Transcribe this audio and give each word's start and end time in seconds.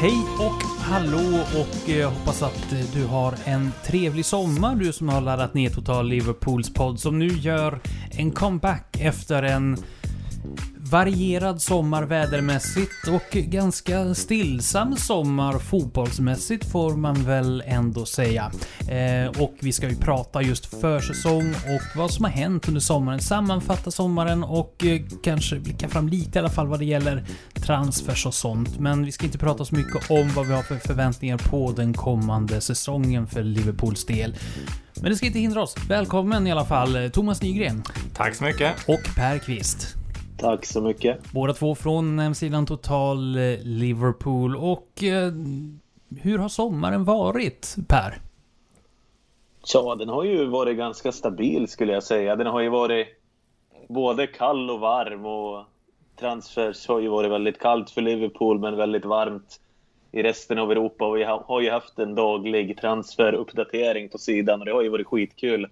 Hej 0.00 0.24
och 0.38 0.62
hallå 0.80 1.40
och 1.60 1.88
jag 1.88 2.10
hoppas 2.10 2.42
att 2.42 2.72
eh, 2.72 2.78
du 2.94 3.04
har 3.04 3.34
en 3.44 3.72
trevlig 3.86 4.24
sommar 4.24 4.76
du 4.76 4.92
som 4.92 5.08
har 5.08 5.20
laddat 5.20 5.54
ner 5.54 5.70
Total 5.70 6.08
Liverpools 6.08 6.74
podd 6.74 7.00
som 7.00 7.18
nu 7.18 7.28
gör 7.28 7.80
en 8.10 8.30
comeback 8.30 8.96
efter 9.00 9.42
en 9.42 9.76
varierad 10.92 11.62
sommar 11.62 12.02
vädermässigt 12.02 13.08
och 13.08 13.30
ganska 13.30 14.14
stillsam 14.14 14.96
sommar 14.96 15.58
fotbollsmässigt 15.58 16.70
får 16.70 16.96
man 16.96 17.24
väl 17.24 17.62
ändå 17.66 18.04
säga. 18.04 18.52
Eh, 18.88 19.42
och 19.42 19.54
vi 19.60 19.72
ska 19.72 19.88
ju 19.88 19.96
prata 19.96 20.42
just 20.42 20.66
försäsong 20.80 21.50
och 21.50 21.96
vad 21.96 22.10
som 22.10 22.24
har 22.24 22.32
hänt 22.32 22.68
under 22.68 22.80
sommaren, 22.80 23.20
sammanfatta 23.20 23.90
sommaren 23.90 24.44
och 24.44 24.84
eh, 24.84 25.00
kanske 25.24 25.58
blicka 25.58 25.88
fram 25.88 26.08
lite 26.08 26.38
i 26.38 26.40
alla 26.40 26.50
fall 26.50 26.66
vad 26.66 26.78
det 26.78 26.84
gäller 26.84 27.24
transfers 27.54 28.26
och 28.26 28.34
sånt. 28.34 28.78
Men 28.78 29.04
vi 29.04 29.12
ska 29.12 29.24
inte 29.24 29.38
prata 29.38 29.64
så 29.64 29.74
mycket 29.74 30.10
om 30.10 30.32
vad 30.34 30.46
vi 30.46 30.54
har 30.54 30.62
för 30.62 30.76
förväntningar 30.76 31.38
på 31.38 31.72
den 31.76 31.94
kommande 31.94 32.60
säsongen 32.60 33.26
för 33.26 33.42
Liverpools 33.42 34.06
del. 34.06 34.36
Men 34.94 35.10
det 35.10 35.16
ska 35.16 35.26
inte 35.26 35.38
hindra 35.38 35.62
oss. 35.62 35.74
Välkommen 35.88 36.46
i 36.46 36.52
alla 36.52 36.64
fall 36.64 37.10
Thomas 37.12 37.42
Nygren. 37.42 37.82
Tack 38.14 38.34
så 38.34 38.44
mycket. 38.44 38.72
Och 38.88 39.16
Per 39.16 39.38
Kvist. 39.38 40.01
Tack 40.42 40.66
så 40.66 40.80
mycket. 40.80 41.32
Båda 41.32 41.52
två 41.52 41.74
från 41.74 42.18
hemsidan 42.18 42.66
Total 42.66 43.36
eh, 43.36 43.58
Liverpool. 43.62 44.56
Och 44.56 45.02
eh, 45.02 45.32
hur 46.20 46.38
har 46.38 46.48
sommaren 46.48 47.04
varit, 47.04 47.76
Per? 47.88 48.18
Ja, 49.74 49.94
den 49.94 50.08
har 50.08 50.24
ju 50.24 50.46
varit 50.46 50.76
ganska 50.76 51.12
stabil 51.12 51.68
skulle 51.68 51.92
jag 51.92 52.02
säga. 52.02 52.36
Den 52.36 52.46
har 52.46 52.60
ju 52.60 52.68
varit 52.68 53.06
både 53.88 54.26
kall 54.26 54.70
och 54.70 54.80
varm 54.80 55.26
och 55.26 55.64
transfers 56.20 56.88
har 56.88 57.00
ju 57.00 57.08
varit 57.08 57.30
väldigt 57.30 57.58
kallt 57.58 57.90
för 57.90 58.00
Liverpool 58.00 58.58
men 58.58 58.76
väldigt 58.76 59.04
varmt 59.04 59.60
i 60.12 60.22
resten 60.22 60.58
av 60.58 60.70
Europa 60.70 61.06
och 61.06 61.16
vi 61.16 61.24
har 61.24 61.60
ju 61.60 61.70
haft 61.70 61.98
en 61.98 62.14
daglig 62.14 62.78
transferuppdatering 62.80 64.08
på 64.08 64.18
sidan 64.18 64.60
och 64.60 64.66
det 64.66 64.72
har 64.72 64.82
ju 64.82 64.88
varit 64.88 65.06
skitkul 65.06 65.68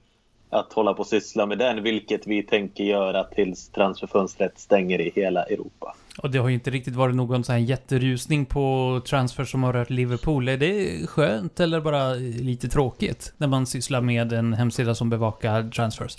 att 0.50 0.72
hålla 0.72 0.94
på 0.94 1.00
och 1.00 1.06
syssla 1.06 1.46
med 1.46 1.58
den, 1.58 1.82
vilket 1.82 2.26
vi 2.26 2.42
tänker 2.42 2.84
göra 2.84 3.24
tills 3.24 3.68
transferfönstret 3.68 4.58
stänger 4.58 5.00
i 5.00 5.12
hela 5.14 5.42
Europa. 5.42 5.94
Och 6.22 6.30
det 6.30 6.38
har 6.38 6.48
ju 6.48 6.54
inte 6.54 6.70
riktigt 6.70 6.94
varit 6.94 7.14
någon 7.14 7.44
sån 7.44 7.52
här 7.52 7.60
jätterusning 7.60 8.46
på 8.46 9.00
transfer 9.06 9.44
som 9.44 9.62
har 9.62 9.72
rört 9.72 9.90
Liverpool. 9.90 10.48
Är 10.48 10.56
det 10.56 11.06
skönt 11.06 11.60
eller 11.60 11.80
bara 11.80 12.14
lite 12.14 12.68
tråkigt 12.68 13.32
när 13.36 13.46
man 13.46 13.66
sysslar 13.66 14.00
med 14.00 14.32
en 14.32 14.52
hemsida 14.52 14.94
som 14.94 15.10
bevakar 15.10 15.70
transfers? 15.70 16.16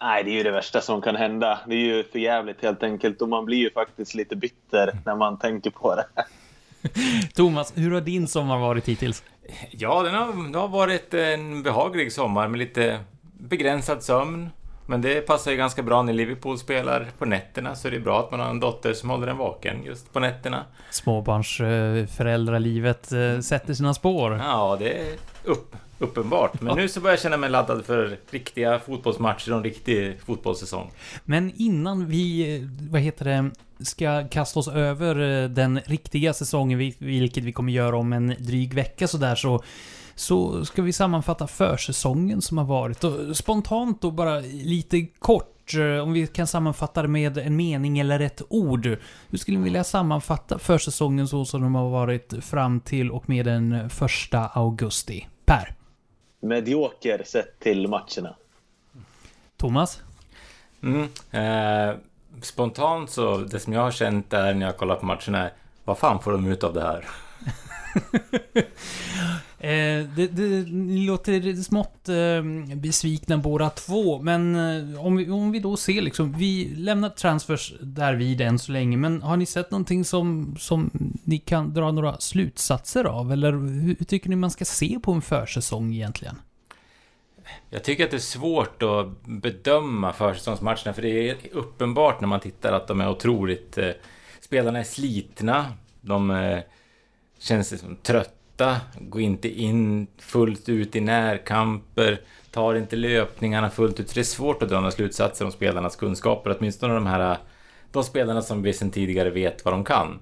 Nej, 0.00 0.24
det 0.24 0.30
är 0.30 0.34
ju 0.34 0.42
det 0.42 0.50
värsta 0.50 0.80
som 0.80 1.02
kan 1.02 1.16
hända. 1.16 1.58
Det 1.66 1.74
är 1.74 1.96
ju 1.96 2.04
för 2.04 2.18
jävligt 2.18 2.62
helt 2.62 2.82
enkelt 2.82 3.22
och 3.22 3.28
man 3.28 3.44
blir 3.44 3.58
ju 3.58 3.70
faktiskt 3.70 4.14
lite 4.14 4.36
bitter 4.36 4.98
när 5.04 5.16
man 5.16 5.38
tänker 5.38 5.70
på 5.70 5.94
det. 5.94 6.06
Thomas, 7.34 7.72
hur 7.76 7.90
har 7.90 8.00
din 8.00 8.28
sommar 8.28 8.58
varit 8.58 8.88
hittills? 8.88 9.22
Ja, 9.70 10.02
den 10.02 10.14
har, 10.14 10.52
det 10.52 10.58
har 10.58 10.68
varit 10.68 11.14
en 11.14 11.62
behaglig 11.62 12.12
sommar 12.12 12.48
med 12.48 12.58
lite 12.58 13.00
begränsad 13.38 14.02
sömn. 14.02 14.50
Men 14.86 15.00
det 15.00 15.20
passar 15.20 15.50
ju 15.50 15.56
ganska 15.56 15.82
bra 15.82 16.02
när 16.02 16.12
Liverpool 16.12 16.58
spelar 16.58 17.08
på 17.18 17.24
nätterna 17.24 17.74
så 17.74 17.90
det 17.90 17.96
är 17.96 18.00
bra 18.00 18.20
att 18.20 18.30
man 18.30 18.40
har 18.40 18.50
en 18.50 18.60
dotter 18.60 18.94
som 18.94 19.10
håller 19.10 19.26
en 19.26 19.36
vaken 19.36 19.84
just 19.84 20.12
på 20.12 20.20
nätterna. 20.20 20.64
Småbarnsföräldralivet 20.90 23.12
eh, 23.12 23.38
sätter 23.40 23.74
sina 23.74 23.94
spår. 23.94 24.36
Ja, 24.36 24.76
det 24.80 24.92
är 24.92 25.14
upp, 25.44 25.76
uppenbart. 25.98 26.60
Men 26.60 26.76
nu 26.76 26.88
så 26.88 27.00
börjar 27.00 27.12
jag 27.12 27.20
känna 27.20 27.36
mig 27.36 27.50
laddad 27.50 27.84
för 27.84 28.16
riktiga 28.30 28.78
fotbollsmatcher 28.78 29.50
och 29.50 29.56
en 29.56 29.64
riktig 29.64 30.20
fotbollssäsong. 30.26 30.90
Men 31.24 31.52
innan 31.56 32.06
vi, 32.06 32.56
eh, 32.56 32.62
vad 32.90 33.00
heter 33.00 33.24
det, 33.24 33.50
ska 33.84 34.28
kasta 34.28 34.60
oss 34.60 34.68
över 34.68 35.42
eh, 35.42 35.48
den 35.48 35.80
riktiga 35.86 36.32
säsongen, 36.32 36.78
vilket 36.98 37.44
vi 37.44 37.52
kommer 37.52 37.72
göra 37.72 37.96
om 37.96 38.12
en 38.12 38.34
dryg 38.38 38.74
vecka 38.74 39.08
sådär, 39.08 39.34
så 39.34 39.48
så 39.48 39.64
ska 40.64 40.82
vi 40.82 40.92
sammanfatta 40.92 41.46
försäsongen 41.46 42.42
som 42.42 42.58
har 42.58 42.64
varit. 42.64 43.04
Och 43.04 43.36
spontant 43.36 44.02
då 44.02 44.10
bara 44.10 44.40
lite 44.40 45.06
kort, 45.18 45.74
eh, 45.74 46.02
om 46.02 46.12
vi 46.12 46.26
kan 46.26 46.46
sammanfatta 46.46 47.02
det 47.02 47.08
med 47.08 47.38
en 47.38 47.56
mening 47.56 47.98
eller 47.98 48.20
ett 48.20 48.42
ord. 48.48 48.86
Hur 49.28 49.38
skulle 49.38 49.58
ni 49.58 49.64
vilja 49.64 49.84
sammanfatta 49.84 50.58
försäsongen 50.58 51.28
så 51.28 51.44
som 51.44 51.62
de 51.62 51.74
har 51.74 51.90
varit 51.90 52.44
fram 52.44 52.80
till 52.80 53.10
och 53.10 53.28
med 53.28 53.46
den 53.46 53.90
första 53.90 54.46
augusti? 54.46 55.28
Per? 55.44 55.74
Medioker 56.40 57.22
sett 57.26 57.58
till 57.60 57.88
matcherna. 57.88 58.34
Thomas? 59.56 60.02
Mm, 60.82 61.08
eh, 61.30 61.96
spontant 62.42 63.10
så, 63.10 63.36
det 63.36 63.60
som 63.60 63.72
jag 63.72 63.80
har 63.80 63.90
känt 63.90 64.30
där 64.30 64.54
när 64.54 64.66
jag 64.66 64.76
kollar 64.76 64.96
på 64.96 65.06
matcherna 65.06 65.44
är 65.44 65.52
vad 65.84 65.98
fan 65.98 66.20
får 66.20 66.32
de 66.32 66.46
ut 66.46 66.64
av 66.64 66.74
det 66.74 66.82
här? 66.82 67.04
Eh, 69.60 70.06
det, 70.16 70.26
det, 70.26 70.64
låter 71.06 71.62
smått 71.62 72.08
eh, 72.08 72.76
besvikna 72.76 73.38
båda 73.38 73.70
två, 73.70 74.22
men 74.22 74.54
eh, 74.54 75.06
om, 75.06 75.16
vi, 75.16 75.30
om 75.30 75.52
vi 75.52 75.58
då 75.58 75.76
ser 75.76 76.02
liksom, 76.02 76.32
vi 76.32 76.74
lämnar 76.76 77.08
transfers 77.08 77.74
där 77.80 78.14
vid 78.14 78.40
än 78.40 78.58
så 78.58 78.72
länge, 78.72 78.96
men 78.96 79.22
har 79.22 79.36
ni 79.36 79.46
sett 79.46 79.70
någonting 79.70 80.04
som, 80.04 80.56
som 80.58 80.90
ni 81.24 81.38
kan 81.38 81.74
dra 81.74 81.92
några 81.92 82.18
slutsatser 82.18 83.04
av? 83.04 83.32
Eller 83.32 83.52
hur, 83.52 83.94
hur 83.98 84.04
tycker 84.04 84.30
ni 84.30 84.36
man 84.36 84.50
ska 84.50 84.64
se 84.64 84.98
på 85.02 85.12
en 85.12 85.22
försäsong 85.22 85.94
egentligen? 85.94 86.36
Jag 87.70 87.84
tycker 87.84 88.04
att 88.04 88.10
det 88.10 88.16
är 88.16 88.18
svårt 88.18 88.82
att 88.82 89.26
bedöma 89.26 90.12
försäsongsmatcherna, 90.12 90.92
för 90.92 91.02
det 91.02 91.30
är 91.30 91.36
uppenbart 91.52 92.20
när 92.20 92.28
man 92.28 92.40
tittar 92.40 92.72
att 92.72 92.88
de 92.88 93.00
är 93.00 93.10
otroligt... 93.10 93.78
Eh, 93.78 93.90
spelarna 94.40 94.78
är 94.78 94.84
slitna, 94.84 95.66
de 96.00 96.30
eh, 96.30 96.58
känns 97.38 97.72
liksom 97.72 97.96
trötta 97.96 98.80
går 99.00 99.22
inte 99.22 99.48
in 99.48 100.06
fullt 100.18 100.68
ut 100.68 100.96
i 100.96 101.00
närkamper, 101.00 102.20
tar 102.50 102.74
inte 102.74 102.96
löpningarna 102.96 103.70
fullt 103.70 104.00
ut. 104.00 104.08
Så 104.08 104.14
det 104.14 104.20
är 104.20 104.24
svårt 104.24 104.62
att 104.62 104.68
dra 104.68 104.76
några 104.76 104.90
slutsatser 104.90 105.44
om 105.44 105.52
spelarnas 105.52 105.96
kunskaper, 105.96 106.56
åtminstone 106.58 106.94
de 106.94 107.06
här 107.06 107.38
de 107.92 108.04
spelarna 108.04 108.42
som 108.42 108.62
vi 108.62 108.72
sedan 108.72 108.90
tidigare 108.90 109.30
vet 109.30 109.64
vad 109.64 109.74
de 109.74 109.84
kan. 109.84 110.18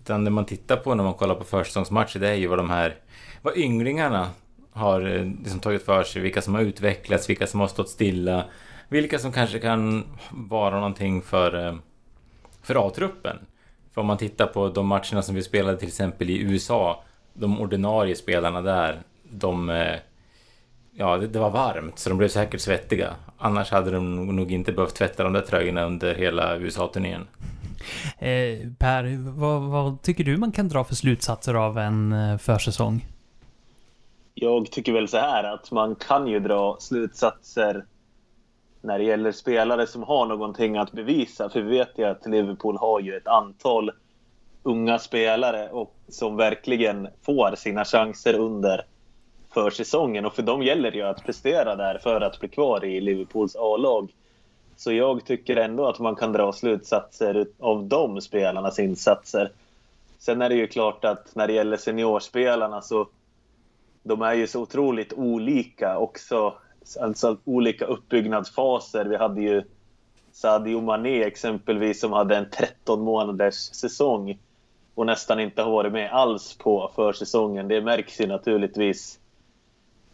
Utan 0.00 0.24
det 0.24 0.30
man 0.30 0.44
tittar 0.44 0.76
på 0.76 0.94
när 0.94 1.04
man 1.04 1.14
kollar 1.14 1.34
på 1.34 1.44
försäsongsmatcher, 1.44 2.18
det 2.18 2.28
är 2.28 2.34
ju 2.34 2.46
vad 2.46 2.58
de 2.58 2.70
här, 2.70 2.96
vad 3.42 3.56
ynglingarna 3.56 4.30
har 4.72 5.16
eh, 5.16 5.24
liksom 5.24 5.60
tagit 5.60 5.84
för 5.84 6.02
sig, 6.02 6.22
vilka 6.22 6.42
som 6.42 6.54
har 6.54 6.62
utvecklats, 6.62 7.30
vilka 7.30 7.46
som 7.46 7.60
har 7.60 7.68
stått 7.68 7.88
stilla, 7.88 8.44
vilka 8.88 9.18
som 9.18 9.32
kanske 9.32 9.58
kan 9.58 10.04
vara 10.30 10.74
någonting 10.74 11.22
för, 11.22 11.66
eh, 11.66 11.74
för 12.62 12.86
A-truppen. 12.86 13.36
För 13.94 14.00
om 14.00 14.06
man 14.06 14.18
tittar 14.18 14.46
på 14.46 14.68
de 14.68 14.86
matcherna 14.86 15.22
som 15.22 15.34
vi 15.34 15.42
spelade 15.42 15.78
till 15.78 15.88
exempel 15.88 16.30
i 16.30 16.38
USA 16.38 17.02
de 17.32 17.60
ordinarie 17.60 18.16
spelarna 18.16 18.62
där, 18.62 19.02
de... 19.22 19.70
Eh, 19.70 19.96
ja, 20.92 21.16
det, 21.16 21.26
det, 21.26 21.38
var 21.38 21.50
varmt 21.50 21.98
så 21.98 22.08
de 22.08 22.18
blev 22.18 22.28
säkert 22.28 22.60
svettiga. 22.60 23.14
Annars 23.38 23.70
hade 23.70 23.90
de 23.90 24.36
nog 24.36 24.52
inte 24.52 24.72
behövt 24.72 24.94
tvätta 24.94 25.22
de 25.22 25.32
där 25.32 25.40
tröjorna 25.40 25.84
under 25.84 26.14
hela 26.14 26.56
USA-turnén. 26.56 27.26
Eh, 28.18 28.68
per, 28.78 29.30
vad, 29.30 29.62
vad, 29.62 30.02
tycker 30.02 30.24
du 30.24 30.36
man 30.36 30.52
kan 30.52 30.68
dra 30.68 30.84
för 30.84 30.94
slutsatser 30.94 31.54
av 31.54 31.78
en 31.78 32.12
eh, 32.12 32.38
försäsong? 32.38 33.06
Jag 34.34 34.70
tycker 34.70 34.92
väl 34.92 35.08
så 35.08 35.18
här 35.18 35.44
att 35.44 35.70
man 35.70 35.94
kan 35.94 36.26
ju 36.26 36.40
dra 36.40 36.76
slutsatser 36.80 37.84
när 38.80 38.98
det 38.98 39.04
gäller 39.04 39.32
spelare 39.32 39.86
som 39.86 40.02
har 40.02 40.26
någonting 40.26 40.76
att 40.76 40.92
bevisa. 40.92 41.48
För 41.48 41.60
vi 41.60 41.78
vet 41.78 41.98
ju 41.98 42.04
att 42.04 42.26
Liverpool 42.26 42.76
har 42.76 43.00
ju 43.00 43.16
ett 43.16 43.26
antal 43.26 43.90
unga 44.62 44.98
spelare 44.98 45.68
och 45.68 45.94
som 46.08 46.36
verkligen 46.36 47.08
får 47.22 47.54
sina 47.56 47.84
chanser 47.84 48.34
under 48.34 48.84
försäsongen. 49.54 50.26
Och 50.26 50.34
för 50.34 50.42
dem 50.42 50.62
gäller 50.62 50.90
det 50.90 50.96
ju 50.96 51.04
att 51.04 51.24
prestera 51.24 51.76
där 51.76 51.98
för 51.98 52.20
att 52.20 52.40
bli 52.40 52.48
kvar 52.48 52.84
i 52.84 53.00
Liverpools 53.00 53.56
A-lag. 53.56 54.12
Så 54.76 54.92
jag 54.92 55.24
tycker 55.24 55.56
ändå 55.56 55.88
att 55.88 55.98
man 55.98 56.16
kan 56.16 56.32
dra 56.32 56.52
slutsatser 56.52 57.46
av 57.58 57.84
de 57.84 58.20
spelarnas 58.20 58.78
insatser. 58.78 59.52
Sen 60.18 60.42
är 60.42 60.48
det 60.48 60.54
ju 60.54 60.66
klart 60.66 61.04
att 61.04 61.34
när 61.34 61.46
det 61.46 61.52
gäller 61.52 61.76
seniorspelarna 61.76 62.82
så 62.82 63.08
de 64.02 64.22
är 64.22 64.34
ju 64.34 64.46
så 64.46 64.60
otroligt 64.60 65.12
olika 65.12 65.98
också. 65.98 66.54
Alltså 67.00 67.36
olika 67.44 67.84
uppbyggnadsfaser. 67.84 69.04
Vi 69.04 69.16
hade 69.16 69.40
ju 69.40 69.62
Sadio 70.32 70.80
Mané 70.80 71.22
exempelvis 71.22 72.00
som 72.00 72.12
hade 72.12 72.36
en 72.36 72.50
13 72.50 73.00
månaders 73.00 73.54
säsong 73.54 74.38
och 74.94 75.06
nästan 75.06 75.40
inte 75.40 75.62
har 75.62 75.70
varit 75.70 75.92
med 75.92 76.12
alls 76.12 76.58
på 76.58 76.90
försäsongen. 76.94 77.68
Det 77.68 77.80
märks 77.80 78.20
ju 78.20 78.26
naturligtvis. 78.26 79.18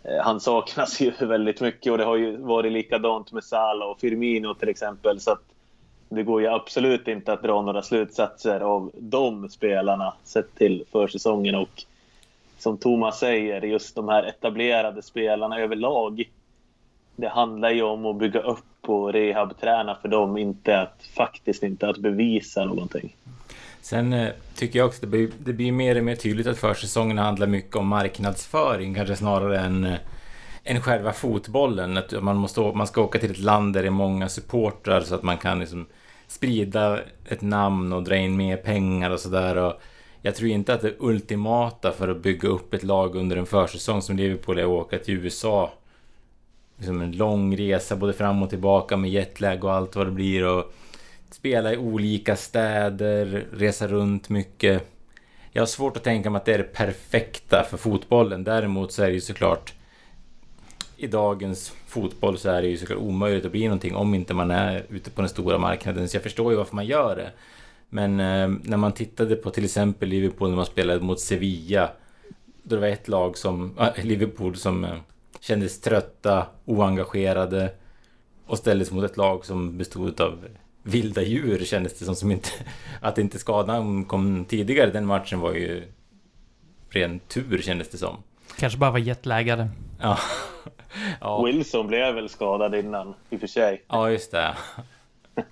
Eh, 0.02 0.24
han 0.24 0.40
saknas 0.40 1.00
ju 1.00 1.10
väldigt 1.20 1.60
mycket 1.60 1.92
och 1.92 1.98
det 1.98 2.04
har 2.04 2.16
ju 2.16 2.36
varit 2.36 2.72
likadant 2.72 3.32
med 3.32 3.44
Salah 3.44 3.88
och 3.88 4.00
Firmino 4.00 4.54
till 4.54 4.68
exempel. 4.68 5.20
Så 5.20 5.30
att 5.30 5.42
det 6.08 6.22
går 6.22 6.40
ju 6.40 6.46
absolut 6.46 7.08
inte 7.08 7.32
att 7.32 7.42
dra 7.42 7.62
några 7.62 7.82
slutsatser 7.82 8.60
av 8.60 8.90
de 8.94 9.48
spelarna 9.48 10.14
sett 10.24 10.54
till 10.54 10.84
försäsongen. 10.92 11.54
Och 11.54 11.84
som 12.58 12.78
Thomas 12.78 13.18
säger, 13.18 13.62
just 13.62 13.94
de 13.94 14.08
här 14.08 14.22
etablerade 14.22 15.02
spelarna 15.02 15.58
överlag. 15.58 16.30
Det 17.16 17.28
handlar 17.28 17.70
ju 17.70 17.82
om 17.82 18.06
att 18.06 18.16
bygga 18.16 18.40
upp 18.40 18.88
och 18.88 19.12
rehabträna 19.12 19.94
för 20.02 20.08
dem, 20.08 20.36
inte 20.36 20.80
att 20.80 21.02
faktiskt 21.16 21.62
inte 21.62 21.88
att 21.88 21.98
bevisa 21.98 22.64
någonting. 22.64 23.16
Sen 23.80 24.12
eh, 24.12 24.28
tycker 24.54 24.78
jag 24.78 24.86
också 24.86 25.00
det 25.00 25.06
blir, 25.06 25.30
det 25.38 25.52
blir 25.52 25.72
mer 25.72 25.98
och 25.98 26.04
mer 26.04 26.14
tydligt 26.14 26.46
att 26.46 26.58
försäsongen 26.58 27.18
handlar 27.18 27.46
mycket 27.46 27.76
om 27.76 27.86
marknadsföring, 27.86 28.94
kanske 28.94 29.16
snarare 29.16 29.60
än, 29.60 29.84
eh, 29.84 29.98
än 30.64 30.80
själva 30.80 31.12
fotbollen. 31.12 31.96
Att 31.96 32.22
man, 32.22 32.36
måste, 32.36 32.60
man 32.60 32.86
ska 32.86 33.02
åka 33.02 33.18
till 33.18 33.30
ett 33.30 33.38
land 33.38 33.74
där 33.74 33.82
det 33.82 33.88
är 33.88 33.90
många 33.90 34.28
supportrar 34.28 35.00
så 35.00 35.14
att 35.14 35.22
man 35.22 35.38
kan 35.38 35.58
liksom 35.58 35.86
sprida 36.26 37.00
ett 37.28 37.42
namn 37.42 37.92
och 37.92 38.02
dra 38.02 38.16
in 38.16 38.36
mer 38.36 38.56
pengar 38.56 39.10
och 39.10 39.20
sådär. 39.20 39.74
Jag 40.22 40.34
tror 40.34 40.50
inte 40.50 40.74
att 40.74 40.80
det 40.80 40.94
ultimata 40.98 41.92
för 41.92 42.08
att 42.08 42.22
bygga 42.22 42.48
upp 42.48 42.74
ett 42.74 42.82
lag 42.82 43.16
under 43.16 43.36
en 43.36 43.46
försäsong 43.46 44.02
som 44.02 44.16
Liverpool 44.16 44.58
är 44.58 44.62
att 44.62 44.68
åka 44.68 44.98
till 44.98 45.14
USA. 45.14 45.72
Liksom 46.76 47.02
en 47.02 47.12
lång 47.12 47.56
resa 47.56 47.96
både 47.96 48.12
fram 48.12 48.42
och 48.42 48.50
tillbaka 48.50 48.96
med 48.96 49.10
jetlag 49.10 49.64
och 49.64 49.72
allt 49.72 49.96
vad 49.96 50.06
det 50.06 50.10
blir. 50.10 50.46
Och 50.46 50.72
spela 51.30 51.72
i 51.72 51.76
olika 51.76 52.36
städer, 52.36 53.46
resa 53.52 53.86
runt 53.86 54.28
mycket. 54.28 54.88
Jag 55.52 55.62
har 55.62 55.66
svårt 55.66 55.96
att 55.96 56.04
tänka 56.04 56.30
mig 56.30 56.38
att 56.38 56.44
det 56.44 56.54
är 56.54 56.58
det 56.58 56.72
perfekta 56.72 57.64
för 57.70 57.76
fotbollen. 57.76 58.44
Däremot 58.44 58.92
så 58.92 59.02
är 59.02 59.06
det 59.06 59.14
ju 59.14 59.20
såklart 59.20 59.72
i 60.96 61.06
dagens 61.06 61.72
fotboll 61.86 62.38
så 62.38 62.50
är 62.50 62.62
det 62.62 62.68
ju 62.68 62.76
såklart 62.76 62.98
omöjligt 62.98 63.44
att 63.44 63.52
bli 63.52 63.64
någonting 63.64 63.96
om 63.96 64.14
inte 64.14 64.34
man 64.34 64.50
är 64.50 64.84
ute 64.88 65.10
på 65.10 65.20
den 65.20 65.28
stora 65.28 65.58
marknaden. 65.58 66.08
Så 66.08 66.16
jag 66.16 66.22
förstår 66.22 66.52
ju 66.52 66.58
varför 66.58 66.74
man 66.74 66.86
gör 66.86 67.16
det. 67.16 67.30
Men 67.88 68.20
eh, 68.20 68.58
när 68.62 68.76
man 68.76 68.92
tittade 68.92 69.36
på 69.36 69.50
till 69.50 69.64
exempel 69.64 70.08
Liverpool 70.08 70.48
när 70.48 70.56
man 70.56 70.66
spelade 70.66 71.00
mot 71.00 71.20
Sevilla. 71.20 71.90
Då 72.62 72.74
det 72.74 72.80
var 72.80 72.88
ett 72.88 73.08
lag 73.08 73.38
som, 73.38 73.78
äh, 73.78 74.04
Liverpool 74.04 74.56
som 74.56 74.84
eh, 74.84 74.96
kändes 75.40 75.80
trötta, 75.80 76.46
oengagerade. 76.64 77.70
Och 78.46 78.58
ställdes 78.58 78.90
mot 78.90 79.04
ett 79.04 79.16
lag 79.16 79.44
som 79.44 79.78
bestod 79.78 80.20
av 80.20 80.44
vilda 80.82 81.22
djur 81.22 81.64
kändes 81.64 81.98
det 81.98 82.04
som. 82.04 82.16
som 82.16 82.30
inte, 82.30 82.48
att 83.00 83.18
inte 83.18 83.38
skadan 83.38 84.04
kom 84.04 84.44
tidigare 84.44 84.90
den 84.90 85.06
matchen 85.06 85.40
var 85.40 85.52
ju 85.52 85.82
ren 86.90 87.18
tur 87.18 87.62
kändes 87.62 87.88
det 87.88 87.98
som. 87.98 88.16
Kanske 88.58 88.78
bara 88.78 88.90
var 88.90 88.98
jetlaggade. 88.98 89.68
Ja. 90.00 90.18
ja. 91.20 91.44
Wilson 91.44 91.86
blev 91.86 92.14
väl 92.14 92.28
skadad 92.28 92.74
innan 92.74 93.14
i 93.30 93.36
och 93.36 93.40
för 93.40 93.46
sig. 93.46 93.84
Ja, 93.88 94.10
just 94.10 94.30
det. 94.30 94.56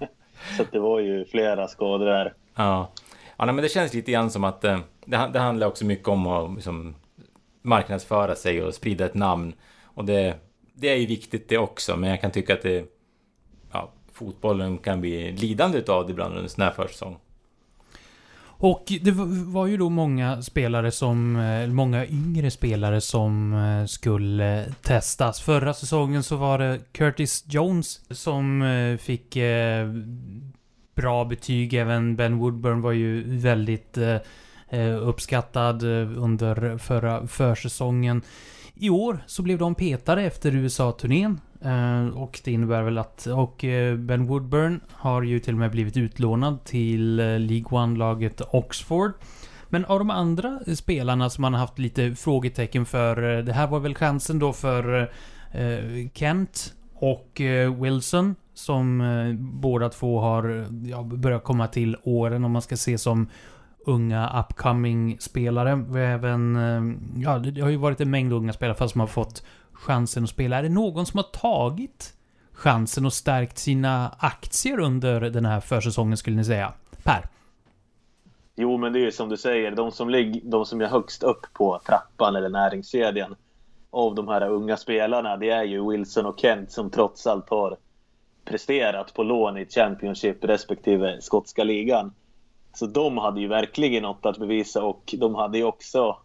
Så 0.56 0.64
det 0.72 0.78
var 0.78 1.00
ju 1.00 1.24
flera 1.24 1.68
skador 1.68 2.06
där. 2.06 2.34
Ja. 2.54 2.90
ja 3.36 3.44
nej, 3.44 3.54
men 3.54 3.62
det 3.62 3.68
känns 3.68 3.94
lite 3.94 4.12
grann 4.12 4.30
som 4.30 4.44
att 4.44 4.64
eh, 4.64 4.78
det, 5.04 5.30
det 5.32 5.38
handlar 5.38 5.66
också 5.66 5.84
mycket 5.84 6.08
om 6.08 6.26
att 6.26 6.54
liksom, 6.54 6.94
marknadsföra 7.62 8.34
sig 8.34 8.62
och 8.62 8.74
sprida 8.74 9.06
ett 9.06 9.14
namn. 9.14 9.52
Och 9.94 10.04
det, 10.04 10.36
det 10.74 10.88
är 10.88 10.96
ju 10.96 11.06
viktigt 11.06 11.48
det 11.48 11.58
också, 11.58 11.96
men 11.96 12.10
jag 12.10 12.20
kan 12.20 12.30
tycka 12.30 12.54
att 12.54 12.62
det, 12.62 12.84
ja, 13.72 13.92
fotbollen 14.12 14.78
kan 14.78 15.00
bli 15.00 15.32
lidande 15.32 15.82
av 15.88 16.06
det 16.06 16.12
ibland 16.12 16.30
under 16.30 16.42
en 16.42 16.48
sån 16.48 16.64
här 16.64 16.70
försäsong. 16.70 17.18
Och 18.64 18.92
det 19.00 19.10
var 19.46 19.66
ju 19.66 19.76
då 19.76 19.90
många 19.90 20.42
spelare 20.42 20.90
som, 20.90 21.36
eh, 21.36 21.66
många 21.68 22.06
yngre 22.06 22.50
spelare 22.50 23.00
som 23.00 23.54
eh, 23.54 23.86
skulle 23.86 24.60
eh, 24.60 24.72
testas. 24.82 25.40
Förra 25.40 25.74
säsongen 25.74 26.22
så 26.22 26.36
var 26.36 26.58
det 26.58 26.80
Curtis 26.92 27.44
Jones 27.48 28.00
som 28.10 28.64
fick 29.00 29.36
bra 30.94 31.24
betyg. 31.24 31.74
Även 31.74 32.16
Ben 32.16 32.38
Woodburn 32.38 32.80
var 32.80 32.92
ju 32.92 33.38
väldigt 33.38 33.98
uppskattad 35.00 35.82
under 36.16 36.78
förra 36.78 37.26
försäsongen. 37.26 38.22
I 38.76 38.90
år 38.90 39.24
så 39.26 39.42
blev 39.42 39.58
de 39.58 39.74
petade 39.74 40.22
efter 40.22 40.54
USA-turnén. 40.54 41.40
Eh, 41.64 42.06
och 42.06 42.40
det 42.44 42.52
innebär 42.52 42.82
väl 42.82 42.98
att... 42.98 43.26
Och 43.26 43.64
eh, 43.64 43.96
Ben 43.96 44.26
Woodburn 44.26 44.80
har 44.92 45.22
ju 45.22 45.40
till 45.40 45.54
och 45.54 45.60
med 45.60 45.70
blivit 45.70 45.96
utlånad 45.96 46.64
till 46.64 47.20
eh, 47.20 47.38
League 47.38 47.78
One-laget 47.78 48.42
Oxford. 48.50 49.12
Men 49.68 49.84
av 49.84 49.98
de 49.98 50.10
andra 50.10 50.60
spelarna 50.76 51.30
som 51.30 51.42
man 51.42 51.52
har 51.52 51.60
haft 51.60 51.78
lite 51.78 52.14
frågetecken 52.14 52.86
för. 52.86 53.42
det 53.42 53.52
här 53.52 53.66
var 53.66 53.80
väl 53.80 53.94
chansen 53.94 54.38
då 54.38 54.52
för 54.52 55.10
Kent 56.14 56.74
och 56.94 57.40
Wilson. 57.80 58.34
Som 58.54 59.02
båda 59.38 59.88
två 59.88 60.20
har 60.20 60.66
ja, 60.86 61.02
börjat 61.02 61.44
komma 61.44 61.66
till 61.66 61.96
åren 62.02 62.44
om 62.44 62.52
man 62.52 62.62
ska 62.62 62.76
se 62.76 62.98
som 62.98 63.28
unga 63.86 64.44
upcoming 64.48 65.16
spelare. 65.20 65.84
Vi 65.90 66.00
har 66.00 66.06
även... 66.06 66.56
Eh, 66.56 66.96
ja, 67.22 67.38
det 67.38 67.60
har 67.60 67.70
ju 67.70 67.76
varit 67.76 68.00
en 68.00 68.10
mängd 68.10 68.32
unga 68.32 68.52
spelare 68.52 68.76
fast 68.76 68.92
som 68.92 69.00
har 69.00 69.08
fått 69.08 69.46
chansen 69.72 70.24
att 70.24 70.30
spela. 70.30 70.58
Är 70.58 70.62
det 70.62 70.68
någon 70.68 71.06
som 71.06 71.18
har 71.18 71.24
tagit 71.24 72.14
chansen 72.52 73.06
och 73.06 73.12
stärkt 73.12 73.58
sina 73.58 74.08
aktier 74.18 74.80
under 74.80 75.20
den 75.20 75.44
här 75.44 75.60
försäsongen 75.60 76.16
skulle 76.16 76.36
ni 76.36 76.44
säga? 76.44 76.72
Per? 77.02 77.28
Jo, 78.56 78.76
men 78.76 78.92
det 78.92 78.98
är 78.98 79.04
ju 79.04 79.12
som 79.12 79.28
du 79.28 79.36
säger, 79.36 79.70
de 79.70 79.92
som, 79.92 80.10
ligger, 80.10 80.40
de 80.44 80.66
som 80.66 80.80
är 80.80 80.86
högst 80.86 81.22
upp 81.22 81.46
på 81.52 81.80
trappan 81.86 82.36
eller 82.36 82.48
näringskedjan 82.48 83.34
av 83.90 84.14
de 84.14 84.28
här 84.28 84.48
unga 84.48 84.76
spelarna, 84.76 85.36
det 85.36 85.50
är 85.50 85.64
ju 85.64 85.90
Wilson 85.90 86.26
och 86.26 86.40
Kent 86.40 86.72
som 86.72 86.90
trots 86.90 87.26
allt 87.26 87.50
har 87.50 87.76
presterat 88.44 89.14
på 89.14 89.22
lån 89.22 89.58
i 89.58 89.66
Championship 89.66 90.44
respektive 90.44 91.20
skotska 91.20 91.64
ligan. 91.64 92.12
Så 92.74 92.86
de 92.86 93.18
hade 93.18 93.40
ju 93.40 93.48
verkligen 93.48 94.02
något 94.02 94.26
att 94.26 94.38
bevisa 94.38 94.82
och 94.82 95.14
de 95.18 95.34
hade 95.34 95.58
ju 95.58 95.64
också 95.64 96.16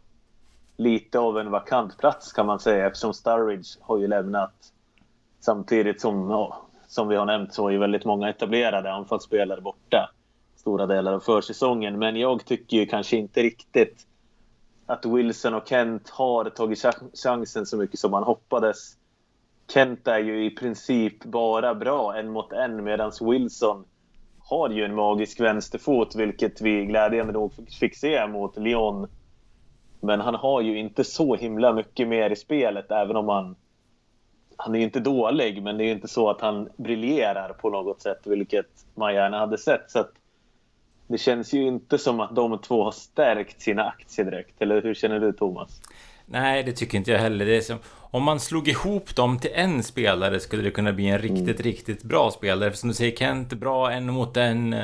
lite 0.78 1.20
av 1.20 1.40
en 1.40 1.52
vakant 1.52 1.98
plats 1.98 2.34
kan 2.34 2.46
man 2.46 2.60
säga 2.60 2.88
eftersom 2.88 3.14
Sturridge 3.14 3.80
har 3.82 3.98
ju 3.98 4.08
lämnat 4.08 4.54
samtidigt 5.40 6.02
som, 6.02 6.30
ja, 6.30 6.62
som 6.88 7.08
vi 7.08 7.16
har 7.16 7.26
nämnt 7.26 7.54
så 7.54 7.70
är 7.70 7.78
väldigt 7.78 8.06
många 8.06 8.30
etablerade 8.30 8.94
anfallsspelare 8.94 9.62
borta 9.62 10.10
stora 10.56 10.86
delar 10.86 11.14
av 11.14 11.20
försäsongen. 11.20 12.00
Men 12.00 12.16
jag 12.16 12.46
tycker 12.46 12.78
ju 12.78 12.86
kanske 12.86 13.18
inte 13.18 13.44
riktigt 13.44 14.08
att 14.86 15.06
Wilson 15.06 15.54
och 15.54 15.68
Kent 15.68 16.10
har 16.10 16.50
tagit 16.50 16.86
chansen 17.24 17.66
så 17.66 17.78
mycket 17.78 18.00
som 18.00 18.12
man 18.12 18.24
hoppades. 18.24 18.98
Kent 19.74 20.08
är 20.08 20.20
ju 20.20 20.46
i 20.46 20.50
princip 20.50 21.24
bara 21.24 21.76
bra 21.76 22.18
en 22.18 22.32
mot 22.32 22.52
en 22.52 22.84
medan 22.84 23.12
Wilson 23.22 23.86
har 24.50 24.70
ju 24.70 24.86
en 24.86 24.96
magisk 24.96 25.40
vänsterfot 25.40 26.16
vilket 26.16 26.62
vi 26.62 26.86
glädjande 26.86 27.34
nog 27.34 27.54
fick 27.80 27.96
se 27.96 28.28
mot 28.28 28.58
Lyon 28.58 29.08
men 30.00 30.20
han 30.20 30.36
har 30.36 30.62
ju 30.62 30.78
inte 30.78 31.04
så 31.04 31.36
himla 31.36 31.74
mycket 31.74 32.08
mer 32.08 32.30
i 32.30 32.36
spelet 32.36 32.92
även 32.92 33.16
om 33.16 33.30
han... 33.30 33.56
Han 34.58 34.76
är 34.76 34.80
ju 34.80 34.86
inte 34.86 35.00
dålig 35.00 35.64
men 35.64 35.78
det 35.78 35.84
är 35.84 35.92
inte 35.92 36.08
så 36.08 36.30
att 36.30 36.42
han 36.42 36.70
briljerar 36.78 37.54
på 37.54 37.70
något 37.70 38.02
sätt 38.02 38.20
vilket 38.24 38.86
man 38.96 39.14
gärna 39.14 39.40
hade 39.40 39.58
sett. 39.58 39.92
Så 39.92 40.06
det 41.08 41.18
känns 41.18 41.54
ju 41.54 41.68
inte 41.68 41.98
som 41.98 42.20
att 42.20 42.36
de 42.36 42.62
två 42.62 42.84
har 42.84 42.92
stärkt 42.92 43.62
sina 43.62 43.84
aktier 43.84 44.26
direkt. 44.26 44.62
Eller 44.62 44.82
hur 44.82 44.94
känner 44.94 45.20
du 45.20 45.34
Thomas? 45.34 45.82
Nej, 46.32 46.64
det 46.64 46.72
tycker 46.72 46.98
inte 46.98 47.12
jag 47.12 47.20
heller. 47.20 47.46
Det 47.46 47.58
är 47.58 47.62
som, 47.62 47.80
om 48.12 48.24
man 48.24 48.40
slog 48.40 48.68
ihop 48.68 49.16
dem 49.16 49.40
till 49.40 49.52
en 49.54 49.84
spelare 49.84 50.40
skulle 50.40 50.64
det 50.64 50.72
kunna 50.72 50.94
bli 50.94 51.08
en 51.08 51.20
riktigt, 51.20 51.60
mm. 51.60 51.64
riktigt 51.64 52.04
bra 52.04 52.32
spelare. 52.32 52.72
För 52.72 52.78
som 52.78 52.90
du 52.90 52.96
säger, 52.96 53.16
Kent 53.16 53.54
bra 53.54 53.92
en 53.92 54.14
mot 54.14 54.38
en 54.38 54.76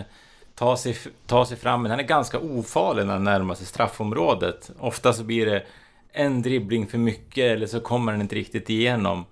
ta 0.55 0.77
sig, 0.77 0.97
ta 1.25 1.45
sig 1.45 1.57
fram, 1.57 1.81
men 1.81 1.91
han 1.91 1.99
är 1.99 2.03
ganska 2.03 2.39
ofarlig 2.39 3.05
när 3.05 3.13
han 3.13 3.23
närmar 3.23 3.55
sig 3.55 3.65
straffområdet. 3.65 4.71
Ofta 4.79 5.13
så 5.13 5.23
blir 5.23 5.45
det 5.45 5.63
en 6.11 6.41
dribbling 6.41 6.87
för 6.87 6.97
mycket 6.97 7.43
eller 7.43 7.67
så 7.67 7.79
kommer 7.79 8.11
han 8.11 8.21
inte 8.21 8.35
riktigt 8.35 8.69
igenom. 8.69 9.25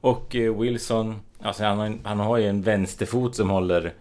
Och 0.00 0.36
eh, 0.36 0.60
Wilson, 0.60 1.20
alltså 1.42 1.64
han 1.64 1.78
har, 1.78 1.98
han 2.04 2.20
har 2.20 2.38
ju 2.38 2.48
en 2.48 2.62
vänsterfot 2.62 3.36
som 3.36 3.50
håller, 3.50 3.94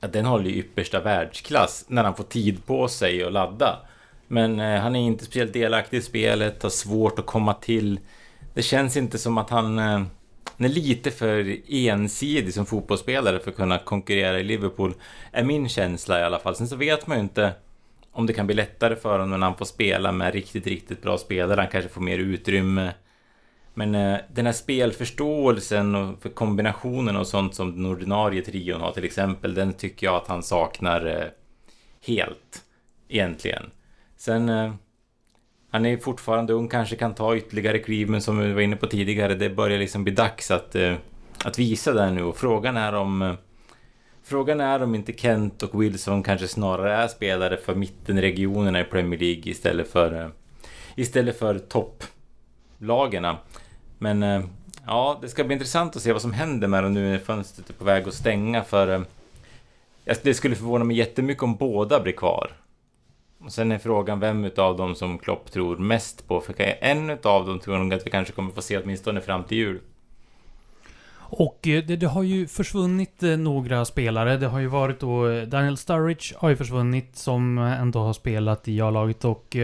ja, 0.00 0.08
den 0.08 0.24
håller 0.24 0.50
ju 0.50 0.56
yppersta 0.56 1.00
världsklass 1.00 1.84
när 1.88 2.04
han 2.04 2.14
får 2.14 2.24
tid 2.24 2.66
på 2.66 2.88
sig 2.88 3.24
att 3.24 3.32
ladda. 3.32 3.78
Men 4.28 4.60
eh, 4.60 4.80
han 4.80 4.96
är 4.96 5.00
inte 5.00 5.24
speciellt 5.24 5.52
delaktig 5.52 5.96
i 5.96 6.02
spelet, 6.02 6.62
har 6.62 6.70
svårt 6.70 7.18
att 7.18 7.26
komma 7.26 7.54
till. 7.54 8.00
Det 8.54 8.62
känns 8.62 8.96
inte 8.96 9.18
som 9.18 9.38
att 9.38 9.50
han 9.50 9.78
eh, 9.78 10.02
han 10.58 10.64
är 10.64 10.68
lite 10.68 11.10
för 11.10 11.56
ensidig 11.68 12.54
som 12.54 12.66
fotbollsspelare 12.66 13.38
för 13.38 13.50
att 13.50 13.56
kunna 13.56 13.78
konkurrera 13.78 14.40
i 14.40 14.44
Liverpool. 14.44 14.94
Är 15.32 15.44
min 15.44 15.68
känsla 15.68 16.20
i 16.20 16.22
alla 16.22 16.38
fall. 16.38 16.56
Sen 16.56 16.68
så 16.68 16.76
vet 16.76 17.06
man 17.06 17.16
ju 17.16 17.22
inte 17.22 17.52
om 18.12 18.26
det 18.26 18.32
kan 18.32 18.46
bli 18.46 18.56
lättare 18.56 18.96
för 18.96 19.18
honom 19.18 19.40
när 19.40 19.46
han 19.46 19.56
får 19.56 19.64
spela 19.64 20.12
med 20.12 20.34
riktigt, 20.34 20.66
riktigt 20.66 21.02
bra 21.02 21.18
spelare. 21.18 21.60
Han 21.60 21.70
kanske 21.70 21.90
får 21.90 22.00
mer 22.00 22.18
utrymme. 22.18 22.94
Men 23.74 23.94
eh, 23.94 24.18
den 24.28 24.46
här 24.46 24.52
spelförståelsen 24.52 25.94
och 25.94 26.22
för 26.22 26.28
kombinationen 26.28 27.16
och 27.16 27.26
sånt 27.26 27.54
som 27.54 27.76
den 27.76 27.86
ordinarie 27.86 28.42
trion 28.42 28.80
har 28.80 28.92
till 28.92 29.04
exempel, 29.04 29.54
den 29.54 29.72
tycker 29.72 30.06
jag 30.06 30.16
att 30.16 30.28
han 30.28 30.42
saknar 30.42 31.06
eh, 31.06 31.28
helt. 32.06 32.62
Egentligen. 33.08 33.70
Sen... 34.26 34.48
Eh, 34.48 34.72
han 35.70 35.86
är 35.86 35.96
fortfarande 35.96 36.52
ung, 36.52 36.68
kanske 36.68 36.96
kan 36.96 37.14
ta 37.14 37.36
ytterligare 37.36 37.78
kliv, 37.78 38.10
men 38.10 38.22
som 38.22 38.38
vi 38.38 38.52
var 38.52 38.60
inne 38.60 38.76
på 38.76 38.86
tidigare, 38.86 39.34
det 39.34 39.50
börjar 39.50 39.78
liksom 39.78 40.04
bli 40.04 40.12
dags 40.12 40.50
att, 40.50 40.74
eh, 40.74 40.94
att 41.44 41.58
visa 41.58 41.92
det 41.92 42.10
nu. 42.10 42.22
Och 42.22 42.36
frågan 42.36 42.76
är 42.76 42.94
om... 42.94 43.22
Eh, 43.22 43.34
frågan 44.22 44.60
är 44.60 44.82
om 44.82 44.94
inte 44.94 45.12
Kent 45.12 45.62
och 45.62 45.82
Wilson 45.82 46.22
kanske 46.22 46.48
snarare 46.48 46.94
är 46.94 47.08
spelare 47.08 47.56
för 47.56 47.74
mittenregionerna 47.74 48.80
i 48.80 48.84
Premier 48.84 49.20
League 49.20 49.42
istället 49.44 49.88
för... 49.88 50.22
Eh, 50.22 50.28
istället 50.94 51.38
för 51.38 51.58
topplagerna. 51.58 53.38
Men 53.98 54.22
eh, 54.22 54.44
ja, 54.86 55.18
det 55.22 55.28
ska 55.28 55.44
bli 55.44 55.52
intressant 55.52 55.96
att 55.96 56.02
se 56.02 56.12
vad 56.12 56.22
som 56.22 56.32
händer 56.32 56.68
med 56.68 56.82
dem 56.82 56.92
nu 56.92 57.10
när 57.10 57.18
fönstret 57.18 57.70
är 57.70 57.74
på 57.74 57.84
väg 57.84 58.08
att 58.08 58.14
stänga 58.14 58.64
för 58.64 58.88
eh, 60.04 60.16
det 60.22 60.34
skulle 60.34 60.56
förvåna 60.56 60.84
mig 60.84 60.96
jättemycket 60.96 61.42
om 61.42 61.56
båda 61.56 62.00
blir 62.00 62.12
kvar. 62.12 62.50
Och 63.38 63.52
sen 63.52 63.72
är 63.72 63.78
frågan 63.78 64.20
vem 64.20 64.44
utav 64.44 64.76
dem 64.76 64.94
som 64.94 65.18
Klopp 65.18 65.52
tror 65.52 65.76
mest 65.76 66.28
på. 66.28 66.40
För 66.40 66.54
en 66.80 67.10
utav 67.10 67.46
dem 67.46 67.58
tror 67.58 67.76
jag 67.76 67.84
nog 67.84 67.94
att 67.94 68.06
vi 68.06 68.10
kanske 68.10 68.32
kommer 68.32 68.52
få 68.52 68.62
se 68.62 68.78
åtminstone 68.78 69.20
fram 69.20 69.44
till 69.44 69.58
jul. 69.58 69.80
Och 71.28 71.68
eh, 71.68 71.84
det, 71.84 71.96
det, 71.96 72.06
har 72.06 72.22
ju 72.22 72.46
försvunnit 72.46 73.22
eh, 73.22 73.36
några 73.36 73.84
spelare. 73.84 74.36
Det 74.36 74.46
har 74.46 74.58
ju 74.58 74.66
varit 74.66 75.00
då 75.00 75.28
eh, 75.28 75.42
Daniel 75.42 75.76
Sturridge 75.76 76.34
har 76.36 76.48
ju 76.48 76.56
försvunnit 76.56 77.16
som 77.16 77.58
ändå 77.58 77.98
har 77.98 78.12
spelat 78.12 78.68
i 78.68 78.80
A-laget 78.80 79.24
och 79.24 79.56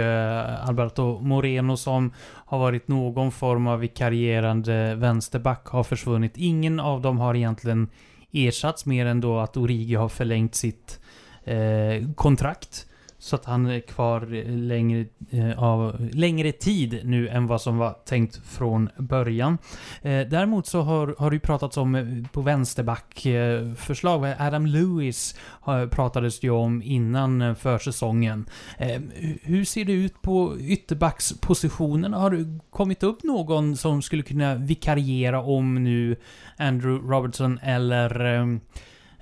Alberto 0.61 1.21
Moreno 1.21 1.77
som 1.77 2.13
har 2.21 2.59
varit 2.59 2.89
någon 2.89 3.33
form 3.33 3.67
av 3.67 3.79
vikarierande 3.79 4.95
vänsterback 4.95 5.67
har 5.67 5.85
försvunnit. 5.85 6.33
Ingen 6.37 6.81
av 6.81 7.01
dem 7.01 7.19
har 7.19 7.35
egentligen 7.35 7.89
ersatts 8.33 8.87
mer 8.87 9.07
än 9.07 9.21
då 9.21 9.39
att 9.39 9.57
Origi 9.57 9.95
har 9.95 10.09
förlängt 10.09 10.55
sitt 10.55 11.01
eh, 11.45 12.13
kontrakt. 12.15 12.87
Så 13.23 13.37
att 13.37 13.45
han 13.45 13.67
är 13.67 13.81
kvar 13.81 14.21
längre, 14.49 15.07
eh, 15.31 15.63
av, 15.63 16.09
längre 16.13 16.53
tid 16.53 17.01
nu 17.05 17.29
än 17.29 17.47
vad 17.47 17.61
som 17.61 17.79
var 17.79 17.93
tänkt 18.05 18.41
från 18.47 18.89
början. 18.99 19.59
Eh, 20.03 20.21
däremot 20.21 20.67
så 20.67 20.81
har, 20.81 21.15
har 21.19 21.31
det 21.31 21.37
ju 21.37 21.41
pratats 21.41 21.77
om 21.77 21.95
eh, 21.95 22.05
på 22.33 22.41
vänsterback-förslag. 22.41 24.31
Eh, 24.31 24.47
Adam 24.47 24.67
Lewis 24.67 25.35
har, 25.41 25.87
pratades 25.87 26.41
det 26.41 26.47
ju 26.47 26.51
om 26.51 26.83
innan 26.83 27.57
försäsongen. 27.57 28.47
Eh, 28.79 29.01
hur 29.43 29.65
ser 29.65 29.85
det 29.85 29.93
ut 29.93 30.23
på 30.23 30.57
ytterbackspositionerna? 30.61 32.19
Har 32.19 32.31
det 32.31 32.59
kommit 32.71 33.03
upp 33.03 33.23
någon 33.23 33.77
som 33.77 34.03
skulle 34.03 34.23
kunna 34.23 34.55
vikariera 34.55 35.43
om 35.43 35.85
nu 35.85 36.17
Andrew 36.57 37.15
Robertson 37.15 37.59
eller 37.63 38.35
eh, 38.35 38.47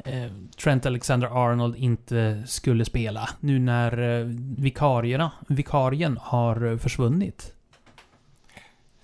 Eh, 0.04 0.30
Trent 0.62 0.87
Alexander-Arnold 0.87 1.76
inte 1.76 2.42
skulle 2.47 2.85
spela. 2.85 3.28
Nu 3.40 3.59
när 3.59 4.21
eh, 4.21 4.26
vikarierna, 4.59 5.33
vikarien 5.49 6.19
har 6.23 6.73
eh, 6.73 6.76
försvunnit. 6.76 7.54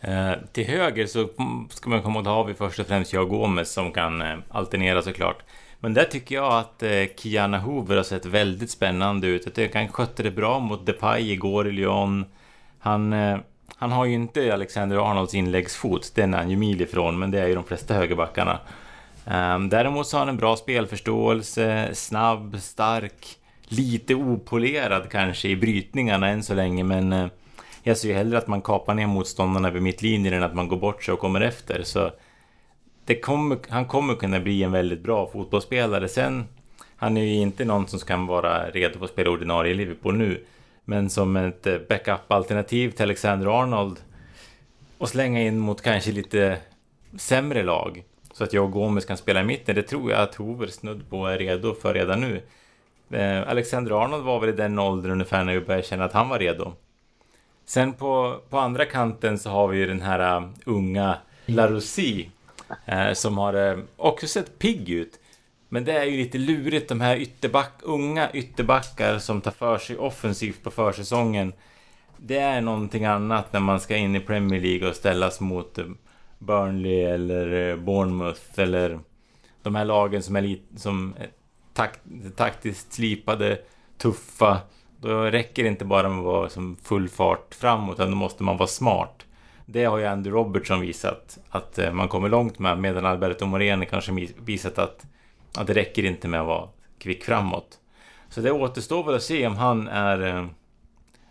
Eh, 0.01 0.33
till 0.53 0.67
höger 0.67 1.07
så 1.07 1.29
ska 1.71 1.91
man 1.91 2.03
komma 2.03 2.19
ihåg, 2.19 2.27
har 2.27 2.45
vi 2.45 2.55
först 2.55 2.79
och 2.79 2.87
främst 2.87 3.13
jag 3.13 3.29
Gomez 3.29 3.73
som 3.73 3.93
kan 3.93 4.23
eh, 4.23 4.39
alternera 4.49 5.03
såklart. 5.03 5.43
Men 5.81 5.95
där 5.95 6.05
tycker 6.05 6.35
jag 6.35 6.53
att 6.53 6.83
eh, 6.83 7.05
Kiana 7.17 7.59
Hoover 7.59 7.97
har 7.97 8.03
sett 8.03 8.27
väldigt 8.27 8.71
spännande 8.71 9.27
ut. 9.27 9.43
Jag 9.45 9.55
tycker 9.55 9.79
han 9.79 9.89
skötte 9.89 10.23
det 10.23 10.31
bra 10.31 10.59
mot 10.59 10.87
Depay 10.87 11.33
igår 11.33 11.69
i 11.69 11.73
Lyon. 11.73 12.25
Han, 12.79 13.13
eh, 13.13 13.39
han 13.77 13.93
har 13.93 14.05
ju 14.05 14.15
inte 14.15 14.55
Alexander 14.55 15.11
Arnolds 15.11 15.35
inläggsfot, 15.35 16.13
den 16.15 16.35
är 16.35 16.39
han 16.39 16.51
ju 16.51 16.57
mil 16.57 16.81
ifrån, 16.81 17.19
men 17.19 17.31
det 17.31 17.41
är 17.41 17.47
ju 17.47 17.55
de 17.55 17.65
flesta 17.65 17.95
högerbackarna. 17.95 18.59
Ehm, 19.27 19.69
däremot 19.69 20.07
så 20.07 20.17
har 20.17 20.21
han 20.21 20.29
en 20.29 20.37
bra 20.37 20.57
spelförståelse, 20.57 21.95
snabb, 21.95 22.57
stark, 22.61 23.39
lite 23.69 24.15
opolerad 24.15 25.11
kanske 25.11 25.49
i 25.49 25.57
brytningarna 25.57 26.29
än 26.29 26.43
så 26.43 26.55
länge, 26.55 26.85
men 26.85 27.13
eh, 27.13 27.27
jag 27.83 27.97
ser 27.97 28.09
ju 28.09 28.15
hellre 28.15 28.39
att 28.39 28.47
man 28.47 28.63
kapar 28.63 28.95
ner 28.95 29.07
motståndarna 29.07 29.71
vid 29.71 29.83
mittlinjen 29.83 30.35
än 30.35 30.43
att 30.43 30.55
man 30.55 30.69
går 30.69 30.77
bort 30.77 31.03
sig 31.05 31.15
och 31.15 31.21
kommer 31.21 31.41
efter. 31.41 31.83
Så 31.83 32.11
det 33.05 33.21
kommer, 33.21 33.59
han 33.69 33.85
kommer 33.85 34.15
kunna 34.15 34.41
bli 34.41 34.63
en 34.63 34.73
väldigt 34.73 35.03
bra 35.03 35.31
fotbollsspelare. 35.33 36.09
Sen, 36.09 36.45
han 36.97 37.17
är 37.17 37.23
ju 37.23 37.35
inte 37.35 37.65
någon 37.65 37.89
som 37.89 37.99
kan 37.99 38.27
vara 38.27 38.71
redo 38.71 38.99
för 38.99 39.05
att 39.05 39.11
spela 39.11 39.31
ordinarie 39.31 39.73
i 39.73 39.75
Liverpool 39.75 40.17
nu. 40.17 40.45
Men 40.85 41.11
som 41.11 41.37
ett 41.37 41.67
eh, 41.67 41.79
backup-alternativ 41.89 42.91
till 42.91 43.03
Alexander 43.03 43.61
Arnold 43.63 44.01
och 44.99 45.09
slänga 45.09 45.43
in 45.43 45.59
mot 45.59 45.83
kanske 45.83 46.13
lite 46.13 46.59
sämre 47.17 47.63
lag 47.63 48.05
så 48.37 48.45
att 48.45 48.53
jag 48.53 48.65
och 48.65 48.73
Gomes 48.73 49.05
kan 49.05 49.17
spela 49.17 49.41
i 49.41 49.45
mitten. 49.45 49.75
Det 49.75 49.83
tror 49.83 50.11
jag 50.11 50.21
att 50.21 50.35
Hoover 50.35 50.67
snudd 50.67 51.11
på 51.11 51.27
är 51.27 51.39
redo 51.39 51.75
för 51.75 51.95
redan 51.95 52.21
nu. 52.21 52.43
Eh, 53.11 53.49
Alexander 53.49 54.03
Arnold 54.05 54.25
var 54.25 54.41
väl 54.41 54.49
i 54.49 54.53
den 54.53 54.79
åldern 54.79 55.13
ungefär 55.13 55.45
när 55.45 55.55
vi 55.55 55.61
började 55.61 55.87
känna 55.87 56.05
att 56.05 56.13
han 56.13 56.29
var 56.29 56.39
redo. 56.39 56.73
Sen 57.67 57.93
på, 57.93 58.41
på 58.51 58.59
andra 58.59 58.85
kanten 58.85 59.39
så 59.39 59.51
har 59.51 59.69
vi 59.69 59.79
ju 59.79 59.87
den 59.87 60.01
här 60.01 60.41
uh, 60.41 60.49
unga 60.65 61.19
Larossi 61.47 62.31
eh, 62.87 63.13
som 63.13 63.39
har 63.39 63.55
eh, 63.55 63.79
också 63.97 64.27
sett 64.27 64.59
pigg 64.59 64.91
ut. 64.91 65.21
Men 65.69 65.85
det 65.85 65.93
är 65.93 66.05
ju 66.05 66.17
lite 66.17 66.39
lurigt 66.39 66.89
de 66.89 67.01
här 67.01 67.17
ytterback, 67.17 67.73
unga 67.83 68.31
ytterbackar 68.33 69.19
som 69.19 69.41
tar 69.41 69.51
för 69.51 69.79
sig 69.79 69.97
offensivt 69.97 70.63
på 70.63 70.71
försäsongen. 70.71 71.53
Det 72.17 72.39
är 72.39 72.61
någonting 72.61 73.05
annat 73.05 73.53
när 73.53 73.61
man 73.61 73.81
ska 73.81 73.97
in 73.97 74.17
i 74.17 74.21
Premier 74.21 74.61
League 74.61 74.89
och 74.89 74.97
ställas 74.97 75.41
mot 75.41 75.79
eh, 75.79 75.85
Burnley 76.39 77.03
eller 77.03 77.71
eh, 77.71 77.77
Bournemouth 77.77 78.41
eller 78.57 79.01
de 79.63 79.75
här 79.75 79.85
lagen 79.85 80.23
som 80.23 80.37
är 80.37 80.43
lite 80.43 80.81
som 80.81 81.15
är 81.19 81.29
takt, 81.75 82.01
taktiskt 82.37 82.93
slipade, 82.93 83.59
tuffa. 83.99 84.59
Då 85.01 85.21
räcker 85.21 85.63
det 85.63 85.69
inte 85.69 85.85
bara 85.85 86.09
med 86.09 86.19
att 86.19 86.25
vara 86.25 86.49
som 86.49 86.77
full 86.83 87.09
fart 87.09 87.55
framåt, 87.55 87.95
utan 87.95 88.11
då 88.11 88.17
måste 88.17 88.43
man 88.43 88.57
vara 88.57 88.69
smart. 88.69 89.27
Det 89.67 89.85
har 89.85 89.99
ju 89.99 90.07
Andy 90.07 90.31
Robertson 90.31 90.81
visat 90.81 91.39
att 91.51 91.79
eh, 91.79 91.93
man 91.93 92.09
kommer 92.09 92.29
långt 92.29 92.59
med, 92.59 92.79
medan 92.79 93.07
Alberto 93.07 93.47
Moreno 93.47 93.85
kanske 93.91 94.29
visat 94.45 94.79
att, 94.79 95.07
att 95.57 95.67
det 95.67 95.75
räcker 95.75 96.05
inte 96.05 96.29
med 96.29 96.41
att 96.41 96.47
vara 96.47 96.69
kvick 96.99 97.25
framåt. 97.25 97.79
Så 98.29 98.41
det 98.41 98.53
återstår 98.53 99.05
väl 99.05 99.15
att 99.15 99.23
se 99.23 99.47
om 99.47 99.57
han 99.57 99.89
är 99.89 100.37
eh, 100.37 100.47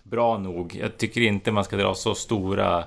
bra 0.04 0.38
nog. 0.38 0.76
Jag 0.82 0.98
tycker 0.98 1.22
inte 1.22 1.52
man 1.52 1.64
ska 1.64 1.78
dra 1.78 1.94
så 1.94 2.16
stora 2.16 2.84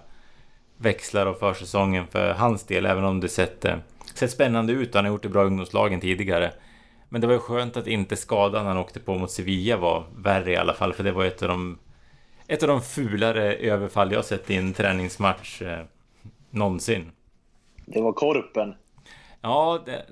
växlar 0.79 1.27
av 1.27 1.35
försäsongen 1.35 2.07
för 2.07 2.33
hans 2.33 2.65
del, 2.65 2.87
även 2.87 3.05
om 3.05 3.21
det 3.21 3.29
sett, 3.29 3.65
eh, 3.65 3.77
sett 4.15 4.31
spännande 4.31 4.73
ut. 4.73 4.95
Han 4.95 5.05
har 5.05 5.13
gjort 5.13 5.23
det 5.23 5.29
bra 5.29 5.43
i 5.43 5.47
ungdomslagen 5.47 6.01
tidigare. 6.01 6.53
Men 7.09 7.21
det 7.21 7.27
var 7.27 7.35
ju 7.35 7.41
skönt 7.41 7.77
att 7.77 7.87
inte 7.87 8.17
skadan 8.17 8.67
han 8.67 8.79
åkte 8.79 9.01
på 9.01 9.19
mot 9.19 9.31
Sevilla 9.31 9.77
var 9.77 10.05
värre 10.17 10.53
i 10.53 10.57
alla 10.57 10.75
fall, 10.75 10.93
för 10.93 11.05
det 11.05 11.13
var 11.13 11.25
ett 11.25 11.43
av 11.43 11.49
de, 11.49 11.79
ett 12.47 12.63
av 12.63 12.69
de 12.69 12.83
fulare 12.83 13.55
överfall 13.55 14.13
jag 14.13 14.25
sett 14.25 14.51
i 14.51 14.57
en 14.57 14.73
träningsmatch 14.73 15.63
eh, 15.63 15.85
någonsin. 16.51 17.11
Det 17.87 18.01
var 18.01 18.13
korpen. 18.13 18.75
Ja, 19.41 19.83
det, 19.87 20.07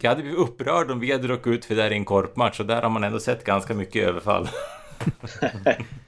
jag 0.00 0.10
hade 0.10 0.22
blivit 0.22 0.38
upprörd 0.38 0.90
om 0.90 1.00
vi 1.00 1.12
hade 1.12 1.28
råkat 1.28 1.46
ut 1.46 1.64
för 1.64 1.74
det 1.74 1.82
här 1.82 1.90
i 1.90 1.94
en 1.94 2.04
korpmatch 2.04 2.60
och 2.60 2.66
där 2.66 2.82
har 2.82 2.90
man 2.90 3.04
ändå 3.04 3.20
sett 3.20 3.44
ganska 3.44 3.74
mycket 3.74 4.08
överfall. 4.08 4.48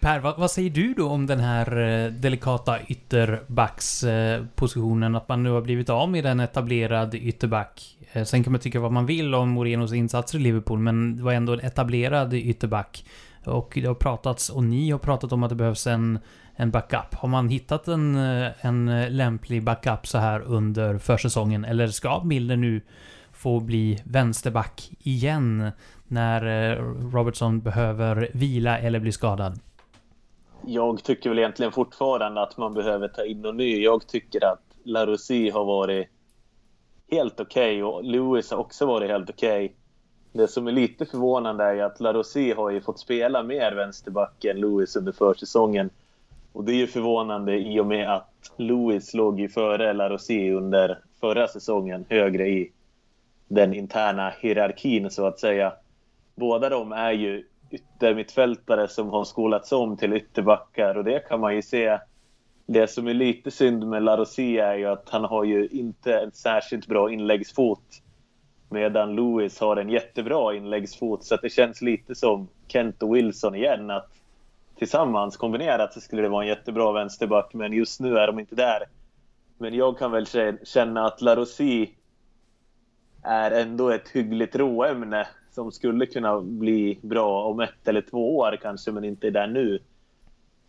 Per, 0.00 0.20
vad, 0.20 0.38
vad, 0.38 0.50
säger 0.50 0.70
du 0.70 0.94
då 0.94 1.08
om 1.08 1.26
den 1.26 1.40
här 1.40 1.78
eh, 1.78 2.06
delikata 2.12 2.82
ytterbackspositionen? 2.82 5.14
Att 5.14 5.28
man 5.28 5.42
nu 5.42 5.50
har 5.50 5.60
blivit 5.60 5.90
av 5.90 6.10
med 6.10 6.26
en 6.26 6.40
etablerad 6.40 7.14
ytterback. 7.14 7.96
Eh, 8.12 8.24
sen 8.24 8.44
kan 8.44 8.52
man 8.52 8.60
tycka 8.60 8.80
vad 8.80 8.92
man 8.92 9.06
vill 9.06 9.34
om 9.34 9.48
Morenos 9.48 9.92
insatser 9.92 10.38
i 10.38 10.42
Liverpool, 10.42 10.78
men 10.78 11.16
det 11.16 11.22
var 11.22 11.32
ändå 11.32 11.52
en 11.52 11.60
etablerad 11.60 12.34
ytterback. 12.34 13.04
Och 13.44 13.72
det 13.74 13.86
har 13.86 13.94
pratats, 13.94 14.50
och 14.50 14.64
ni 14.64 14.90
har 14.90 14.98
pratat 14.98 15.32
om 15.32 15.42
att 15.42 15.48
det 15.48 15.56
behövs 15.56 15.86
en, 15.86 16.18
en 16.56 16.70
backup. 16.70 17.14
Har 17.14 17.28
man 17.28 17.48
hittat 17.48 17.88
en, 17.88 18.16
eh, 18.16 18.50
en 18.60 19.16
lämplig 19.16 19.64
backup 19.64 20.06
så 20.06 20.18
här 20.18 20.40
under 20.40 20.98
försäsongen? 20.98 21.64
Eller 21.64 21.88
ska 21.88 22.24
Milner 22.24 22.56
nu 22.56 22.80
få 23.32 23.60
bli 23.60 24.00
vänsterback 24.04 24.90
igen 24.98 25.70
när 26.08 26.72
eh, 26.72 26.78
Robertson 27.12 27.60
behöver 27.60 28.28
vila 28.32 28.78
eller 28.78 29.00
bli 29.00 29.12
skadad? 29.12 29.58
Jag 30.66 31.02
tycker 31.04 31.30
väl 31.30 31.38
egentligen 31.38 31.72
fortfarande 31.72 32.42
att 32.42 32.56
man 32.56 32.74
behöver 32.74 33.08
ta 33.08 33.24
in 33.24 33.40
någon 33.42 33.56
ny. 33.56 33.82
Jag 33.82 34.06
tycker 34.06 34.44
att 34.44 34.62
Larossi 34.84 35.50
har 35.50 35.64
varit 35.64 36.08
helt 37.10 37.40
okej 37.40 37.82
okay 37.84 37.94
och 37.94 38.04
Lewis 38.04 38.50
har 38.50 38.58
också 38.58 38.86
varit 38.86 39.10
helt 39.10 39.30
okej. 39.30 39.64
Okay. 39.64 39.76
Det 40.32 40.48
som 40.48 40.66
är 40.66 40.72
lite 40.72 41.06
förvånande 41.06 41.64
är 41.64 41.82
att 41.82 42.00
Larossi 42.00 42.52
har 42.52 42.70
ju 42.70 42.80
fått 42.80 42.98
spela 42.98 43.42
mer 43.42 43.72
vänsterback 43.72 44.44
än 44.44 44.60
Lewis 44.60 44.96
under 44.96 45.12
försäsongen. 45.12 45.90
Och 46.52 46.64
det 46.64 46.72
är 46.72 46.76
ju 46.76 46.86
förvånande 46.86 47.56
i 47.56 47.80
och 47.80 47.86
med 47.86 48.14
att 48.14 48.52
Lewis 48.56 49.14
låg 49.14 49.40
ju 49.40 49.48
före 49.48 49.92
Larossi 49.92 50.50
under 50.50 50.98
förra 51.20 51.48
säsongen, 51.48 52.04
högre 52.08 52.48
i 52.48 52.72
den 53.48 53.74
interna 53.74 54.32
hierarkin 54.40 55.10
så 55.10 55.26
att 55.26 55.40
säga. 55.40 55.72
Båda 56.34 56.68
de 56.68 56.92
är 56.92 57.12
ju 57.12 57.44
yttermittfältare 57.70 58.88
som 58.88 59.08
har 59.08 59.24
skolats 59.24 59.72
om 59.72 59.96
till 59.96 60.12
ytterbackar 60.12 60.94
och 60.94 61.04
det 61.04 61.28
kan 61.28 61.40
man 61.40 61.54
ju 61.54 61.62
se. 61.62 61.98
Det 62.66 62.90
som 62.90 63.08
är 63.08 63.14
lite 63.14 63.50
synd 63.50 63.86
med 63.86 64.02
Larosia 64.02 64.72
är 64.72 64.76
ju 64.76 64.86
att 64.86 65.08
han 65.08 65.24
har 65.24 65.44
ju 65.44 65.68
inte 65.68 66.18
en 66.18 66.32
särskilt 66.32 66.86
bra 66.86 67.12
inläggsfot. 67.12 67.84
Medan 68.70 69.16
Lewis 69.16 69.60
har 69.60 69.76
en 69.76 69.88
jättebra 69.88 70.54
inläggsfot 70.54 71.24
så 71.24 71.34
att 71.34 71.42
det 71.42 71.50
känns 71.50 71.82
lite 71.82 72.14
som 72.14 72.48
Kent 72.68 73.02
och 73.02 73.16
Wilson 73.16 73.54
igen. 73.54 73.90
Att 73.90 74.10
tillsammans 74.78 75.36
kombinerat 75.36 75.92
så 75.92 76.00
skulle 76.00 76.22
det 76.22 76.28
vara 76.28 76.42
en 76.42 76.48
jättebra 76.48 76.92
vänsterback 76.92 77.54
men 77.54 77.72
just 77.72 78.00
nu 78.00 78.18
är 78.18 78.26
de 78.26 78.38
inte 78.38 78.54
där. 78.54 78.82
Men 79.58 79.74
jag 79.74 79.98
kan 79.98 80.10
väl 80.10 80.26
känna 80.64 81.06
att 81.06 81.20
Larosi 81.20 81.94
är 83.22 83.50
ändå 83.50 83.90
ett 83.90 84.08
hyggligt 84.08 84.56
råämne 84.56 85.26
som 85.54 85.72
skulle 85.72 86.06
kunna 86.06 86.40
bli 86.40 86.98
bra 87.02 87.44
om 87.44 87.60
ett 87.60 87.88
eller 87.88 88.00
två 88.00 88.36
år 88.36 88.58
kanske, 88.62 88.92
men 88.92 89.04
inte 89.04 89.26
är 89.26 89.30
där 89.30 89.46
nu. 89.46 89.78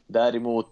Däremot 0.08 0.72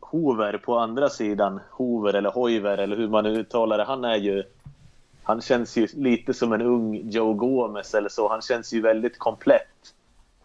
Hover 0.00 0.58
på 0.58 0.78
andra 0.78 1.08
sidan, 1.08 1.60
Hover 1.70 2.14
eller 2.14 2.30
Hoiver 2.30 2.78
eller 2.78 2.96
hur 2.96 3.08
man 3.08 3.24
nu 3.24 3.30
uttalar 3.30 3.78
det, 3.78 3.84
han 3.84 4.04
är 4.04 4.16
ju 4.16 4.42
han 5.22 5.40
känns 5.40 5.76
ju 5.76 5.88
lite 5.94 6.34
som 6.34 6.52
en 6.52 6.62
ung 6.62 7.10
Joe 7.10 7.32
Gomez 7.32 7.94
eller 7.94 8.08
så. 8.08 8.28
Han 8.28 8.42
känns 8.42 8.72
ju 8.72 8.80
väldigt 8.80 9.18
komplett. 9.18 9.94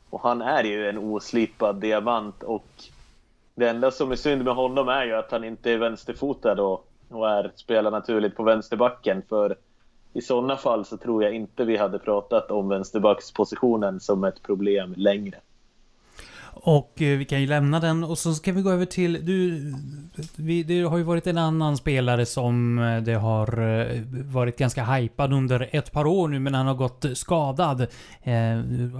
Och 0.10 0.22
han 0.22 0.42
är 0.42 0.64
ju 0.64 0.90
en 0.90 0.98
oslipad 0.98 1.76
diamant 1.76 2.44
och 2.44 2.68
det 3.56 3.70
enda 3.70 3.92
som 3.92 4.12
är 4.12 4.16
synd 4.16 4.44
med 4.44 4.56
honom 4.56 4.88
är 4.88 5.06
ju 5.06 5.14
att 5.14 5.32
han 5.32 5.44
inte 5.44 5.72
är 5.72 5.78
vänsterfotad 5.78 6.60
och, 6.60 6.88
och 7.10 7.30
är, 7.30 7.52
spelar 7.56 7.92
naturligt 7.92 8.36
på 8.36 8.44
vänsterbacken. 8.44 9.22
För 9.30 9.56
i 10.18 10.22
sådana 10.22 10.58
fall 10.58 10.86
så 10.86 10.98
tror 10.98 11.24
jag 11.24 11.34
inte 11.34 11.66
vi 11.66 11.78
hade 11.78 12.00
pratat 12.00 12.52
om 12.52 12.70
vänsterbackspositionen 12.70 14.00
som 14.00 14.24
ett 14.24 14.44
problem 14.44 14.94
längre. 14.98 15.38
Och 16.70 17.02
eh, 17.02 17.18
vi 17.18 17.26
kan 17.26 17.42
ju 17.42 17.48
lämna 17.48 17.80
den 17.80 18.04
och 18.04 18.18
så 18.18 18.34
ska 18.34 18.52
vi 18.52 18.62
gå 18.62 18.72
över 18.72 18.86
till... 18.86 19.26
Du, 19.26 19.74
vi, 20.36 20.64
det 20.64 20.82
har 20.82 20.98
ju 20.98 21.04
varit 21.04 21.28
en 21.28 21.38
annan 21.38 21.78
spelare 21.78 22.26
som 22.26 22.80
eh, 22.80 23.02
det 23.02 23.14
har 23.14 23.62
eh, 23.62 24.02
varit 24.26 24.58
ganska 24.58 24.84
hypad 24.84 25.34
under 25.34 25.70
ett 25.72 25.92
par 25.92 26.06
år 26.06 26.28
nu 26.28 26.40
men 26.40 26.54
han 26.54 26.68
har 26.68 26.74
gått 26.74 27.06
skadad. 27.14 27.88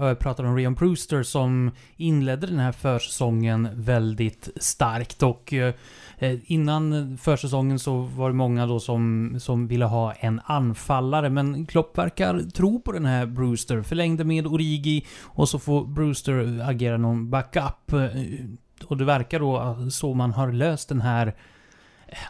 Jag 0.00 0.18
pratar 0.18 0.44
om 0.44 0.56
Rion 0.56 0.74
Brewster 0.74 1.22
som 1.22 1.70
inledde 1.96 2.46
den 2.46 2.58
här 2.58 2.72
försäsongen 2.72 3.68
väldigt 3.72 4.48
starkt 4.56 5.22
och 5.22 5.54
innan 6.44 7.18
försäsongen 7.18 7.78
så 7.78 7.96
var 8.00 8.30
det 8.30 8.34
många 8.36 8.66
då 8.66 8.80
som, 8.80 9.34
som 9.40 9.68
ville 9.68 9.84
ha 9.84 10.12
en 10.12 10.40
anfallare, 10.44 11.30
men 11.30 11.66
Klopp 11.66 11.98
verkar 11.98 12.50
tro 12.50 12.80
på 12.80 12.92
den 12.92 13.04
här 13.04 13.26
Brewster. 13.26 13.82
Förlängde 13.82 14.24
med 14.24 14.46
Origi 14.46 15.06
och 15.22 15.48
så 15.48 15.58
får 15.58 15.84
Brewster 15.84 16.60
agera 16.68 16.96
någon 16.96 17.30
backup 17.30 17.57
backup. 17.58 17.92
Eh, 17.92 18.88
och 18.88 18.96
det 18.96 19.04
verkar 19.04 19.40
då 19.40 19.76
så 19.90 20.14
man 20.14 20.32
har 20.32 20.52
löst 20.52 20.88
den 20.88 21.00
här 21.00 21.34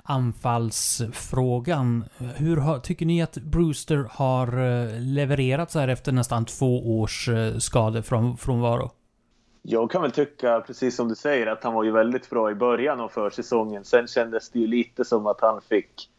anfallsfrågan. 0.03 2.05
Hur 2.37 2.57
har, 2.57 2.79
tycker 2.79 3.07
ni 3.07 3.23
att 3.23 3.35
Brewster 3.35 4.07
har 4.11 4.47
eh, 4.47 5.01
levererat 5.01 5.71
så 5.71 5.79
här 5.79 5.89
efter 5.89 6.13
nästan 6.13 6.45
två 6.45 7.01
års 7.01 7.29
eh, 7.29 7.57
skadefrånvaro? 7.57 8.91
Jag 9.63 9.91
kan 9.91 10.03
väl 10.03 10.11
tycka, 10.11 10.61
precis 10.61 10.97
som 10.97 11.09
du 11.09 11.15
säger, 11.15 11.47
att 11.47 11.65
han 11.65 11.75
var 11.75 11.85
ju 11.85 11.91
väldigt 11.91 12.31
bra 12.31 12.51
i 12.51 12.55
början 12.55 13.01
av 13.01 13.09
försäsongen. 13.09 13.85
Sen 13.85 14.07
kändes 14.07 14.51
det 14.51 14.59
ju 14.59 14.67
lite 14.67 15.05
som 15.05 15.27
att 15.27 15.41
han 15.41 15.61
fick 15.61 16.11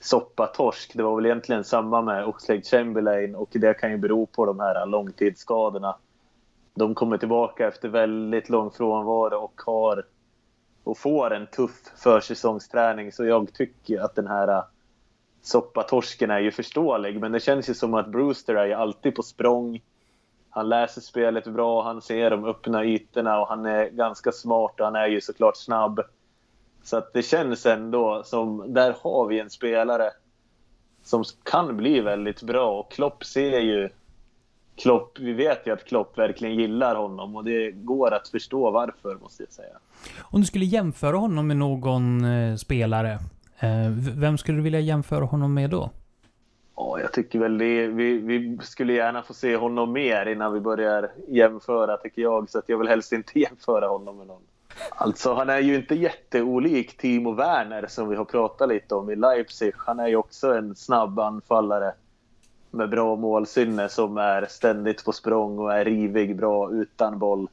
soppa 0.00 0.46
torsk. 0.46 0.92
Det 0.94 1.02
var 1.02 1.16
väl 1.16 1.26
egentligen 1.26 1.64
samma 1.64 2.02
med 2.02 2.24
Oxlade 2.24 2.62
Chamberlain 2.62 3.34
och 3.34 3.48
det 3.52 3.74
kan 3.74 3.90
ju 3.90 3.96
bero 3.96 4.26
på 4.26 4.46
de 4.46 4.60
här 4.60 4.86
långtidsskadorna. 4.86 5.96
De 6.76 6.94
kommer 6.94 7.18
tillbaka 7.18 7.68
efter 7.68 7.88
väldigt 7.88 8.48
lång 8.48 8.70
frånvaro 8.70 9.36
och 9.36 9.60
har 9.66 10.04
och 10.84 10.98
får 10.98 11.34
en 11.34 11.46
tuff 11.46 11.92
försäsongsträning. 11.96 13.12
Så 13.12 13.24
jag 13.24 13.52
tycker 13.52 14.00
att 14.00 14.14
den 14.14 14.26
här 14.26 14.48
äh, 14.48 14.64
soppatorsken 15.42 16.30
är 16.30 16.40
ju 16.40 16.50
förståelig. 16.50 17.20
Men 17.20 17.32
det 17.32 17.40
känns 17.40 17.70
ju 17.70 17.74
som 17.74 17.94
att 17.94 18.08
Brewster 18.08 18.54
är 18.54 18.66
ju 18.66 18.72
alltid 18.72 19.14
på 19.14 19.22
språng 19.22 19.80
han 20.56 20.68
läser 20.68 21.00
spelet 21.00 21.46
bra, 21.46 21.82
han 21.82 22.02
ser 22.02 22.30
de 22.30 22.44
öppna 22.44 22.84
ytorna 22.84 23.40
och 23.40 23.48
han 23.48 23.66
är 23.66 23.88
ganska 23.88 24.32
smart 24.32 24.80
och 24.80 24.86
han 24.86 24.96
är 24.96 25.06
ju 25.06 25.20
såklart 25.20 25.56
snabb. 25.56 26.00
Så 26.82 26.96
att 26.96 27.12
det 27.12 27.22
känns 27.22 27.66
ändå 27.66 28.22
som, 28.24 28.64
där 28.74 28.96
har 29.02 29.26
vi 29.26 29.40
en 29.40 29.50
spelare 29.50 30.10
som 31.02 31.24
kan 31.42 31.76
bli 31.76 32.00
väldigt 32.00 32.42
bra 32.42 32.78
och 32.78 32.90
Klopp 32.90 33.24
ser 33.24 33.58
ju 33.58 33.88
Klopp, 34.76 35.18
vi 35.18 35.32
vet 35.32 35.66
ju 35.66 35.72
att 35.72 35.84
Klopp 35.84 36.18
verkligen 36.18 36.54
gillar 36.54 36.94
honom 36.96 37.36
och 37.36 37.44
det 37.44 37.70
går 37.70 38.14
att 38.14 38.28
förstå 38.28 38.70
varför 38.70 39.14
måste 39.14 39.42
jag 39.42 39.52
säga. 39.52 39.76
Om 40.20 40.40
du 40.40 40.46
skulle 40.46 40.64
jämföra 40.64 41.16
honom 41.16 41.46
med 41.46 41.56
någon 41.56 42.24
eh, 42.24 42.56
spelare, 42.56 43.12
eh, 43.58 43.90
vem 44.16 44.38
skulle 44.38 44.58
du 44.58 44.62
vilja 44.62 44.80
jämföra 44.80 45.24
honom 45.24 45.54
med 45.54 45.70
då? 45.70 45.90
Ja, 46.76 47.00
jag 47.00 47.12
tycker 47.12 47.38
väl 47.38 47.58
det. 47.58 47.86
Vi, 47.86 48.18
vi, 48.18 48.58
skulle 48.62 48.92
gärna 48.92 49.22
få 49.22 49.34
se 49.34 49.56
honom 49.56 49.92
mer 49.92 50.26
innan 50.26 50.52
vi 50.52 50.60
börjar 50.60 51.10
jämföra, 51.28 51.96
tycker 51.96 52.22
jag. 52.22 52.50
Så 52.50 52.58
att 52.58 52.68
jag 52.68 52.78
vill 52.78 52.88
helst 52.88 53.12
inte 53.12 53.38
jämföra 53.40 53.88
honom 53.88 54.18
med 54.18 54.26
någon. 54.26 54.42
Alltså, 54.90 55.34
han 55.34 55.50
är 55.50 55.58
ju 55.58 55.76
inte 55.76 55.94
jätteolik 55.94 56.96
Timo 56.96 57.32
Werner 57.32 57.86
som 57.88 58.08
vi 58.08 58.16
har 58.16 58.24
pratat 58.24 58.68
lite 58.68 58.94
om 58.94 59.10
i 59.10 59.16
Leipzig. 59.16 59.72
Han 59.76 60.00
är 60.00 60.08
ju 60.08 60.16
också 60.16 60.54
en 60.54 60.76
snabb 60.76 61.18
anfallare 61.18 61.92
med 62.76 62.90
bra 62.90 63.16
målsinne 63.16 63.88
som 63.88 64.18
är 64.18 64.46
ständigt 64.50 65.04
på 65.04 65.12
språng 65.12 65.58
och 65.58 65.74
är 65.74 65.84
rivig, 65.84 66.36
bra 66.36 66.70
utan 66.72 67.18
boll. 67.18 67.48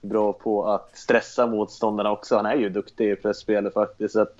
Bra 0.00 0.32
på 0.32 0.66
att 0.72 0.90
stressa 0.94 1.46
motståndarna 1.46 2.10
också. 2.10 2.36
Han 2.36 2.46
är 2.46 2.54
ju 2.54 2.68
duktig 2.68 3.10
i 3.10 3.16
pressspelet 3.16 3.74
faktiskt. 3.74 4.16
Att 4.16 4.36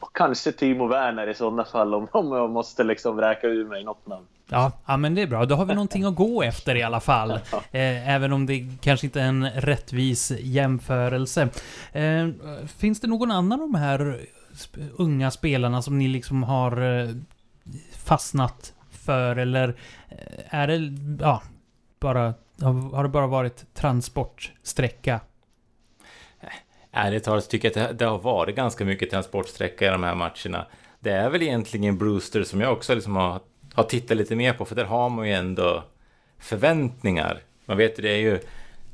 och 0.00 0.16
kanske 0.16 0.52
Timo 0.52 0.86
Werner 0.86 1.26
i 1.26 1.34
sådana 1.34 1.64
fall 1.64 1.94
om, 1.94 2.08
om 2.12 2.32
jag 2.32 2.50
måste 2.50 2.84
liksom 2.84 3.20
räka 3.20 3.46
ur 3.46 3.64
mig 3.64 3.84
något 3.84 4.06
namn. 4.06 4.26
Ja, 4.48 4.72
ja, 4.86 4.96
men 4.96 5.14
det 5.14 5.22
är 5.22 5.26
bra. 5.26 5.46
Då 5.46 5.54
har 5.54 5.64
vi 5.64 5.74
någonting 5.74 6.04
att 6.04 6.14
gå 6.14 6.42
efter 6.42 6.74
i 6.74 6.82
alla 6.82 7.00
fall. 7.00 7.30
Eh, 7.72 8.08
även 8.08 8.32
om 8.32 8.46
det 8.46 8.66
kanske 8.80 9.06
inte 9.06 9.20
är 9.20 9.26
en 9.26 9.50
rättvis 9.50 10.32
jämförelse. 10.40 11.48
Eh, 11.92 12.28
finns 12.78 13.00
det 13.00 13.06
någon 13.06 13.30
annan 13.30 13.60
av 13.60 13.70
de 13.72 13.74
här 13.74 14.20
unga 14.96 15.30
spelarna 15.30 15.82
som 15.82 15.98
ni 15.98 16.08
liksom 16.08 16.42
har 16.42 17.00
eh, 17.02 17.08
fastnat 17.96 18.72
för? 19.04 19.36
Eller 19.36 19.68
eh, 20.08 20.54
är 20.54 20.66
det, 20.66 20.92
ja, 21.20 21.42
bara, 22.00 22.34
har 22.92 23.02
det 23.02 23.08
bara 23.08 23.26
varit 23.26 23.74
transportsträcka 23.74 25.20
eh, 26.40 26.48
Ärligt 26.92 27.24
talat 27.24 27.50
tycker 27.50 27.72
jag 27.74 27.90
att 27.90 27.98
det 27.98 28.04
har 28.04 28.18
varit 28.18 28.56
ganska 28.56 28.84
mycket 28.84 29.10
transportsträcka 29.10 29.86
i 29.86 29.88
de 29.88 30.02
här 30.02 30.14
matcherna. 30.14 30.66
Det 31.00 31.10
är 31.10 31.30
väl 31.30 31.42
egentligen 31.42 31.98
Brewster 31.98 32.42
som 32.42 32.60
jag 32.60 32.72
också 32.72 32.94
liksom 32.94 33.16
har, 33.16 33.40
har 33.74 33.84
tittat 33.84 34.16
lite 34.16 34.36
mer 34.36 34.52
på, 34.52 34.64
för 34.64 34.74
där 34.74 34.84
har 34.84 35.08
man 35.08 35.28
ju 35.28 35.34
ändå 35.34 35.84
förväntningar. 36.38 37.40
Man 37.64 37.76
vet 37.76 37.98
ju, 37.98 38.02
det 38.02 38.10
är 38.10 38.18
ju... 38.18 38.38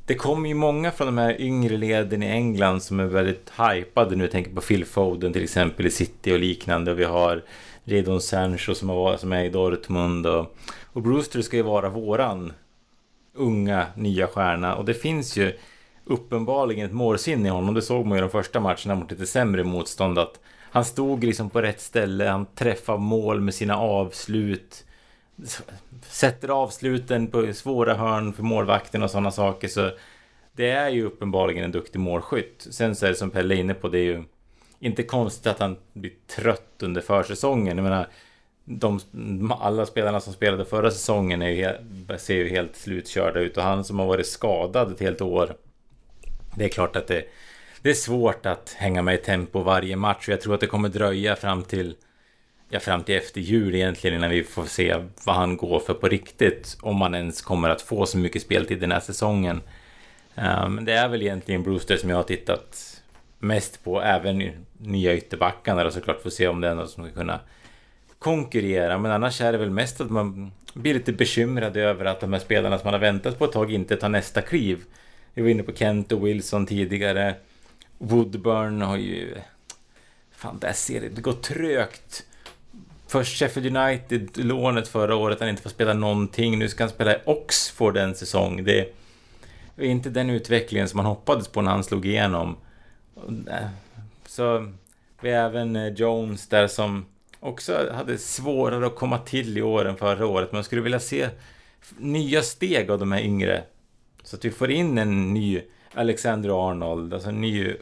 Det 0.05 0.15
kommer 0.15 0.49
ju 0.49 0.55
många 0.55 0.91
från 0.91 1.07
de 1.07 1.17
här 1.17 1.41
yngre 1.41 1.77
leden 1.77 2.23
i 2.23 2.25
England 2.25 2.81
som 2.81 2.99
är 2.99 3.05
väldigt 3.05 3.51
hypade 3.57 4.15
nu. 4.15 4.23
Jag 4.23 4.31
tänker 4.31 4.51
på 4.51 4.61
Phil 4.61 4.85
Foden 4.85 5.33
till 5.33 5.43
exempel 5.43 5.85
i 5.85 5.91
City 5.91 6.33
och 6.33 6.39
liknande. 6.39 6.91
Och 6.91 6.99
vi 6.99 7.03
har 7.03 7.43
Redon 7.87 8.21
Sancho 8.21 8.75
som, 8.75 8.89
har, 8.89 9.17
som 9.17 9.33
är 9.33 9.43
i 9.43 9.49
Dortmund. 9.49 10.27
Och, 10.27 10.55
och 10.83 11.01
Brewster 11.01 11.41
ska 11.41 11.57
ju 11.57 11.63
vara 11.63 11.89
våran 11.89 12.53
unga 13.33 13.87
nya 13.95 14.27
stjärna. 14.27 14.75
Och 14.75 14.85
det 14.85 14.93
finns 14.93 15.37
ju 15.37 15.53
uppenbarligen 16.05 16.85
ett 16.85 16.93
målsinne 16.93 17.47
i 17.47 17.51
honom. 17.51 17.73
Det 17.73 17.81
såg 17.81 18.05
man 18.05 18.17
ju 18.17 18.21
de 18.21 18.29
första 18.29 18.59
matcherna 18.59 18.95
mot 18.95 19.11
lite 19.11 19.25
sämre 19.25 19.63
motstånd. 19.63 20.19
Att 20.19 20.39
han 20.59 20.85
stod 20.85 21.23
liksom 21.23 21.49
på 21.49 21.61
rätt 21.61 21.81
ställe, 21.81 22.25
han 22.25 22.45
träffade 22.45 22.99
mål 22.99 23.41
med 23.41 23.53
sina 23.53 23.77
avslut. 23.77 24.85
Sätter 26.01 26.49
avsluten 26.49 27.27
på 27.27 27.53
svåra 27.53 27.93
hörn 27.93 28.33
för 28.33 28.43
målvakten 28.43 29.03
och 29.03 29.11
sådana 29.11 29.31
saker. 29.31 29.67
Så 29.67 29.91
det 30.53 30.69
är 30.69 30.89
ju 30.89 31.05
uppenbarligen 31.05 31.63
en 31.63 31.71
duktig 31.71 31.99
målskytt. 31.99 32.67
Sen 32.71 32.95
så 32.95 33.05
är 33.05 33.09
det 33.09 33.15
som 33.15 33.29
Pelle 33.29 33.55
är 33.55 33.59
inne 33.59 33.73
på, 33.73 33.89
det 33.89 33.99
är 33.99 34.03
ju 34.03 34.23
inte 34.79 35.03
konstigt 35.03 35.47
att 35.47 35.59
han 35.59 35.77
blir 35.93 36.11
trött 36.27 36.83
under 36.83 37.01
försäsongen. 37.01 37.77
Jag 37.77 37.83
menar, 37.83 38.07
de, 38.65 38.99
alla 39.59 39.85
spelarna 39.85 40.19
som 40.19 40.33
spelade 40.33 40.65
förra 40.65 40.91
säsongen 40.91 41.41
är 41.41 41.49
ju, 41.49 41.73
ser 42.17 42.35
ju 42.35 42.49
helt 42.49 42.75
slutkörda 42.75 43.39
ut 43.39 43.57
och 43.57 43.63
han 43.63 43.83
som 43.83 43.99
har 43.99 44.05
varit 44.05 44.27
skadad 44.27 44.91
ett 44.91 44.99
helt 44.99 45.21
år 45.21 45.55
det 46.57 46.65
är 46.65 46.69
klart 46.69 46.95
att 46.95 47.07
det, 47.07 47.23
det 47.81 47.89
är 47.89 47.93
svårt 47.93 48.45
att 48.45 48.75
hänga 48.77 49.01
med 49.01 49.15
i 49.15 49.17
tempo 49.17 49.61
varje 49.61 49.95
match 49.95 50.27
och 50.27 50.33
jag 50.33 50.41
tror 50.41 50.53
att 50.53 50.59
det 50.59 50.67
kommer 50.67 50.89
dröja 50.89 51.35
fram 51.35 51.63
till 51.63 51.95
ja, 52.69 52.79
fram 52.79 53.03
till 53.03 53.15
efter 53.15 53.41
jul 53.41 53.75
egentligen 53.75 54.17
innan 54.17 54.29
vi 54.29 54.43
får 54.43 54.65
se 54.65 54.95
vad 55.25 55.35
han 55.35 55.57
går 55.57 55.79
för 55.79 55.93
på 55.93 56.07
riktigt. 56.07 56.77
Om 56.81 57.01
han 57.01 57.15
ens 57.15 57.41
kommer 57.41 57.69
att 57.69 57.81
få 57.81 58.05
så 58.05 58.17
mycket 58.17 58.41
speltid 58.41 58.79
den 58.79 58.91
här 58.91 58.99
säsongen. 58.99 59.61
Um, 60.35 60.85
det 60.85 60.93
är 60.93 61.07
väl 61.07 61.21
egentligen 61.21 61.63
Brewster 61.63 61.97
som 61.97 62.09
jag 62.09 62.17
har 62.17 62.23
tittat 62.23 62.96
mest 63.39 63.83
på. 63.83 64.01
Även 64.01 64.51
nya 64.77 65.13
ytterbackarna 65.13 65.83
då 65.83 65.91
såklart 65.91 66.21
får 66.21 66.29
se 66.29 66.47
om 66.47 66.61
det 66.61 66.67
är 66.67 66.75
något 66.75 66.89
som 66.89 67.03
ska 67.03 67.13
kunna 67.13 67.39
konkurrera. 68.19 68.97
Men 68.97 69.11
annars 69.11 69.41
är 69.41 69.51
det 69.51 69.57
väl 69.57 69.69
mest 69.69 70.01
att 70.01 70.09
man 70.09 70.51
blir 70.73 70.93
lite 70.93 71.13
bekymrad 71.13 71.77
över 71.77 72.05
att 72.05 72.19
de 72.19 72.33
här 72.33 72.39
spelarna 72.39 72.77
som 72.77 72.87
man 72.87 72.93
har 72.93 73.01
väntat 73.01 73.39
på 73.39 73.45
ett 73.45 73.51
tag 73.51 73.71
inte 73.71 73.97
tar 73.97 74.09
nästa 74.09 74.41
kliv. 74.41 74.83
Vi 75.33 75.41
var 75.41 75.49
inne 75.49 75.63
på 75.63 75.73
Kent 75.73 76.11
och 76.11 76.27
Wilson 76.27 76.65
tidigare. 76.65 77.35
Woodburn 77.97 78.81
har 78.81 78.97
ju... 78.97 79.35
Fan, 80.31 80.59
där 80.59 80.73
ser 80.73 81.01
det. 81.01 81.09
Det 81.09 81.21
går 81.21 81.33
trögt. 81.33 82.23
Först 83.07 83.39
Sheffield 83.39 83.77
United, 83.77 84.29
lånet 84.45 84.87
förra 84.87 85.15
året, 85.15 85.39
han 85.39 85.49
inte 85.49 85.61
får 85.61 85.69
spela 85.69 85.93
någonting. 85.93 86.59
Nu 86.59 86.69
ska 86.69 86.83
han 86.83 86.89
spela 86.89 87.15
i 87.15 87.19
Oxford 87.25 87.97
en 87.97 88.15
säsong. 88.15 88.63
Det 88.63 88.93
är 89.77 89.85
inte 89.85 90.09
den 90.09 90.29
utvecklingen 90.29 90.89
som 90.89 90.97
man 90.97 91.05
hoppades 91.05 91.47
på 91.47 91.61
när 91.61 91.71
han 91.71 91.83
slog 91.83 92.05
igenom. 92.05 92.57
Så 94.25 94.71
vi 95.21 95.31
har 95.31 95.49
även 95.49 95.75
eh, 95.75 95.87
Jones 95.93 96.47
där 96.47 96.67
som 96.67 97.05
också 97.39 97.91
hade 97.93 98.17
svårare 98.17 98.87
att 98.87 98.95
komma 98.95 99.17
till 99.17 99.57
i 99.57 99.61
år 99.61 99.85
än 99.85 99.97
förra 99.97 100.27
året. 100.27 100.51
Man 100.51 100.63
skulle 100.63 100.81
vilja 100.81 100.99
se 100.99 101.29
nya 101.97 102.41
steg 102.41 102.91
av 102.91 102.99
de 102.99 103.11
här 103.11 103.21
yngre 103.21 103.63
så 104.23 104.35
att 104.35 104.45
vi 104.45 104.51
får 104.51 104.71
in 104.71 104.97
en 104.97 105.33
ny 105.33 105.61
Alexander 105.93 106.69
Arnold, 106.69 107.13
alltså 107.13 107.29
en 107.29 107.41
ny 107.41 107.73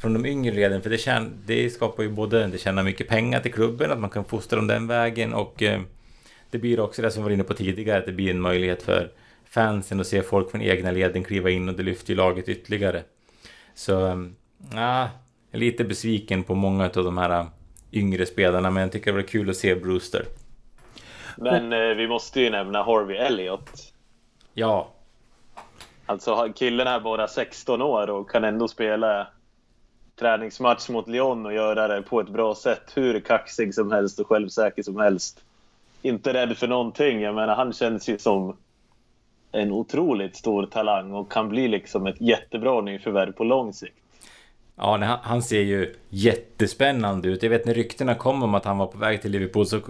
från 0.00 0.14
de 0.14 0.26
yngre 0.26 0.54
leden. 0.54 0.82
För 0.82 0.90
det, 0.90 0.96
tjän- 0.96 1.32
det 1.46 1.70
skapar 1.70 2.02
ju 2.02 2.08
både, 2.08 2.46
det 2.46 2.58
tjänar 2.58 2.82
mycket 2.82 3.08
pengar 3.08 3.40
till 3.40 3.52
klubben, 3.52 3.90
att 3.90 4.00
man 4.00 4.10
kan 4.10 4.24
fostra 4.24 4.56
dem 4.56 4.66
den 4.66 4.86
vägen 4.86 5.34
och 5.34 5.62
eh, 5.62 5.80
det 6.50 6.58
blir 6.58 6.80
också 6.80 7.02
det 7.02 7.10
som 7.10 7.22
vi 7.22 7.24
var 7.24 7.34
inne 7.34 7.44
på 7.44 7.54
tidigare, 7.54 7.98
att 7.98 8.06
det 8.06 8.12
blir 8.12 8.30
en 8.30 8.40
möjlighet 8.40 8.82
för 8.82 9.12
fansen 9.44 10.00
att 10.00 10.06
se 10.06 10.22
folk 10.22 10.50
från 10.50 10.62
egna 10.62 10.90
leden 10.90 11.24
kliva 11.24 11.50
in 11.50 11.68
och 11.68 11.74
det 11.74 11.82
lyfter 11.82 12.10
ju 12.10 12.16
laget 12.16 12.48
ytterligare. 12.48 13.02
Så, 13.74 14.06
eh, 14.06 14.16
ja, 14.72 15.00
jag 15.00 15.10
är 15.50 15.58
lite 15.58 15.84
besviken 15.84 16.44
på 16.44 16.54
många 16.54 16.84
av 16.84 17.04
de 17.04 17.18
här 17.18 17.46
yngre 17.92 18.26
spelarna, 18.26 18.70
men 18.70 18.82
jag 18.82 18.92
tycker 18.92 19.12
det 19.12 19.18
var 19.18 19.28
kul 19.28 19.50
att 19.50 19.56
se 19.56 19.74
Brewster. 19.74 20.24
Men 21.36 21.72
eh, 21.72 21.96
vi 21.96 22.08
måste 22.08 22.40
ju 22.40 22.50
nämna 22.50 22.82
Harvey 22.82 23.16
Elliott. 23.16 23.92
Ja. 24.54 24.88
Alltså 26.06 26.52
killen 26.54 26.86
är 26.86 27.00
bara 27.00 27.28
16 27.28 27.82
år 27.82 28.10
och 28.10 28.30
kan 28.30 28.44
ändå 28.44 28.68
spela 28.68 29.26
träningsmatch 30.16 30.88
mot 30.88 31.08
Lyon 31.08 31.46
och 31.46 31.54
göra 31.54 31.88
det 31.88 32.02
på 32.02 32.20
ett 32.20 32.28
bra 32.28 32.54
sätt. 32.54 32.92
Hur 32.94 33.20
kaxig 33.20 33.74
som 33.74 33.92
helst 33.92 34.20
och 34.20 34.26
självsäker 34.26 34.82
som 34.82 34.96
helst. 34.96 35.44
Inte 36.02 36.32
rädd 36.32 36.56
för 36.56 36.68
någonting. 36.68 37.20
Jag 37.20 37.34
menar, 37.34 37.56
han 37.56 37.72
känns 37.72 38.08
ju 38.08 38.18
som 38.18 38.56
en 39.52 39.72
otroligt 39.72 40.36
stor 40.36 40.66
talang 40.66 41.12
och 41.12 41.32
kan 41.32 41.48
bli 41.48 41.68
liksom 41.68 42.06
ett 42.06 42.20
jättebra 42.20 42.80
nyförvärv 42.80 43.32
på 43.32 43.44
lång 43.44 43.72
sikt. 43.72 44.03
Ja, 44.76 44.96
nej, 44.96 45.16
han 45.22 45.42
ser 45.42 45.60
ju 45.60 45.94
jättespännande 46.08 47.28
ut. 47.28 47.42
Jag 47.42 47.50
vet 47.50 47.66
när 47.66 47.74
ryktena 47.74 48.14
kom 48.14 48.42
om 48.42 48.54
att 48.54 48.64
han 48.64 48.78
var 48.78 48.86
på 48.86 48.98
väg 48.98 49.22
till 49.22 49.30
Liverpool 49.30 49.66
så 49.66 49.80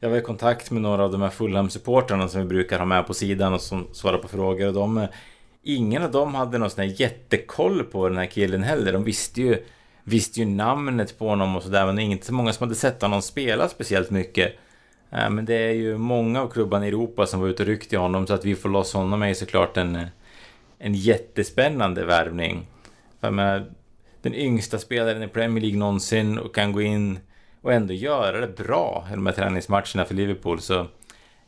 jag 0.00 0.10
var 0.10 0.16
i 0.16 0.22
kontakt 0.22 0.70
med 0.70 0.82
några 0.82 1.04
av 1.04 1.12
de 1.12 1.22
här 1.22 1.30
Fulham-supportrarna 1.30 2.28
som 2.28 2.40
vi 2.40 2.46
brukar 2.46 2.78
ha 2.78 2.86
med 2.86 3.06
på 3.06 3.14
sidan 3.14 3.54
och 3.54 3.60
som 3.60 3.86
svarar 3.92 4.18
på 4.18 4.28
frågor 4.28 4.66
och 4.66 4.74
de... 4.74 5.06
Ingen 5.62 6.02
av 6.02 6.10
dem 6.10 6.34
hade 6.34 6.58
någon 6.58 6.70
sån 6.70 6.84
här 6.84 7.00
jättekoll 7.00 7.84
på 7.84 8.08
den 8.08 8.18
här 8.18 8.26
killen 8.26 8.62
heller. 8.62 8.92
De 8.92 9.04
visste 9.04 9.40
ju, 9.40 9.64
visste 10.04 10.40
ju 10.40 10.46
namnet 10.46 11.18
på 11.18 11.28
honom 11.28 11.56
och 11.56 11.62
sådär 11.62 11.86
men 11.86 11.96
det 11.96 12.02
är 12.02 12.04
inte 12.04 12.26
så 12.26 12.34
många 12.34 12.52
som 12.52 12.66
hade 12.66 12.74
sett 12.74 13.02
honom 13.02 13.22
spela 13.22 13.68
speciellt 13.68 14.10
mycket. 14.10 14.54
Eh, 15.10 15.30
men 15.30 15.44
det 15.44 15.54
är 15.54 15.72
ju 15.72 15.98
många 15.98 16.42
av 16.42 16.48
klubbarna 16.48 16.84
i 16.84 16.88
Europa 16.88 17.26
som 17.26 17.40
var 17.40 17.48
ute 17.48 17.62
och 17.62 17.66
ryckte 17.66 17.94
i 17.94 17.98
honom 17.98 18.26
så 18.26 18.34
att 18.34 18.44
vi 18.44 18.54
får 18.54 18.68
loss 18.68 18.94
honom 18.94 19.22
är 19.22 19.28
ju 19.28 19.34
såklart 19.34 19.76
en, 19.76 20.06
en 20.78 20.94
jättespännande 20.94 22.04
värvning. 22.04 22.66
För 23.20 23.30
med 23.30 23.74
den 24.22 24.34
yngsta 24.34 24.78
spelaren 24.78 25.22
i 25.22 25.28
Premier 25.28 25.62
League 25.62 25.78
någonsin 25.78 26.38
och 26.38 26.54
kan 26.54 26.72
gå 26.72 26.82
in 26.82 27.18
och 27.62 27.72
ändå 27.72 27.94
göra 27.94 28.40
det 28.40 28.64
bra 28.64 29.06
i 29.10 29.14
de 29.14 29.26
här 29.26 29.32
träningsmatcherna 29.32 30.04
för 30.04 30.14
Liverpool. 30.14 30.60
Så 30.60 30.86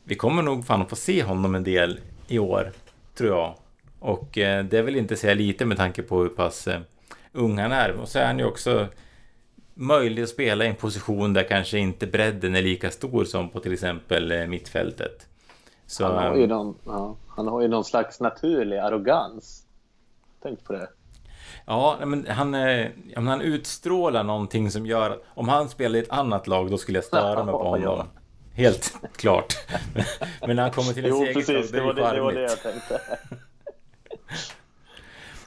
vi 0.05 0.15
kommer 0.15 0.43
nog 0.43 0.65
fan 0.65 0.83
att 0.83 0.91
få 0.91 0.97
se 0.97 1.23
honom 1.23 1.55
en 1.55 1.65
del 1.65 2.01
i 2.29 2.39
år, 2.39 2.73
tror 3.15 3.31
jag. 3.31 3.55
Och 3.99 4.39
eh, 4.39 4.65
det 4.65 4.83
vill 4.83 4.97
inte 4.97 5.17
säga 5.17 5.35
lite 5.35 5.65
med 5.65 5.77
tanke 5.77 6.03
på 6.03 6.23
hur 6.23 6.29
pass 6.29 6.69
eh, 6.69 6.81
ung 7.33 7.59
han 7.59 7.73
är. 7.73 7.93
Och 7.93 8.09
så 8.09 8.19
är 8.19 8.27
han 8.27 8.39
ju 8.39 8.45
också 8.45 8.87
möjlig 9.75 10.23
att 10.23 10.29
spela 10.29 10.65
i 10.65 10.69
en 10.69 10.75
position 10.75 11.33
där 11.33 11.43
kanske 11.43 11.79
inte 11.79 12.07
bredden 12.07 12.55
är 12.55 12.63
lika 12.63 12.91
stor 12.91 13.25
som 13.25 13.49
på 13.49 13.61
till 13.61 13.73
exempel 13.73 14.33
eh, 14.33 14.47
mittfältet. 14.47 15.27
Så, 15.87 16.05
han, 16.05 16.17
har 16.17 16.37
ju 16.37 16.47
någon, 16.47 16.75
ja, 16.85 17.17
han 17.29 17.49
har 17.49 17.61
ju 17.61 17.69
någon 17.69 17.85
slags 17.85 18.21
naturlig 18.21 18.77
arrogans. 18.77 19.67
Tänk 20.43 20.65
på 20.65 20.73
det. 20.73 20.89
Ja, 21.67 21.99
men 22.05 22.27
han, 22.27 22.55
ja, 22.55 23.21
han 23.21 23.41
utstrålar 23.41 24.25
någonting 24.25 24.71
som 24.71 24.87
gör 24.87 25.11
att 25.11 25.23
om 25.27 25.49
han 25.49 25.69
spelar 25.69 25.99
i 25.99 26.03
ett 26.03 26.11
annat 26.11 26.47
lag 26.47 26.71
då 26.71 26.79
skulle 26.79 26.99
jag 26.99 27.05
störa 27.05 27.45
mig 27.45 27.53
på 27.53 27.69
honom. 27.69 27.83
Ja. 27.83 28.07
Helt 28.55 28.95
klart. 29.17 29.55
Men, 30.47 30.57
när 30.57 30.63
han 30.63 30.73
kommer 30.73 30.93
till 30.93 31.05
ett 31.05 31.11
jo, 31.11 31.23
eget 31.23 31.35
precis, 31.35 31.73
lag, 31.73 31.97
det, 31.97 32.03
det, 32.03 32.15
det 32.15 32.21
var 32.21 32.33
det 32.33 32.43
jag 32.43 32.63
tänkte. 32.63 33.01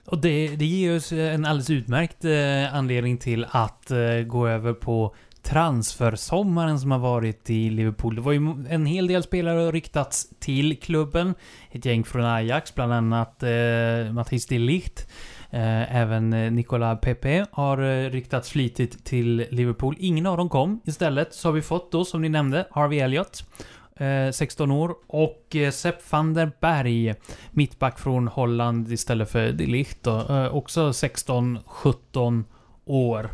Och 0.06 0.18
det, 0.18 0.56
det 0.56 0.66
ger 0.66 0.96
oss 0.96 1.12
en 1.12 1.46
alldeles 1.46 1.70
utmärkt 1.70 2.26
eh, 2.26 2.76
anledning 2.76 3.18
till 3.18 3.46
att 3.50 3.92
eh, 3.92 4.20
gå 4.26 4.48
över 4.48 4.74
på 4.74 5.16
transfersommaren 5.44 6.80
som 6.80 6.92
har 6.92 7.00
varit 7.00 7.50
i 7.50 7.70
Liverpool. 7.70 8.16
Det 8.16 8.22
var 8.22 8.32
ju 8.32 8.66
en 8.70 8.86
hel 8.86 9.08
del 9.08 9.24
spelare 9.24 9.72
ryktats 9.72 10.28
till 10.40 10.80
klubben. 10.80 11.34
Ett 11.72 11.86
gäng 11.86 12.04
från 12.04 12.26
Ajax, 12.26 12.76
bland 12.76 12.94
annat 12.94 13.44
eh, 13.44 14.14
Matthijs 14.14 14.46
de 14.46 14.60
Ligt. 14.60 15.08
Eh, 15.54 15.96
även 15.96 16.34
eh, 16.34 16.52
Nicola 16.52 16.96
Pepe 16.96 17.46
har 17.52 17.78
eh, 17.78 18.10
ryktats 18.10 18.50
flitigt 18.50 19.06
till 19.06 19.46
Liverpool. 19.50 19.96
Ingen 20.00 20.26
av 20.26 20.38
dem 20.38 20.50
kom. 20.50 20.82
Istället 20.86 21.34
så 21.34 21.48
har 21.48 21.54
vi 21.54 21.62
fått 21.62 21.92
då, 21.92 22.06
som 22.06 22.22
ni 22.22 22.30
nämnde, 22.30 22.68
Harvey 22.72 23.00
Elliott. 23.00 23.44
16 24.34 24.72
år. 24.72 24.96
Och 25.08 25.56
Sepp 25.72 26.12
van 26.12 26.34
der 26.34 26.52
Berg, 26.60 27.16
mittback 27.52 28.00
från 28.00 28.28
Holland 28.28 28.92
istället 28.92 29.32
för 29.32 29.52
de 29.52 29.66
Ligt 29.66 30.08
också 30.52 30.90
16-17 30.90 32.44
år. 32.86 33.30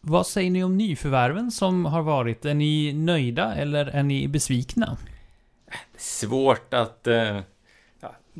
Vad 0.00 0.26
säger 0.26 0.50
ni 0.50 0.64
om 0.64 0.76
nyförvärven 0.76 1.50
som 1.50 1.84
har 1.84 2.02
varit? 2.02 2.44
Är 2.44 2.54
ni 2.54 2.92
nöjda 2.92 3.54
eller 3.54 3.86
är 3.86 4.02
ni 4.02 4.28
besvikna? 4.28 4.96
Svårt 5.96 6.74
att 6.74 7.08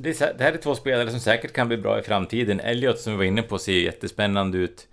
det, 0.01 0.21
här 0.21 0.53
är 0.53 0.57
två 0.57 0.75
spelare 0.75 1.11
som 1.11 1.21
säkert 1.21 1.53
kan 1.53 1.69
bli 1.69 1.77
bra 1.77 1.99
i 1.99 2.03
framtiden. 2.03 2.61
Elliot 2.61 2.99
som 2.99 3.13
vi 3.13 3.17
var 3.17 3.25
inne 3.25 3.43
på 3.43 3.59
ser 3.59 3.73
ju 3.73 3.83
jättespännande 3.83 4.59
ut. 4.59 4.89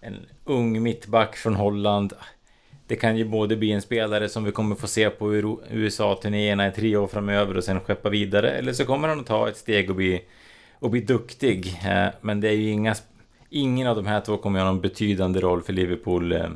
En 0.00 0.16
ung 0.44 0.82
mittback 0.82 1.36
från 1.36 1.54
Holland. 1.54 2.12
Det 2.86 2.96
kan 2.96 3.16
ju 3.16 3.24
både 3.24 3.56
bli 3.56 3.72
en 3.72 3.82
spelare 3.82 4.28
som 4.28 4.44
vi 4.44 4.52
kommer 4.52 4.76
få 4.76 4.86
se 4.86 5.10
på 5.10 5.34
USA-turnéerna 5.70 6.68
i 6.68 6.72
tre 6.72 6.96
år 6.96 7.06
framöver 7.06 7.56
och 7.56 7.64
sen 7.64 7.80
skeppa 7.80 8.08
vidare. 8.08 8.50
Eller 8.50 8.72
så 8.72 8.84
kommer 8.84 9.08
han 9.08 9.20
att 9.20 9.26
ta 9.26 9.48
ett 9.48 9.56
steg 9.56 9.90
och 9.90 9.96
bli, 9.96 10.22
och 10.78 10.90
bli 10.90 11.00
duktig. 11.00 11.80
Eh, 11.86 12.08
men 12.20 12.40
det 12.40 12.48
är 12.48 12.52
ju 12.52 12.70
inga... 12.70 12.94
Ingen 13.50 13.86
av 13.86 13.96
de 13.96 14.06
här 14.06 14.20
två 14.20 14.36
kommer 14.36 14.58
att 14.58 14.64
ha 14.64 14.72
någon 14.72 14.80
betydande 14.80 15.40
roll 15.40 15.62
för 15.62 15.72
Liverpool 15.72 16.32
eh, 16.32 16.48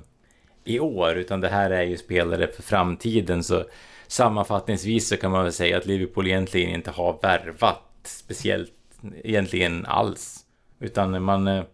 i 0.65 0.81
år. 0.81 1.15
Utan 1.15 1.41
det 1.41 1.49
här 1.49 1.71
är 1.71 1.83
ju 1.83 1.97
spelare 1.97 2.47
för 2.47 2.63
framtiden. 2.63 3.45
Så 3.45 3.65
sammanfattningsvis 4.07 5.09
så 5.09 5.17
kan 5.17 5.31
man 5.31 5.43
väl 5.43 5.53
säga 5.53 5.77
att 5.77 5.87
Liverpool 5.87 6.27
egentligen 6.27 6.75
inte 6.75 6.91
har 6.91 7.19
värvat 7.23 7.92
speciellt 8.07 8.73
egentligen 9.25 9.87
alls. 9.87 10.45
Utan 10.81 11.23
man 11.23 11.49
eh, 11.49 11.65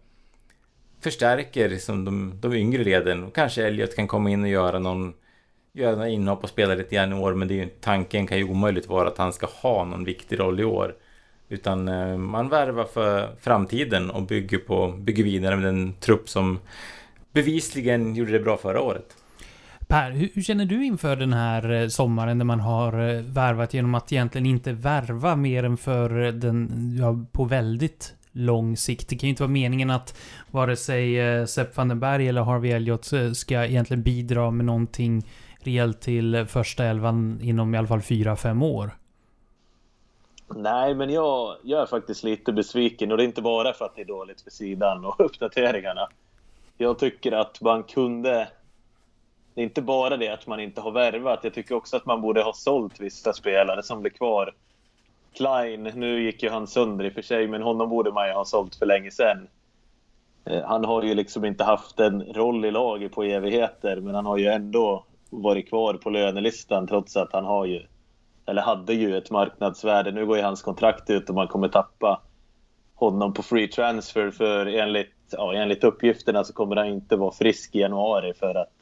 förstärker 1.01 1.69
liksom 1.69 2.05
de, 2.05 2.33
de 2.41 2.55
yngre 2.55 2.85
leden. 2.85 3.25
Och 3.25 3.35
kanske 3.35 3.67
Elliot 3.67 3.97
kan 3.97 4.09
komma 4.09 4.31
in 4.31 4.43
och 4.43 4.49
göra 4.49 4.79
någon 4.79 5.15
göra 5.73 5.93
några 5.93 6.09
inhopp 6.09 6.43
och 6.43 6.49
spela 6.49 6.75
lite 6.75 6.95
grann 6.95 7.13
i 7.13 7.17
år. 7.17 7.35
Men 7.35 7.49
det 7.49 7.55
är 7.55 7.65
ju, 7.65 7.69
tanken 7.81 8.27
kan 8.27 8.39
ju 8.39 8.45
omöjligt 8.45 8.89
vara 8.89 9.09
att 9.09 9.19
han 9.19 9.33
ska 9.33 9.47
ha 9.47 9.85
någon 9.85 10.05
viktig 10.05 10.41
roll 10.41 10.61
i 10.61 10.65
år. 10.65 10.95
Utan 11.49 11.89
eh, 11.89 12.17
man 12.17 12.49
värvar 12.49 12.85
för 12.85 13.37
framtiden 13.41 14.11
och 14.11 14.23
bygger, 14.23 14.59
på, 14.59 14.89
bygger 14.89 15.25
vidare 15.25 15.57
med 15.57 15.65
den 15.65 15.95
trupp 16.01 16.29
som 16.29 16.59
bevisligen 17.33 18.15
gjorde 18.15 18.33
det 18.33 18.41
bra 18.41 18.57
förra 18.57 18.81
året. 18.81 19.17
Per, 19.89 20.11
hur, 20.11 20.31
hur, 20.35 20.43
känner 20.43 20.65
du 20.65 20.85
inför 20.85 21.17
den 21.17 21.33
här 21.33 21.71
eh, 21.71 21.89
sommaren 21.89 22.39
när 22.39 22.45
man 22.45 22.61
har 22.61 23.09
eh, 23.09 23.23
värvat 23.23 23.75
genom 23.75 23.95
att 23.95 24.13
egentligen 24.13 24.47
inte 24.47 24.73
värva 24.73 25.37
mer 25.37 25.65
än 25.65 25.77
för 25.77 26.23
eh, 26.23 26.33
den, 26.33 26.71
ja, 27.01 27.25
på 27.33 27.45
väldigt 27.45 28.15
lång 28.33 28.77
sikt. 28.77 29.09
Det 29.09 29.17
kan 29.17 29.27
ju 29.27 29.31
inte 29.31 29.43
vara 29.43 29.51
meningen 29.51 29.91
att 29.91 30.19
vare 30.51 30.77
sig 30.77 31.19
Sepp 31.47 31.77
van 31.77 31.89
den 31.89 32.01
Berg 32.01 32.29
eller 32.29 32.43
Harvey 32.43 32.71
Elliot 32.71 33.13
ska 33.35 33.65
egentligen 33.65 34.03
bidra 34.03 34.51
med 34.51 34.67
någonting 34.67 35.27
rejält 35.61 36.01
till 36.01 36.47
första 36.49 36.85
elvan 36.85 37.41
inom 37.43 37.75
i 37.75 37.79
alla 37.79 37.89
fall 37.89 38.03
fyra 38.03 38.37
fem 38.37 38.63
år. 38.63 38.91
Nej, 40.57 40.95
men 40.95 41.11
jag, 41.11 41.57
jag 41.63 41.83
är 41.83 41.87
faktiskt 41.87 42.25
lite 42.25 42.53
besviken 42.53 43.11
och 43.11 43.17
det 43.17 43.23
är 43.23 43.27
inte 43.27 43.43
bara 43.43 43.73
för 43.73 43.85
att 43.85 43.97
det 43.97 44.01
är 44.01 44.07
dåligt 44.07 44.41
för 44.41 44.51
sidan 44.51 45.05
och 45.05 45.21
uppdateringarna. 45.21 46.09
Jag 46.77 46.99
tycker 46.99 47.33
att 47.33 47.61
man 47.61 47.83
kunde 47.83 48.49
det 49.59 49.63
är 49.63 49.65
inte 49.65 49.83
bara 49.83 50.17
det 50.17 50.29
att 50.29 50.47
man 50.47 50.61
inte 50.61 50.81
har 50.81 50.91
värvat. 50.91 51.41
Jag 51.43 51.55
tycker 51.55 51.75
också 51.75 51.97
att 51.97 52.07
man 52.07 52.21
borde 52.21 52.43
ha 52.43 52.53
sålt 52.53 53.01
vissa 53.01 53.33
spelare 53.33 53.83
som 53.83 54.01
blir 54.01 54.11
kvar. 54.11 54.55
Klein, 55.33 55.83
nu 55.83 56.23
gick 56.23 56.43
ju 56.43 56.51
han 56.51 56.67
sönder 56.67 57.05
i 57.05 57.09
och 57.09 57.13
för 57.13 57.23
sig, 57.23 57.49
men 57.49 57.63
honom 57.63 57.89
borde 57.89 58.13
man 58.13 58.29
ju 58.29 58.33
ha 58.33 58.45
sålt 58.45 58.77
för 58.77 58.87
länge 58.87 59.11
sedan. 59.11 59.49
Eh, 60.45 60.63
han 60.65 60.85
har 60.85 61.03
ju 61.03 61.15
liksom 61.15 61.45
inte 61.45 61.65
haft 61.65 62.01
en 62.01 62.23
roll 62.23 62.65
i 62.65 62.71
laget 62.71 63.13
på 63.13 63.23
evigheter, 63.23 64.01
men 64.01 64.15
han 64.15 64.27
har 64.27 64.39
ju 64.39 64.47
ändå 64.47 65.05
varit 65.31 65.69
kvar 65.69 65.95
på 65.95 66.11
lönelistan 66.11 66.87
trots 66.87 67.17
att 67.17 67.33
han 67.33 67.45
har 67.45 67.67
ju, 67.67 67.83
eller 68.47 68.63
hade 68.63 68.95
ju 68.95 69.17
ett 69.17 69.31
marknadsvärde. 69.31 70.11
Nu 70.11 70.27
går 70.27 70.37
ju 70.37 70.43
hans 70.43 70.63
kontrakt 70.63 71.11
ut 71.11 71.29
och 71.29 71.35
man 71.35 71.49
kommer 71.49 71.69
tappa 71.69 72.21
honom 72.95 73.33
på 73.33 73.43
free 73.43 73.69
transfer 73.69 74.31
för 74.31 74.67
enligt, 74.67 75.15
ja, 75.31 75.55
enligt 75.55 75.85
uppgifterna 75.85 76.45
så 76.45 76.53
kommer 76.53 76.77
han 76.77 76.87
inte 76.87 77.17
vara 77.17 77.33
frisk 77.33 77.75
i 77.75 77.79
januari 77.79 78.35
för 78.35 78.55
att 78.55 78.78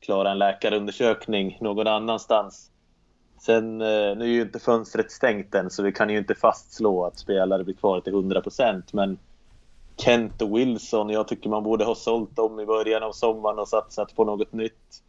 klara 0.00 0.30
en 0.30 0.38
läkarundersökning 0.38 1.58
någon 1.60 1.86
annanstans. 1.86 2.70
Sen, 3.38 3.80
eh, 3.80 4.16
nu 4.16 4.24
är 4.24 4.28
ju 4.28 4.42
inte 4.42 4.58
fönstret 4.58 5.10
stängt 5.10 5.54
än 5.54 5.70
så 5.70 5.82
vi 5.82 5.92
kan 5.92 6.10
ju 6.10 6.18
inte 6.18 6.34
fastslå 6.34 7.04
att 7.04 7.18
spelare 7.18 7.64
blir 7.64 7.74
kvar 7.74 8.00
till 8.00 8.12
100% 8.12 8.92
men 8.92 9.18
Kent 9.96 10.42
och 10.42 10.58
Wilson, 10.58 11.10
jag 11.10 11.28
tycker 11.28 11.50
man 11.50 11.62
borde 11.62 11.84
ha 11.84 11.94
sålt 11.94 12.36
dem 12.36 12.60
i 12.60 12.66
början 12.66 13.02
av 13.02 13.12
sommaren 13.12 13.58
och 13.58 13.68
satsat 13.68 14.16
på 14.16 14.24
något 14.24 14.52
nytt. 14.52 15.02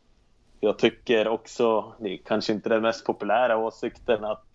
Jag 0.60 0.80
tycker 0.80 1.28
också, 1.28 1.94
det 2.00 2.14
är 2.14 2.18
kanske 2.18 2.54
inte 2.54 2.70
den 2.70 2.82
mest 2.82 3.06
populära 3.06 3.58
åsikten, 3.58 4.26
att 4.26 4.46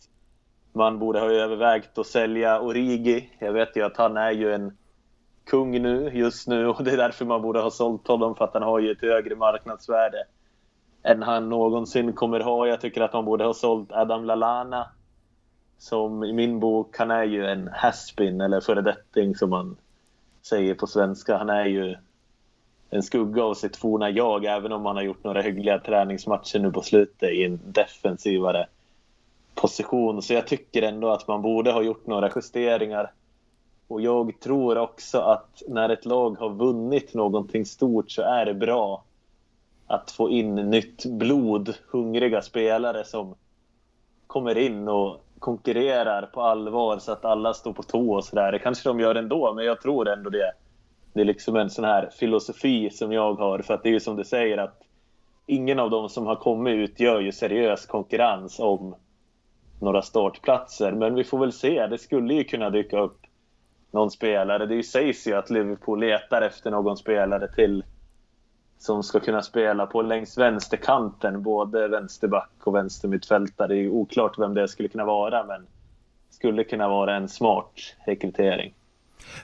man 0.73 0.99
borde 0.99 1.21
ha 1.21 1.31
övervägt 1.31 1.99
att 1.99 2.07
sälja 2.07 2.61
Origi. 2.61 3.31
Jag 3.39 3.53
vet 3.53 3.77
ju 3.77 3.83
att 3.85 3.97
han 3.97 4.17
är 4.17 4.31
ju 4.31 4.55
en 4.55 4.77
kung 5.45 5.83
nu, 5.83 6.11
just 6.15 6.49
nu 6.49 6.67
och 6.67 6.85
det 6.85 6.91
är 6.91 6.97
därför 6.97 7.25
man 7.25 7.43
borde 7.43 7.61
ha 7.61 7.71
sålt 7.71 8.09
honom 8.09 8.35
för 8.35 8.45
att 8.45 8.55
han 8.55 8.63
har 8.63 8.79
ju 8.79 8.91
ett 8.91 9.01
högre 9.03 9.37
marknadsvärde 9.37 10.25
än 11.03 11.23
han 11.23 11.49
någonsin 11.49 12.13
kommer 12.13 12.41
ha. 12.41 12.67
Jag 12.67 12.81
tycker 12.81 13.01
att 13.01 13.13
man 13.13 13.25
borde 13.25 13.45
ha 13.45 13.55
sålt 13.55 13.93
Adam 13.93 14.25
Lalana 14.25 14.89
som 15.79 16.25
i 16.25 16.33
min 16.33 16.61
bok, 16.61 16.99
han 16.99 17.11
är 17.11 17.25
ju 17.25 17.47
en 17.47 17.69
haspin 17.73 18.41
eller 18.41 18.61
föredetting 18.61 19.35
som 19.37 19.51
man 19.51 19.77
säger 20.43 20.75
på 20.75 20.87
svenska. 20.87 21.37
Han 21.37 21.51
är 21.51 21.67
ju 21.67 21.97
en 22.91 23.03
skugga 23.03 23.45
av 23.45 23.55
sitt 23.55 23.77
forna 23.77 24.11
jag, 24.11 24.45
även 24.45 24.73
om 24.73 24.87
han 24.87 24.97
har 24.97 25.03
gjort 25.03 25.25
några 25.25 25.43
hyggliga 25.43 25.79
träningsmatcher 25.79 26.59
nu 26.59 26.71
på 26.71 26.83
slutet 26.83 27.31
i 27.31 27.45
en 27.45 27.61
defensivare 27.65 28.67
position. 29.55 30.23
Så 30.23 30.35
jag 30.35 30.47
tycker 30.47 30.83
ändå 30.83 31.11
att 31.11 31.29
man 31.29 31.43
borde 31.43 31.73
ha 31.73 31.83
gjort 31.83 32.07
några 32.07 32.31
justeringar. 32.37 33.13
Och 33.89 34.01
jag 34.01 34.41
tror 34.41 34.79
också 34.79 35.19
att 35.19 35.63
när 35.69 35.89
ett 35.89 36.05
lag 36.05 36.39
har 36.39 36.51
vunnit 36.51 37.15
någonting 37.15 37.67
stort 37.67 38.11
så 38.11 38.23
är 38.23 38.47
det 38.47 38.55
bra 38.55 39.05
att 39.87 40.11
få 40.11 40.31
in 40.31 40.55
nytt 40.55 41.07
blod, 41.07 41.75
hungriga 41.91 42.43
spelare 42.43 43.05
som 43.05 43.35
kommer 44.27 44.59
in 44.59 44.89
och 44.89 45.25
konkurrerar 45.39 46.23
på 46.23 46.43
allvar 46.43 46.99
så 46.99 47.13
att 47.13 47.25
alla 47.25 47.55
står 47.55 47.73
på 47.73 47.83
tå 47.83 48.15
och 48.15 48.25
sådär. 48.25 48.53
Det 48.53 48.59
kanske 48.59 48.89
de 48.89 49.01
gör 49.01 49.15
ändå, 49.15 49.55
men 49.55 49.65
jag 49.65 49.81
tror 49.81 50.09
ändå 50.09 50.31
det. 50.31 50.53
Det 51.13 51.21
är 51.21 51.25
liksom 51.25 51.57
en 51.57 51.71
sån 51.71 51.85
här 51.85 52.11
filosofi 52.19 52.91
som 52.91 53.13
jag 53.13 53.35
har. 53.35 53.59
För 53.59 53.75
att 53.75 53.83
det 53.83 53.89
är 53.89 53.93
ju 53.93 54.01
som 54.01 54.17
du 54.17 54.25
säger 54.25 54.59
att 54.59 54.83
ingen 55.47 55.79
av 55.79 55.91
dem 55.91 56.09
som 56.09 56.27
har 56.27 56.37
kommit 56.37 56.75
ut 56.75 57.01
gör 57.01 57.21
ju 57.21 57.33
seriös 57.33 57.87
konkurrens 57.87 58.61
om 58.61 58.95
några 59.81 60.03
startplatser. 60.03 60.93
Men 60.93 61.15
vi 61.15 61.25
får 61.25 61.39
väl 61.39 61.53
se. 61.53 61.87
Det 61.87 61.99
skulle 61.99 62.35
ju 62.35 62.45
kunna 62.45 62.71
dyka 62.71 62.99
upp 63.01 63.22
någon 63.93 64.11
spelare. 64.11 64.67
Det 64.67 64.83
sägs 64.83 65.27
ju 65.27 65.35
att 65.35 65.51
Liverpool 65.51 66.01
letar 66.01 66.43
efter 66.43 66.71
någon 66.71 66.97
spelare 66.97 67.49
till 67.49 67.85
som 68.79 69.03
ska 69.03 69.21
kunna 69.21 69.43
spela 69.43 69.87
på 69.87 70.03
längs 70.03 70.39
vänsterkanten, 70.39 71.43
både 71.43 71.89
vänsterback 71.89 72.51
och 72.65 72.75
vänstermittfältare. 72.75 73.69
Det 73.69 73.85
är 73.85 73.89
oklart 73.89 74.39
vem 74.39 74.55
det 74.55 74.69
skulle 74.69 74.89
kunna 74.89 75.05
vara, 75.05 75.47
men 75.47 75.67
skulle 76.31 76.65
kunna 76.65 76.89
vara 76.89 77.17
en 77.17 77.29
smart 77.29 77.97
rekrytering. 78.07 78.75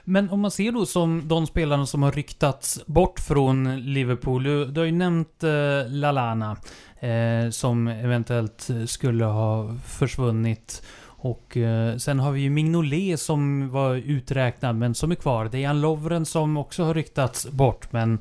Men 0.03 0.29
om 0.29 0.39
man 0.39 0.51
ser 0.51 0.71
då 0.71 0.85
som 0.85 1.27
de 1.27 1.47
spelarna 1.47 1.85
som 1.85 2.03
har 2.03 2.11
ryktats 2.11 2.85
bort 2.85 3.19
från 3.19 3.79
Liverpool. 3.93 4.43
Du, 4.43 4.65
du 4.65 4.79
har 4.79 4.85
ju 4.85 4.91
nämnt 4.91 5.43
eh, 5.43 5.49
Lalana 5.87 6.57
eh, 6.99 7.49
som 7.51 7.87
eventuellt 7.87 8.67
skulle 8.87 9.25
ha 9.25 9.75
försvunnit. 9.85 10.83
Och 11.21 11.57
eh, 11.57 11.97
sen 11.97 12.19
har 12.19 12.31
vi 12.31 12.41
ju 12.41 12.49
Mignolet 12.49 13.19
som 13.19 13.69
var 13.69 13.95
uträknad 13.95 14.75
men 14.75 14.95
som 14.95 15.11
är 15.11 15.15
kvar. 15.15 15.45
Det 15.45 15.57
är 15.57 15.61
Jan 15.61 15.81
Lovren 15.81 16.25
som 16.25 16.57
också 16.57 16.83
har 16.83 16.93
ryktats 16.93 17.47
bort 17.47 17.91
men 17.91 18.19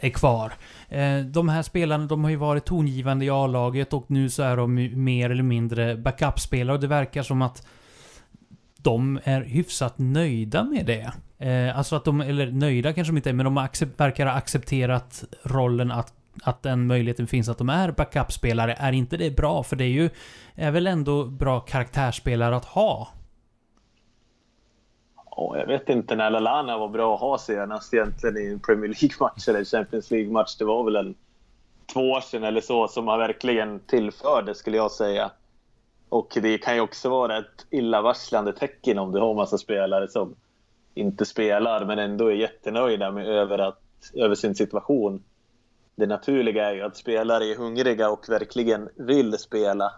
är 0.00 0.10
kvar. 0.10 0.52
Eh, 0.88 1.18
de 1.18 1.48
här 1.48 1.62
spelarna, 1.62 2.06
de 2.06 2.24
har 2.24 2.30
ju 2.30 2.36
varit 2.36 2.64
tongivande 2.64 3.24
i 3.24 3.30
A-laget 3.30 3.92
och 3.92 4.04
nu 4.06 4.30
så 4.30 4.42
är 4.42 4.56
de 4.56 5.04
mer 5.04 5.30
eller 5.30 5.42
mindre 5.42 5.96
backup-spelare 5.96 6.74
och 6.74 6.80
det 6.80 6.86
verkar 6.86 7.22
som 7.22 7.42
att 7.42 7.66
de 8.76 9.20
är 9.24 9.40
hyfsat 9.40 9.94
nöjda 9.98 10.64
med 10.64 10.86
det. 10.86 11.12
Eh, 11.46 11.78
alltså 11.78 11.96
att 11.96 12.04
de, 12.04 12.20
eller 12.20 12.50
nöjda 12.50 12.92
kanske 12.92 13.12
de 13.12 13.16
inte 13.16 13.30
är, 13.30 13.34
men 13.34 13.44
de 13.44 13.58
accept, 13.58 14.00
verkar 14.00 14.26
ha 14.26 14.32
accepterat 14.32 15.24
rollen 15.42 15.90
att 15.90 16.12
att 16.42 16.62
den 16.62 16.86
möjligheten 16.86 17.26
finns 17.26 17.48
att 17.48 17.58
de 17.58 17.68
är 17.68 17.92
backup-spelare. 17.92 18.74
Är 18.78 18.92
inte 18.92 19.16
det 19.16 19.36
bra? 19.36 19.62
För 19.62 19.76
det 19.76 19.84
är 19.84 19.88
ju, 19.88 20.10
är 20.54 20.70
väl 20.70 20.86
ändå 20.86 21.24
bra 21.24 21.60
karaktärsspelare 21.60 22.56
att 22.56 22.64
ha? 22.64 23.08
Oh, 25.30 25.58
jag 25.58 25.66
vet 25.66 25.88
inte 25.88 26.16
när 26.16 26.30
Lalana 26.30 26.78
var 26.78 26.88
bra 26.88 27.14
att 27.14 27.20
ha 27.20 27.38
senast 27.38 27.94
egentligen 27.94 28.36
i 28.36 28.46
en 28.46 28.60
Premier 28.60 28.88
League-match 28.88 29.48
eller 29.48 29.64
Champions 29.64 30.10
League-match. 30.10 30.56
Det 30.58 30.64
var 30.64 30.84
väl 30.84 30.96
en 30.96 31.14
två 31.92 32.00
år 32.00 32.20
sedan 32.20 32.44
eller 32.44 32.60
så 32.60 32.88
som 32.88 33.08
han 33.08 33.18
verkligen 33.18 33.80
tillförde 33.80 34.54
skulle 34.54 34.76
jag 34.76 34.90
säga. 34.90 35.30
Och 36.08 36.38
det 36.42 36.58
kan 36.58 36.74
ju 36.74 36.80
också 36.80 37.08
vara 37.08 37.38
ett 37.38 37.66
illavarslande 37.70 38.52
tecken 38.52 38.98
om 38.98 39.12
du 39.12 39.20
har 39.20 39.34
massa 39.34 39.58
spelare 39.58 40.08
som 40.08 40.34
inte 40.94 41.24
spelar 41.24 41.84
men 41.84 41.98
ändå 41.98 42.26
är 42.26 42.34
jättenöjda 42.34 43.10
med 43.10 43.28
över, 43.28 43.58
att, 43.58 43.80
över 44.14 44.34
sin 44.34 44.54
situation. 44.54 45.22
Det 46.00 46.06
naturliga 46.06 46.70
är 46.70 46.74
ju 46.74 46.82
att 46.82 46.96
spelare 46.96 47.44
är 47.44 47.56
hungriga 47.56 48.10
och 48.10 48.28
verkligen 48.28 48.88
vill 48.96 49.38
spela. 49.38 49.92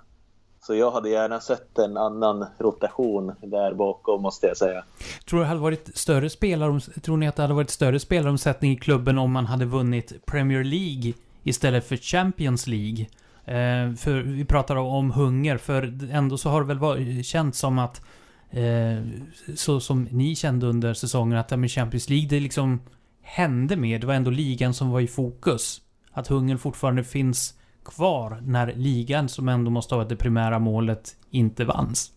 Så 0.61 0.75
jag 0.75 0.91
hade 0.91 1.11
gärna 1.11 1.41
sett 1.41 1.79
en 1.79 1.97
annan 1.97 2.47
rotation 2.59 3.33
där 3.43 3.75
bakom 3.75 4.23
måste 4.23 4.47
jag 4.47 4.57
säga. 4.57 4.85
Tror, 5.29 5.41
det 5.41 5.47
hade 5.47 5.61
varit 5.61 5.97
större 5.97 6.31
spelare, 6.31 6.81
tror 6.81 7.17
ni 7.17 7.29
att 7.29 7.37
det 7.37 7.43
hade 7.43 7.55
varit 7.55 7.71
större 7.71 8.01
spelaromsättning 8.01 8.73
i 8.73 8.77
klubben 8.77 9.19
om 9.19 9.33
man 9.33 9.47
hade 9.47 9.65
vunnit 9.65 10.27
Premier 10.27 10.65
League 10.65 11.13
istället 11.43 11.89
för 11.89 11.97
Champions 11.97 12.67
League? 12.67 13.07
Eh, 13.45 13.95
för 13.95 14.23
vi 14.23 14.45
pratar 14.45 14.77
om 14.77 15.11
hunger, 15.11 15.57
för 15.57 16.11
ändå 16.13 16.39
så 16.39 16.49
har 16.49 16.61
det 16.61 16.67
väl 16.67 16.79
varit, 16.79 17.27
känts 17.27 17.59
som 17.59 17.79
att 17.79 18.03
eh, 18.51 19.05
så 19.57 19.81
som 19.81 20.03
ni 20.03 20.37
kände 20.37 20.67
under 20.67 20.95
säsongen 20.95 21.39
att 21.39 21.59
med 21.59 21.71
Champions 21.71 22.09
League, 22.09 22.29
det 22.29 22.41
liksom 22.41 22.81
hände 23.23 23.77
mer. 23.77 23.99
Det 23.99 24.07
var 24.07 24.15
ändå 24.15 24.31
ligan 24.31 24.75
som 24.75 24.91
var 24.91 25.01
i 25.01 25.07
fokus. 25.07 25.81
Att 26.13 26.29
hungern 26.29 26.59
fortfarande 26.59 27.05
finns 27.05 27.55
kvar 27.85 28.39
när 28.43 28.73
ligan, 28.77 29.29
som 29.29 29.49
ändå 29.49 29.71
måste 29.71 29.95
ha 29.95 29.99
varit 29.99 30.09
det 30.09 30.17
primära 30.17 30.59
målet, 30.59 31.17
inte 31.31 31.65
vanns. 31.65 32.13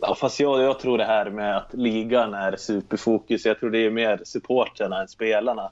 Ja, 0.00 0.14
fast 0.14 0.40
jag, 0.40 0.62
jag 0.62 0.78
tror 0.78 0.98
det 0.98 1.04
här 1.04 1.30
med 1.30 1.56
att 1.56 1.74
ligan 1.74 2.34
är 2.34 2.56
superfokus. 2.56 3.44
Jag 3.44 3.60
tror 3.60 3.70
det 3.70 3.78
är 3.78 3.90
mer 3.90 4.20
supporterna 4.24 5.00
än 5.00 5.08
spelarna. 5.08 5.70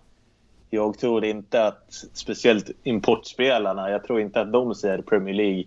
Jag 0.70 0.98
tror 0.98 1.24
inte 1.24 1.66
att, 1.66 2.04
speciellt 2.12 2.70
importspelarna, 2.82 3.90
jag 3.90 4.04
tror 4.04 4.20
inte 4.20 4.40
att 4.40 4.52
de 4.52 4.74
ser 4.74 5.02
Premier 5.02 5.34
League 5.34 5.64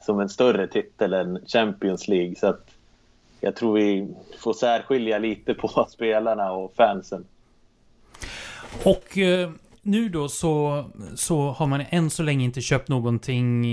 som 0.00 0.20
en 0.20 0.28
större 0.28 0.66
titel 0.66 1.12
än 1.12 1.38
Champions 1.46 2.08
League. 2.08 2.34
Så 2.36 2.46
att 2.46 2.70
jag 3.40 3.56
tror 3.56 3.74
vi 3.74 4.14
får 4.38 4.52
särskilja 4.52 5.18
lite 5.18 5.54
på 5.54 5.86
spelarna 5.90 6.52
och 6.52 6.74
fansen. 6.76 7.24
Och 8.84 9.18
eh, 9.18 9.50
nu 9.82 10.08
då 10.08 10.28
så, 10.28 10.84
så 11.14 11.50
har 11.50 11.66
man 11.66 11.82
än 11.90 12.10
så 12.10 12.22
länge 12.22 12.44
inte 12.44 12.60
köpt 12.60 12.88
någonting, 12.88 13.64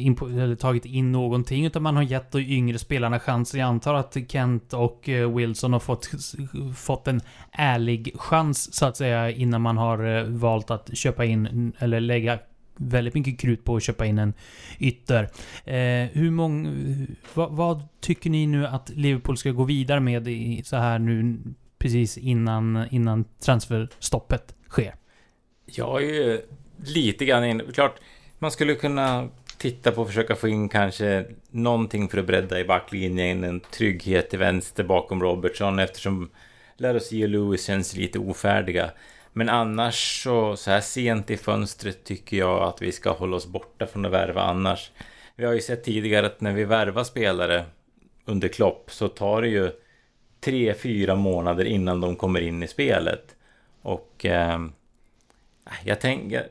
in 0.00 0.16
på, 0.16 0.26
eller 0.26 0.54
tagit 0.54 0.84
in 0.84 1.12
någonting, 1.12 1.66
utan 1.66 1.82
man 1.82 1.96
har 1.96 2.02
gett 2.02 2.32
de 2.32 2.38
yngre 2.38 2.78
spelarna 2.78 3.20
chanser. 3.20 3.58
Jag 3.58 3.66
antar 3.66 3.94
att 3.94 4.16
Kent 4.28 4.72
och 4.72 5.08
eh, 5.08 5.34
Wilson 5.34 5.72
har 5.72 5.80
fått, 5.80 6.10
fått 6.76 7.08
en 7.08 7.20
ärlig 7.52 8.12
chans, 8.14 8.74
så 8.74 8.86
att 8.86 8.96
säga, 8.96 9.30
innan 9.30 9.62
man 9.62 9.76
har 9.76 10.16
eh, 10.16 10.24
valt 10.24 10.70
att 10.70 10.96
köpa 10.96 11.24
in, 11.24 11.72
eller 11.78 12.00
lägga 12.00 12.38
väldigt 12.76 13.14
mycket 13.14 13.40
krut 13.40 13.64
på 13.64 13.76
att 13.76 13.82
köpa 13.82 14.06
in 14.06 14.18
en 14.18 14.34
ytter. 14.78 15.22
Eh, 15.64 16.08
hur 16.12 16.30
många... 16.30 16.72
Vad, 17.34 17.52
vad, 17.52 17.88
tycker 18.00 18.30
ni 18.30 18.46
nu 18.46 18.66
att 18.66 18.90
Liverpool 18.90 19.36
ska 19.36 19.50
gå 19.50 19.64
vidare 19.64 20.00
med 20.00 20.28
i, 20.28 20.62
så 20.64 20.76
här 20.76 20.98
nu 20.98 21.38
precis 21.78 22.18
innan, 22.18 22.86
innan 22.90 23.24
transferstoppet 23.40 24.54
sker? 24.68 24.94
Jag 25.66 26.02
är 26.02 26.06
ju 26.06 26.42
lite 26.84 27.24
grann 27.24 27.44
in... 27.44 27.72
Klart, 27.72 28.00
man 28.38 28.50
skulle 28.50 28.74
kunna 28.74 29.28
titta 29.58 29.92
på 29.92 30.00
och 30.00 30.08
försöka 30.08 30.36
få 30.36 30.48
in 30.48 30.68
kanske 30.68 31.24
någonting 31.50 32.08
för 32.08 32.18
att 32.18 32.26
bredda 32.26 32.60
i 32.60 32.64
backlinjen. 32.64 33.44
En 33.44 33.60
trygghet 33.60 34.30
till 34.30 34.38
vänster 34.38 34.84
bakom 34.84 35.22
Robertson 35.22 35.78
eftersom 35.78 36.30
Larossi 36.76 37.24
och 37.24 37.28
Lewis 37.28 37.66
känns 37.66 37.96
lite 37.96 38.18
ofärdiga. 38.18 38.90
Men 39.32 39.48
annars 39.48 40.22
så, 40.22 40.56
så 40.56 40.70
här 40.70 40.80
sent 40.80 41.30
i 41.30 41.36
fönstret 41.36 42.04
tycker 42.04 42.36
jag 42.36 42.62
att 42.62 42.82
vi 42.82 42.92
ska 42.92 43.12
hålla 43.12 43.36
oss 43.36 43.46
borta 43.46 43.86
från 43.86 44.06
att 44.06 44.12
värva 44.12 44.42
annars. 44.42 44.90
Vi 45.36 45.44
har 45.44 45.52
ju 45.52 45.60
sett 45.60 45.84
tidigare 45.84 46.26
att 46.26 46.40
när 46.40 46.52
vi 46.52 46.64
värvar 46.64 47.04
spelare 47.04 47.64
under 48.24 48.48
Klopp 48.48 48.90
så 48.90 49.08
tar 49.08 49.42
det 49.42 49.48
ju 49.48 49.70
tre, 50.40 50.74
fyra 50.74 51.14
månader 51.14 51.64
innan 51.64 52.00
de 52.00 52.16
kommer 52.16 52.40
in 52.40 52.62
i 52.62 52.68
spelet. 52.68 53.36
Och 53.82 54.26
eh, 54.26 54.58
jag 55.84 56.00
tänker... 56.00 56.46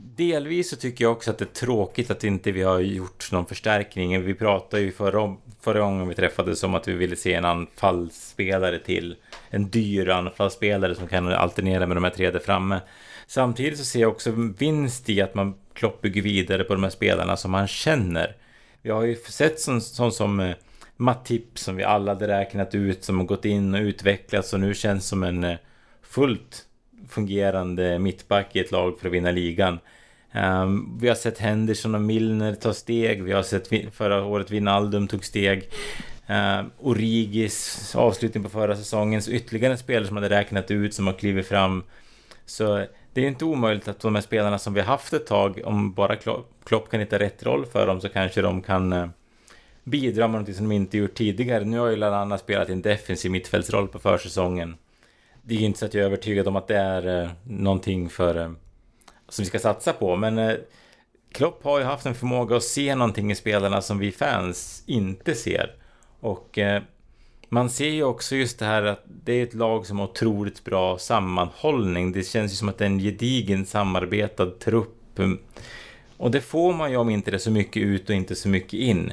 Delvis 0.00 0.70
så 0.70 0.76
tycker 0.76 1.04
jag 1.04 1.12
också 1.12 1.30
att 1.30 1.38
det 1.38 1.44
är 1.44 1.66
tråkigt 1.66 2.10
att 2.10 2.24
inte 2.24 2.52
vi 2.52 2.62
har 2.62 2.80
gjort 2.80 3.32
någon 3.32 3.46
förstärkning. 3.46 4.22
Vi 4.22 4.34
pratade 4.34 4.82
ju 4.82 4.92
förra, 4.92 5.36
förra 5.60 5.80
gången 5.80 6.08
vi 6.08 6.14
träffades 6.14 6.62
om 6.62 6.74
att 6.74 6.88
vi 6.88 6.92
ville 6.92 7.16
se 7.16 7.34
en 7.34 7.44
anfallsspelare 7.44 8.78
till. 8.78 9.16
En 9.50 9.70
dyr 9.70 10.08
anfallsspelare 10.08 10.94
som 10.94 11.08
kan 11.08 11.28
alternera 11.28 11.86
med 11.86 11.96
de 11.96 12.04
här 12.04 12.10
tre 12.10 12.30
där 12.30 12.38
framme. 12.38 12.80
Samtidigt 13.26 13.78
så 13.78 13.84
ser 13.84 14.00
jag 14.00 14.10
också 14.10 14.30
vinst 14.58 15.10
i 15.10 15.22
att 15.22 15.34
man 15.34 15.54
Klopp 15.72 16.00
bygger 16.00 16.22
vidare 16.22 16.64
på 16.64 16.74
de 16.74 16.82
här 16.82 16.90
spelarna 16.90 17.36
som 17.36 17.50
man 17.50 17.66
känner. 17.66 18.36
Vi 18.82 18.90
har 18.90 19.02
ju 19.02 19.16
sett 19.16 19.60
sånt 19.60 19.84
som, 19.84 20.06
eh, 20.06 20.12
som 20.12 20.54
Matip 20.96 21.58
som 21.58 21.76
vi 21.76 21.84
alla 21.84 22.14
hade 22.14 22.28
räknat 22.28 22.74
ut 22.74 23.04
som 23.04 23.18
har 23.18 23.26
gått 23.26 23.44
in 23.44 23.74
och 23.74 23.80
utvecklats 23.80 24.52
och 24.52 24.60
nu 24.60 24.74
känns 24.74 25.08
som 25.08 25.22
en 25.22 25.44
eh, 25.44 25.56
fullt 26.02 26.67
fungerande 27.08 27.98
mittback 27.98 28.56
i 28.56 28.60
ett 28.60 28.70
lag 28.70 28.98
för 29.00 29.06
att 29.06 29.12
vinna 29.14 29.30
ligan. 29.30 29.78
Um, 30.32 30.98
vi 31.00 31.08
har 31.08 31.14
sett 31.14 31.38
Henderson 31.38 31.94
och 31.94 32.00
Milner 32.00 32.54
ta 32.54 32.74
steg. 32.74 33.22
Vi 33.22 33.32
har 33.32 33.42
sett 33.42 33.94
förra 33.94 34.24
året 34.24 34.50
Wijnaldum 34.50 35.08
tog 35.08 35.24
steg. 35.24 35.70
Uh, 36.30 36.66
Origis 36.80 37.94
avslutning 37.96 38.44
på 38.44 38.50
förra 38.50 38.76
säsongen, 38.76 39.22
så 39.22 39.30
ytterligare 39.30 39.72
en 39.72 39.78
spelare 39.78 40.06
som 40.06 40.16
hade 40.16 40.28
räknat 40.28 40.70
ut 40.70 40.94
som 40.94 41.06
har 41.06 41.14
klivit 41.14 41.46
fram. 41.46 41.82
Så 42.46 42.84
det 43.12 43.24
är 43.24 43.28
inte 43.28 43.44
omöjligt 43.44 43.88
att 43.88 44.00
de 44.00 44.14
här 44.14 44.22
spelarna 44.22 44.58
som 44.58 44.74
vi 44.74 44.80
haft 44.80 45.12
ett 45.12 45.26
tag, 45.26 45.60
om 45.64 45.92
bara 45.92 46.16
Klopp 46.64 46.90
kan 46.90 47.00
hitta 47.00 47.18
rätt 47.18 47.42
roll 47.42 47.66
för 47.66 47.86
dem 47.86 48.00
så 48.00 48.08
kanske 48.08 48.42
de 48.42 48.62
kan 48.62 48.92
uh, 48.92 49.08
bidra 49.84 50.26
med 50.26 50.32
någonting 50.32 50.54
som 50.54 50.68
de 50.68 50.74
inte 50.74 50.98
gjort 50.98 51.14
tidigare. 51.14 51.64
Nu 51.64 51.78
har 51.78 51.88
ju 51.88 51.96
Lallana 51.96 52.38
spelat 52.38 52.68
en 52.68 52.82
defensiv 52.82 53.30
mittfältsroll 53.30 53.88
på 53.88 53.98
försäsongen. 53.98 54.76
Det 55.48 55.54
är 55.54 55.60
inte 55.60 55.78
så 55.78 55.86
att 55.86 55.94
jag 55.94 56.02
är 56.02 56.06
övertygad 56.06 56.48
om 56.48 56.56
att 56.56 56.66
det 56.66 56.76
är 56.76 57.22
eh, 57.22 57.30
någonting 57.44 58.08
för, 58.08 58.36
eh, 58.36 58.50
som 59.28 59.42
vi 59.42 59.44
ska 59.44 59.58
satsa 59.58 59.92
på, 59.92 60.16
men 60.16 60.38
eh, 60.38 60.54
Klopp 61.32 61.64
har 61.64 61.78
ju 61.78 61.84
haft 61.84 62.06
en 62.06 62.14
förmåga 62.14 62.56
att 62.56 62.62
se 62.62 62.94
någonting 62.94 63.30
i 63.30 63.34
spelarna 63.34 63.82
som 63.82 63.98
vi 63.98 64.12
fans 64.12 64.82
inte 64.86 65.34
ser. 65.34 65.74
Och 66.20 66.58
eh, 66.58 66.82
man 67.48 67.70
ser 67.70 67.88
ju 67.88 68.04
också 68.04 68.36
just 68.36 68.58
det 68.58 68.64
här 68.64 68.82
att 68.82 69.02
det 69.24 69.32
är 69.32 69.42
ett 69.42 69.54
lag 69.54 69.86
som 69.86 69.98
har 69.98 70.06
otroligt 70.06 70.64
bra 70.64 70.98
sammanhållning. 70.98 72.12
Det 72.12 72.22
känns 72.22 72.52
ju 72.52 72.56
som 72.56 72.68
att 72.68 72.78
det 72.78 72.84
är 72.84 72.90
en 72.90 72.98
gedigen 72.98 73.66
samarbetad 73.66 74.50
trupp. 74.50 75.18
Mm. 75.18 75.38
Och 76.16 76.30
det 76.30 76.40
får 76.40 76.72
man 76.72 76.90
ju 76.90 76.96
om 76.96 77.10
inte 77.10 77.30
det 77.30 77.36
är 77.36 77.38
så 77.38 77.50
mycket 77.50 77.82
ut 77.82 78.08
och 78.08 78.14
inte 78.14 78.34
så 78.34 78.48
mycket 78.48 78.80
in. 78.80 79.12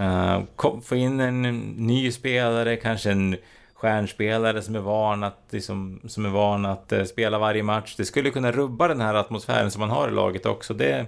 Uh, 0.00 0.42
få 0.82 0.96
in 0.96 1.20
en 1.20 1.60
ny 1.76 2.12
spelare, 2.12 2.76
kanske 2.76 3.10
en 3.10 3.36
stjärnspelare 3.76 4.62
som 4.62 4.74
är 4.74 4.80
van 4.80 5.24
att, 5.24 5.40
liksom, 5.50 6.00
som 6.06 6.24
är 6.24 6.30
van 6.30 6.66
att 6.66 6.92
eh, 6.92 7.04
spela 7.04 7.38
varje 7.38 7.62
match. 7.62 7.94
Det 7.96 8.04
skulle 8.04 8.30
kunna 8.30 8.52
rubba 8.52 8.88
den 8.88 9.00
här 9.00 9.14
atmosfären 9.14 9.70
som 9.70 9.80
man 9.80 9.90
har 9.90 10.08
i 10.08 10.12
laget 10.12 10.46
också. 10.46 10.74
Det, 10.74 11.06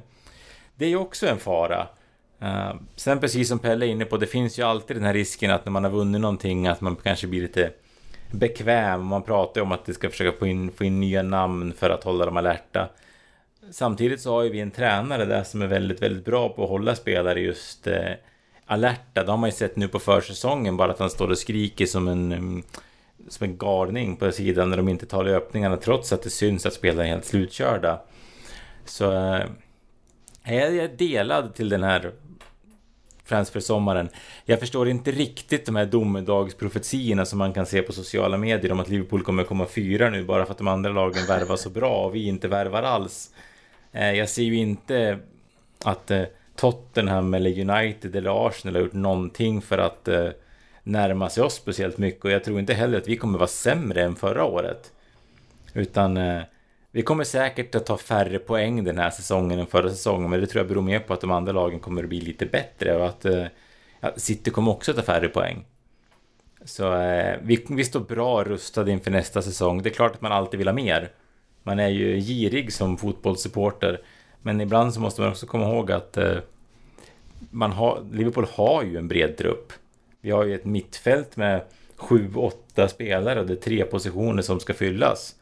det 0.74 0.84
är 0.84 0.88
ju 0.88 0.96
också 0.96 1.26
en 1.26 1.38
fara. 1.38 1.86
Uh, 2.42 2.74
sen 2.96 3.20
precis 3.20 3.48
som 3.48 3.58
Pelle 3.58 3.86
är 3.86 3.90
inne 3.90 4.04
på, 4.04 4.16
det 4.16 4.26
finns 4.26 4.58
ju 4.58 4.62
alltid 4.62 4.96
den 4.96 5.04
här 5.04 5.14
risken 5.14 5.50
att 5.50 5.64
när 5.64 5.72
man 5.72 5.84
har 5.84 5.90
vunnit 5.90 6.20
någonting 6.20 6.66
att 6.66 6.80
man 6.80 6.96
kanske 6.96 7.26
blir 7.26 7.42
lite 7.42 7.70
bekväm. 8.30 9.04
Man 9.04 9.22
pratar 9.22 9.60
ju 9.60 9.62
om 9.62 9.72
att 9.72 9.86
det 9.86 9.94
ska 9.94 10.10
försöka 10.10 10.38
få 10.38 10.46
in, 10.46 10.72
få 10.72 10.84
in 10.84 11.00
nya 11.00 11.22
namn 11.22 11.72
för 11.72 11.90
att 11.90 12.04
hålla 12.04 12.26
dem 12.26 12.36
alerta. 12.36 12.88
Samtidigt 13.70 14.20
så 14.20 14.34
har 14.34 14.42
ju 14.42 14.50
vi 14.50 14.60
en 14.60 14.70
tränare 14.70 15.24
där 15.24 15.42
som 15.42 15.62
är 15.62 15.66
väldigt, 15.66 16.02
väldigt 16.02 16.24
bra 16.24 16.48
på 16.48 16.62
att 16.62 16.70
hålla 16.70 16.94
spelare 16.94 17.40
just 17.40 17.86
eh, 17.86 18.12
alerta. 18.68 19.24
Det 19.24 19.30
har 19.30 19.38
man 19.38 19.48
ju 19.48 19.56
sett 19.56 19.76
nu 19.76 19.88
på 19.88 19.98
försäsongen, 19.98 20.76
bara 20.76 20.92
att 20.92 20.98
han 20.98 21.10
står 21.10 21.30
och 21.30 21.38
skriker 21.38 21.86
som 21.86 22.08
en, 22.08 22.32
mm, 22.32 22.62
som 23.28 23.44
en 23.44 23.56
galning 23.56 24.16
på 24.16 24.32
sidan 24.32 24.70
när 24.70 24.76
de 24.76 24.88
inte 24.88 25.06
tar 25.06 25.24
löpningarna 25.24 25.76
trots 25.76 26.12
att 26.12 26.22
det 26.22 26.30
syns 26.30 26.66
att 26.66 26.72
spelarna 26.72 27.04
är 27.04 27.08
helt 27.08 27.24
slutkörda. 27.24 28.00
Så 28.84 29.12
eh, 29.12 29.44
jag 30.44 30.76
är 30.76 30.96
delad 30.96 31.54
till 31.54 31.68
den 31.68 31.82
här 31.82 32.12
transfersommaren. 33.28 34.08
Jag 34.44 34.60
förstår 34.60 34.88
inte 34.88 35.10
riktigt 35.10 35.66
de 35.66 35.76
här 35.76 35.86
domedagsprofetiorna 35.86 37.24
som 37.24 37.38
man 37.38 37.52
kan 37.52 37.66
se 37.66 37.82
på 37.82 37.92
sociala 37.92 38.36
medier 38.36 38.72
om 38.72 38.80
att 38.80 38.88
Liverpool 38.88 39.22
kommer 39.22 39.44
komma 39.44 39.66
fyra 39.66 40.10
nu 40.10 40.24
bara 40.24 40.44
för 40.44 40.52
att 40.52 40.58
de 40.58 40.68
andra 40.68 40.90
lagen 40.90 41.26
värvar 41.26 41.56
så 41.56 41.70
bra 41.70 42.04
och 42.04 42.14
vi 42.14 42.26
inte 42.26 42.48
värvar 42.48 42.82
alls. 42.82 43.30
Eh, 43.92 44.12
jag 44.12 44.28
ser 44.28 44.42
ju 44.42 44.56
inte 44.56 45.18
att 45.84 46.10
eh, 46.10 46.22
Tottenham 46.58 47.34
eller 47.34 47.70
United 47.70 48.16
eller 48.16 48.46
Arsenal 48.46 48.74
har 48.74 48.82
gjort 48.82 48.92
någonting 48.92 49.62
för 49.62 49.78
att 49.78 50.08
eh, 50.08 50.28
närma 50.82 51.30
sig 51.30 51.42
oss 51.42 51.54
speciellt 51.54 51.98
mycket 51.98 52.24
och 52.24 52.30
jag 52.30 52.44
tror 52.44 52.58
inte 52.58 52.74
heller 52.74 52.98
att 52.98 53.08
vi 53.08 53.16
kommer 53.16 53.38
vara 53.38 53.48
sämre 53.48 54.02
än 54.02 54.16
förra 54.16 54.44
året. 54.44 54.92
Utan 55.74 56.16
eh, 56.16 56.42
vi 56.90 57.02
kommer 57.02 57.24
säkert 57.24 57.74
att 57.74 57.86
ta 57.86 57.96
färre 57.96 58.38
poäng 58.38 58.84
den 58.84 58.98
här 58.98 59.10
säsongen 59.10 59.58
än 59.58 59.66
förra 59.66 59.90
säsongen, 59.90 60.30
men 60.30 60.40
det 60.40 60.46
tror 60.46 60.60
jag 60.60 60.68
beror 60.68 60.82
mer 60.82 61.00
på 61.00 61.14
att 61.14 61.20
de 61.20 61.30
andra 61.30 61.52
lagen 61.52 61.80
kommer 61.80 62.02
att 62.02 62.08
bli 62.08 62.20
lite 62.20 62.46
bättre 62.46 62.96
och 62.96 63.06
att 63.06 63.24
eh, 63.24 63.44
ja, 64.00 64.12
City 64.16 64.50
kommer 64.50 64.72
också 64.72 64.90
att 64.90 64.96
ta 64.96 65.02
färre 65.02 65.28
poäng. 65.28 65.64
Så 66.64 66.94
eh, 66.94 67.36
vi, 67.42 67.66
vi 67.70 67.84
står 67.84 68.00
bra 68.00 68.44
rustade 68.44 68.90
inför 68.90 69.10
nästa 69.10 69.42
säsong. 69.42 69.82
Det 69.82 69.88
är 69.88 69.94
klart 69.94 70.14
att 70.14 70.20
man 70.20 70.32
alltid 70.32 70.58
vill 70.58 70.68
ha 70.68 70.74
mer. 70.74 71.12
Man 71.62 71.78
är 71.78 71.88
ju 71.88 72.16
girig 72.20 72.72
som 72.72 72.96
fotbollssupporter, 72.96 74.00
men 74.42 74.60
ibland 74.60 74.94
så 74.94 75.00
måste 75.00 75.20
man 75.20 75.30
också 75.30 75.46
komma 75.46 75.64
ihåg 75.64 75.92
att 75.92 76.16
eh, 76.16 76.38
man 77.50 77.72
har, 77.72 78.04
Liverpool 78.12 78.46
har 78.52 78.82
ju 78.82 78.96
en 78.96 79.08
bred 79.08 79.36
trupp. 79.36 79.72
Vi 80.20 80.30
har 80.30 80.44
ju 80.44 80.54
ett 80.54 80.64
mittfält 80.64 81.36
med 81.36 81.62
sju, 81.96 82.30
åtta 82.34 82.88
spelare 82.88 83.40
och 83.40 83.46
det 83.46 83.52
är 83.52 83.56
tre 83.56 83.84
positioner 83.84 84.42
som 84.42 84.60
ska 84.60 84.74
fyllas. 84.74 85.34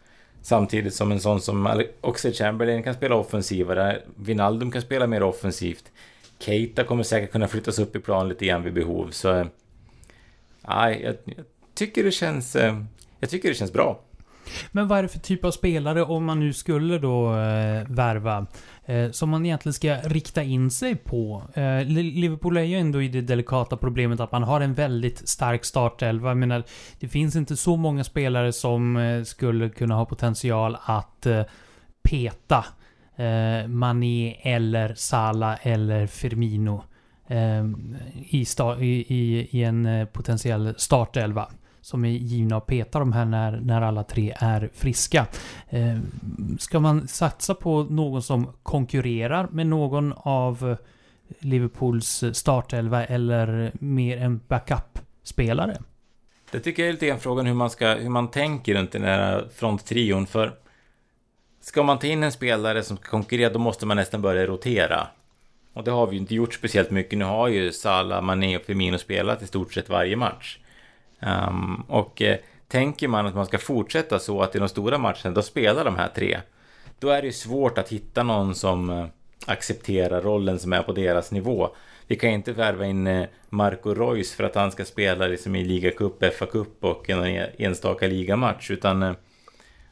Samtidigt 0.43 0.95
som 0.95 1.13
en 1.13 1.21
sån 1.21 1.41
som 1.41 1.85
Oxlade 2.01 2.37
Chamberlain 2.37 2.83
kan 2.83 2.95
spela 2.95 3.15
offensivare. 3.15 4.03
Vinaldum 4.17 4.71
kan 4.71 4.83
spela 4.83 5.07
mer 5.07 5.23
offensivt. 5.23 5.85
Keita 6.39 6.85
kommer 6.85 7.03
säkert 7.03 7.33
kunna 7.33 7.49
flyttas 7.49 7.79
upp 7.79 7.97
i 7.97 8.01
plan 8.01 8.29
lite 8.29 8.47
grann 8.47 8.63
vid 8.63 8.73
behov. 8.73 9.11
Så... 9.11 9.35
Eh, 9.35 9.47
nej, 10.61 11.03
jag, 11.03 11.17
jag, 11.25 11.45
tycker 11.75 12.05
det 12.05 12.11
känns... 12.11 12.57
Eh, 12.57 12.83
jag 13.21 13.31
tycker 13.31 13.49
det 13.49 13.55
känns 13.55 13.73
bra. 13.73 14.01
Men 14.73 14.89
vad 14.89 14.99
är 14.99 15.03
det 15.03 15.09
för 15.09 15.19
typ 15.19 15.45
av 15.45 15.51
spelare, 15.51 16.03
om 16.03 16.25
man 16.25 16.41
nu 16.41 16.53
skulle 16.53 16.99
då 16.99 17.31
eh, 17.31 17.85
värva, 17.89 18.47
eh, 18.85 19.11
som 19.11 19.31
man 19.31 19.47
egentligen 19.47 19.75
ska 19.75 19.97
rikta 19.97 20.43
in 20.43 20.71
sig 20.71 20.97
på? 20.97 21.43
Eh, 21.55 21.85
Liverpool 21.85 22.57
är 22.57 22.63
ju 22.63 22.77
ändå 22.77 23.03
i 23.03 23.09
det 23.09 23.21
delikata 23.21 23.77
problemet 23.77 24.21
att 24.21 24.33
man 24.33 24.43
har 24.43 24.61
en 24.61 24.75
väldigt 24.75 25.29
stark 25.29 25.65
startelva. 25.65 26.29
Jag 26.29 26.37
menar, 26.37 26.63
det 27.01 27.09
finns 27.09 27.37
inte 27.37 27.57
så 27.57 27.77
många 27.77 28.05
spelare 28.05 28.53
som 28.53 28.97
eh, 28.97 29.23
skulle 29.23 29.69
kunna 29.69 29.95
ha 29.95 30.05
potential 30.05 30.77
att 30.85 31.27
eh, 31.27 31.43
peta 32.03 32.65
eh, 33.17 33.69
Mané 33.69 34.37
eller 34.43 34.95
Salah 34.95 35.67
eller 35.67 36.07
Firmino 36.07 36.83
eh, 37.29 37.65
i, 38.31 38.47
i, 38.81 39.49
i, 39.51 39.65
en 39.65 39.87
eh, 39.87 40.07
potentiell 40.07 40.75
startelva 40.79 41.49
som 41.87 42.05
är 42.05 42.09
givna 42.09 42.57
att 42.57 42.67
peta 42.67 42.99
de 42.99 43.13
här 43.13 43.25
när, 43.25 43.61
när 43.61 43.83
alla 43.83 44.03
tre 44.03 44.35
är 44.39 44.71
friska. 44.75 45.27
Eh, 45.69 45.99
ska 46.59 46.81
man 46.81 47.09
satsa 47.09 47.55
på 47.55 47.83
någon 47.83 48.23
som 48.23 48.53
konkurrerar 48.63 49.49
med 49.51 49.67
någon 49.67 50.13
av 50.17 50.77
Liverpools 51.39 52.25
startelva 52.33 53.05
eller 53.05 53.73
mer 53.75 54.17
en 54.17 54.41
backup-spelare? 54.49 55.77
Det 56.51 56.61
tycker 56.61 56.83
jag 56.83 56.89
är 56.89 56.93
lite 56.93 57.07
grann 57.07 57.21
frågan 57.21 57.47
hur 57.47 57.55
man, 57.55 57.71
ska, 57.71 57.95
hur 57.95 58.11
man 58.11 58.31
tänker 58.31 58.75
runt 58.75 58.93
den 58.93 59.03
här 59.03 59.49
fronttrion. 59.55 60.27
För 60.27 60.53
ska 61.61 61.83
man 61.83 61.99
ta 61.99 62.07
in 62.07 62.23
en 62.23 62.33
spelare 62.33 62.83
som 62.83 62.97
ska 62.97 63.11
konkurrera, 63.11 63.53
då 63.53 63.59
måste 63.59 63.87
man 63.87 63.97
nästan 63.97 64.23
börja 64.23 64.47
rotera. 64.47 65.07
Och 65.73 65.85
det 65.85 65.91
har 65.91 66.07
vi 66.07 66.13
ju 66.13 66.21
inte 66.21 66.35
gjort 66.35 66.55
speciellt 66.55 66.91
mycket. 66.91 67.19
Nu 67.19 67.25
har 67.25 67.49
ju 67.49 67.73
Salah, 67.73 68.23
Mané 68.23 68.57
och 68.57 68.63
Firmino 68.63 68.99
spelat 68.99 69.43
i 69.43 69.47
stort 69.47 69.73
sett 69.73 69.89
varje 69.89 70.17
match. 70.17 70.59
Um, 71.21 71.85
och 71.89 72.23
eh, 72.23 72.39
tänker 72.69 73.09
man 73.09 73.27
att 73.27 73.35
man 73.35 73.47
ska 73.47 73.59
fortsätta 73.59 74.19
så 74.19 74.43
att 74.43 74.57
i 74.57 74.59
de 74.59 74.69
stora 74.69 74.99
matcherna 74.99 75.31
då 75.35 75.43
spelar 75.43 75.85
de 75.85 75.97
här 75.97 76.09
tre. 76.09 76.41
Då 76.99 77.09
är 77.09 77.23
det 77.23 77.27
ju 77.27 77.33
svårt 77.33 77.79
att 77.79 77.89
hitta 77.89 78.23
någon 78.23 78.55
som 78.55 78.91
eh, 78.91 79.07
accepterar 79.47 80.23
rollen 80.23 80.59
som 80.59 80.73
är 80.73 80.83
på 80.83 80.93
deras 80.93 81.33
nivå. 81.33 81.71
Vi 82.07 82.17
kan 82.17 82.31
inte 82.31 82.53
värva 82.53 82.87
in 82.87 83.07
eh, 83.07 83.27
Marco 83.49 83.95
Reus 83.95 84.35
för 84.35 84.45
att 84.45 84.55
han 84.55 84.73
ska 84.73 84.85
spela 84.85 85.27
liksom 85.27 85.57
i 85.57 85.65
ligacup, 85.65 86.23
FA-cup 86.23 86.81
och 86.81 87.11
en 87.11 87.47
enstaka 87.59 88.07
ligamatch. 88.07 88.71
Utan 88.71 89.03
eh, 89.03 89.13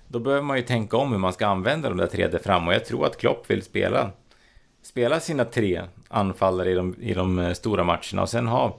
då 0.09 0.19
behöver 0.19 0.43
man 0.43 0.57
ju 0.57 0.63
tänka 0.63 0.97
om 0.97 1.13
hur 1.13 1.19
man 1.19 1.33
ska 1.33 1.47
använda 1.47 1.89
de 1.89 1.99
där 1.99 2.07
tre 2.07 2.27
där 2.27 2.39
fram. 2.39 2.69
Och 2.69 2.75
jag 2.75 2.85
tror 2.85 3.07
att 3.07 3.19
Klopp 3.19 3.51
vill 3.51 3.63
spela, 3.63 4.11
spela 4.83 5.21
sina 5.21 5.45
tre 5.45 5.83
anfallare 6.09 6.71
i 6.71 6.75
de, 6.75 6.95
i 7.01 7.15
de 7.15 7.39
eh, 7.39 7.53
stora 7.53 7.85
matcherna 7.85 8.23
och 8.23 8.29
sen 8.29 8.47
ha 8.47 8.79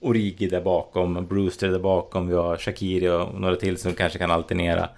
Origi 0.00 0.48
där 0.48 0.60
bakom, 0.60 1.26
Brewster 1.26 1.68
där 1.68 1.78
bakom, 1.78 2.28
vi 2.28 2.34
har 2.34 2.56
Shakiri 2.56 3.08
och 3.08 3.40
några 3.40 3.56
till 3.56 3.78
som 3.78 3.94
kanske 3.94 4.18
kan 4.18 4.30
alternera. 4.30 4.88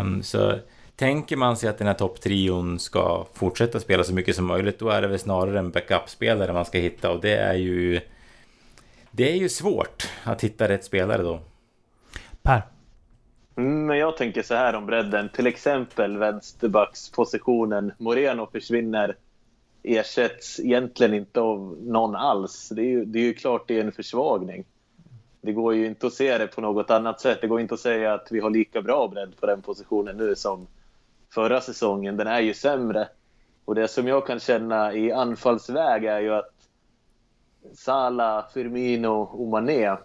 Um, 0.00 0.22
så 0.22 0.58
tänker 0.96 1.36
man 1.36 1.56
sig 1.56 1.68
att 1.68 1.78
den 1.78 1.86
här 1.86 1.94
topptrion 1.94 2.78
ska 2.78 3.26
fortsätta 3.34 3.80
spela 3.80 4.04
så 4.04 4.14
mycket 4.14 4.36
som 4.36 4.46
möjligt, 4.46 4.78
då 4.78 4.88
är 4.88 5.02
det 5.02 5.08
väl 5.08 5.18
snarare 5.18 5.58
en 5.58 5.70
backup-spelare 5.70 6.52
man 6.52 6.64
ska 6.64 6.78
hitta 6.78 7.10
och 7.10 7.20
det 7.20 7.36
är 7.36 7.54
ju... 7.54 8.00
Det 9.10 9.32
är 9.32 9.36
ju 9.36 9.48
svårt 9.48 10.08
att 10.24 10.44
hitta 10.44 10.68
rätt 10.68 10.84
spelare 10.84 11.22
då. 11.22 11.40
Per? 12.42 12.62
Mm, 13.56 13.86
men 13.86 13.98
jag 13.98 14.16
tänker 14.16 14.42
så 14.42 14.54
här 14.54 14.74
om 14.74 14.86
bredden, 14.86 15.28
till 15.28 15.46
exempel 15.46 16.18
vänsterbackspositionen. 16.18 17.92
Moreno 17.98 18.48
försvinner 18.52 19.16
ersätts 19.84 20.60
egentligen 20.60 21.14
inte 21.14 21.40
av 21.40 21.78
någon 21.82 22.16
alls. 22.16 22.68
Det 22.68 22.82
är 22.82 22.86
ju, 22.86 23.04
det 23.04 23.18
är 23.18 23.22
ju 23.22 23.34
klart 23.34 23.68
det 23.68 23.78
är 23.78 23.84
en 23.84 23.92
försvagning. 23.92 24.64
Det 25.40 25.52
går 25.52 25.74
ju 25.74 25.86
inte 25.86 26.06
att 26.06 26.12
se 26.12 26.38
det 26.38 26.46
på 26.46 26.60
något 26.60 26.90
annat 26.90 27.20
sätt. 27.20 27.38
Det 27.40 27.46
går 27.46 27.60
inte 27.60 27.74
att 27.74 27.80
säga 27.80 28.14
att 28.14 28.28
vi 28.30 28.40
har 28.40 28.50
lika 28.50 28.82
bra 28.82 29.08
bredd 29.08 29.40
på 29.40 29.46
den 29.46 29.62
positionen 29.62 30.16
nu 30.16 30.34
som 30.36 30.66
förra 31.34 31.60
säsongen. 31.60 32.16
Den 32.16 32.26
är 32.26 32.40
ju 32.40 32.54
sämre. 32.54 33.08
Och 33.64 33.74
det 33.74 33.88
som 33.88 34.08
jag 34.08 34.26
kan 34.26 34.40
känna 34.40 34.94
i 34.94 35.12
anfallsväg 35.12 36.04
är 36.04 36.20
ju 36.20 36.34
att 36.34 36.50
Salah, 37.74 38.44
Firmino 38.54 39.22
och 39.22 39.48
Mané. 39.48 39.96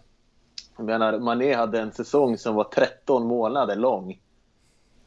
Jag 0.78 0.86
menar, 0.86 1.20
Mané 1.20 1.54
hade 1.54 1.80
en 1.80 1.92
säsong 1.92 2.38
som 2.38 2.56
var 2.56 2.64
13 2.64 3.28
månader 3.28 3.76
lång 3.76 4.20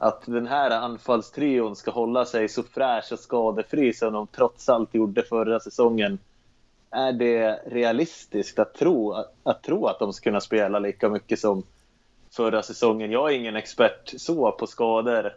att 0.02 0.22
den 0.26 0.46
här 0.46 0.70
anfallstrion 0.70 1.76
ska 1.76 1.90
hålla 1.90 2.24
sig 2.24 2.48
så 2.48 2.62
fräsch 2.62 3.12
och 3.12 3.18
skadefri 3.18 3.92
som 3.92 4.12
de 4.12 4.26
trots 4.26 4.68
allt 4.68 4.94
gjorde 4.94 5.22
förra 5.22 5.60
säsongen 5.60 6.18
är 6.90 7.12
det 7.12 7.60
realistiskt 7.66 8.58
att 8.58 8.74
tro, 8.74 9.12
att, 9.12 9.32
att 9.42 9.62
tro 9.62 9.86
att 9.86 9.98
de 9.98 10.12
ska 10.12 10.24
kunna 10.24 10.40
spela 10.40 10.78
lika 10.78 11.08
mycket 11.08 11.38
som 11.38 11.62
förra 12.36 12.62
säsongen? 12.62 13.10
Jag 13.10 13.32
är 13.32 13.36
ingen 13.36 13.56
expert 13.56 14.14
så 14.16 14.52
på 14.52 14.66
skador 14.66 15.32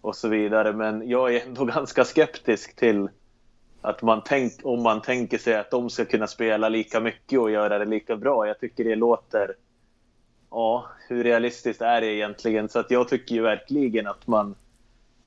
och 0.00 0.16
så 0.16 0.28
vidare, 0.28 0.72
men 0.72 1.08
jag 1.08 1.34
är 1.34 1.46
ändå 1.46 1.64
ganska 1.74 2.04
skeptisk 2.04 2.76
till 2.76 3.08
att 3.80 4.02
man 4.02 4.22
tänk, 4.24 4.52
om 4.62 4.82
man 4.82 5.02
tänker 5.02 5.38
sig 5.38 5.54
att 5.54 5.70
de 5.70 5.90
ska 5.90 6.04
kunna 6.04 6.26
spela 6.26 6.68
lika 6.68 7.00
mycket 7.00 7.38
och 7.38 7.50
göra 7.50 7.78
det 7.78 7.84
lika 7.84 8.16
bra. 8.16 8.46
Jag 8.46 8.60
tycker 8.60 8.84
det 8.84 8.96
låter... 8.96 9.54
Ja, 10.54 10.86
hur 11.08 11.24
realistiskt 11.24 11.82
är 11.82 12.00
det 12.00 12.06
egentligen? 12.06 12.68
Så 12.68 12.78
att 12.78 12.90
jag 12.90 13.08
tycker 13.08 13.34
ju 13.34 13.42
verkligen 13.42 14.06
att 14.06 14.26
man 14.26 14.54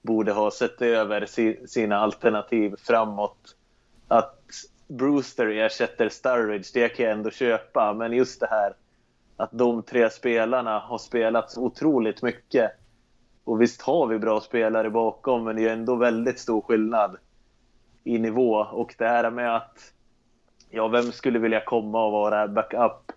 borde 0.01 0.31
ha 0.31 0.51
sett 0.51 0.81
över 0.81 1.25
si, 1.25 1.67
sina 1.67 1.97
alternativ 1.97 2.75
framåt. 2.83 3.55
Att 4.07 4.39
Brewster 4.87 5.47
ersätter 5.47 6.09
Sturridge, 6.09 6.69
det 6.73 6.89
kan 6.89 7.05
jag 7.05 7.13
ändå 7.13 7.29
köpa. 7.29 7.93
Men 7.93 8.11
just 8.13 8.39
det 8.39 8.47
här 8.49 8.73
att 9.37 9.49
de 9.51 9.83
tre 9.83 10.09
spelarna 10.09 10.79
har 10.79 10.97
spelat 10.97 11.51
så 11.51 11.63
otroligt 11.63 12.21
mycket. 12.21 12.71
Och 13.43 13.61
visst 13.61 13.81
har 13.81 14.07
vi 14.07 14.19
bra 14.19 14.41
spelare 14.41 14.89
bakom, 14.89 15.43
men 15.43 15.55
det 15.55 15.69
är 15.69 15.73
ändå 15.73 15.95
väldigt 15.95 16.39
stor 16.39 16.61
skillnad 16.61 17.17
i 18.03 18.17
nivå. 18.17 18.55
Och 18.55 18.95
det 18.97 19.07
här 19.07 19.29
med 19.29 19.55
att, 19.55 19.93
ja, 20.69 20.87
vem 20.87 21.11
skulle 21.11 21.39
vilja 21.39 21.61
komma 21.61 22.05
och 22.05 22.11
vara 22.11 22.47
backup? 22.47 23.14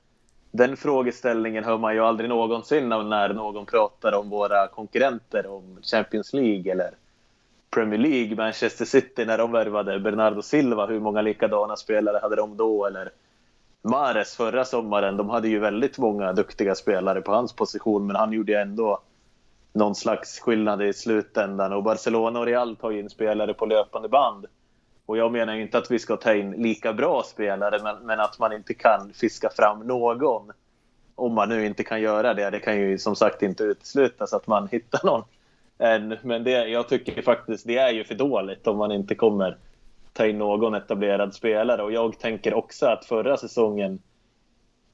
Den 0.51 0.77
frågeställningen 0.77 1.65
hör 1.65 1.79
man 1.79 1.95
ju 1.95 2.01
aldrig 2.01 2.29
någonsin 2.29 2.89
när 2.89 3.33
någon 3.33 3.67
pratar 3.67 4.13
om 4.13 4.31
våra 4.31 4.69
konkurrenter, 4.69 5.47
om 5.47 5.79
Champions 5.83 6.33
League 6.33 6.73
eller 6.73 6.91
Premier 7.71 7.99
League, 8.01 8.37
Manchester 8.37 8.85
City, 8.85 9.25
när 9.25 9.39
de 9.39 9.53
värvade 9.53 10.01
Bernardo 10.01 10.43
Silva. 10.43 10.87
Hur 10.87 11.01
många 11.01 11.23
likadana 11.23 11.77
spelare 11.77 12.19
hade 12.23 12.37
de 12.37 12.57
då? 12.57 12.87
Eller 12.87 13.11
Mares 13.83 14.37
förra 14.37 14.65
sommaren. 14.65 15.17
De 15.17 15.29
hade 15.29 15.49
ju 15.49 15.59
väldigt 15.59 15.99
många 15.99 16.33
duktiga 16.33 16.75
spelare 16.75 17.21
på 17.21 17.33
hans 17.33 17.53
position, 17.53 18.07
men 18.07 18.17
han 18.17 18.33
gjorde 18.33 18.61
ändå 18.61 19.01
någon 19.73 19.95
slags 19.95 20.41
skillnad 20.41 20.83
i 20.83 20.93
slutändan. 20.93 21.73
Och 21.73 21.83
Barcelona 21.83 22.41
och 22.41 22.47
Real 22.47 22.77
tar 22.77 22.93
in 22.93 23.11
spelare 23.11 23.55
på 23.55 23.67
löpande 23.67 24.09
band. 24.09 24.47
Och 25.09 25.19
jag 25.19 25.33
menar 25.33 25.55
inte 25.55 25.79
att 25.79 25.91
vi 25.91 25.99
ska 25.99 26.17
ta 26.17 26.35
in 26.35 26.51
lika 26.51 26.93
bra 26.93 27.23
spelare, 27.23 27.83
men, 27.83 27.97
men 28.07 28.21
att 28.21 28.39
man 28.39 28.53
inte 28.53 28.75
kan 28.75 29.13
fiska 29.15 29.51
fram 29.51 29.87
någon. 29.87 30.53
Om 31.15 31.35
man 31.35 31.49
nu 31.49 31.67
inte 31.67 31.85
kan 31.85 32.01
göra 32.01 32.35
det. 32.35 32.51
Det 32.51 32.59
kan 32.59 32.81
ju 32.81 32.99
som 32.99 33.17
sagt 33.17 33.43
inte 33.43 33.65
uteslutas 33.65 34.33
att 34.33 34.47
man 34.47 34.69
hittar 34.69 35.07
någon 35.07 35.25
än. 35.79 36.17
Men 36.23 36.45
det, 36.45 36.51
jag 36.51 36.89
tycker 36.89 37.23
faktiskt 37.23 37.67
det 37.67 37.79
är 37.79 37.91
ju 37.91 38.05
för 38.05 38.15
dåligt 38.15 38.67
om 38.67 38.77
man 38.77 38.93
inte 38.93 39.15
kommer 39.15 39.57
ta 40.13 40.27
in 40.27 40.39
någon 40.39 40.75
etablerad 40.75 41.35
spelare. 41.35 41.83
Och 41.83 41.93
jag 41.93 42.19
tänker 42.19 42.55
också 42.55 42.87
att 42.87 43.05
förra 43.05 43.37
säsongen, 43.37 43.99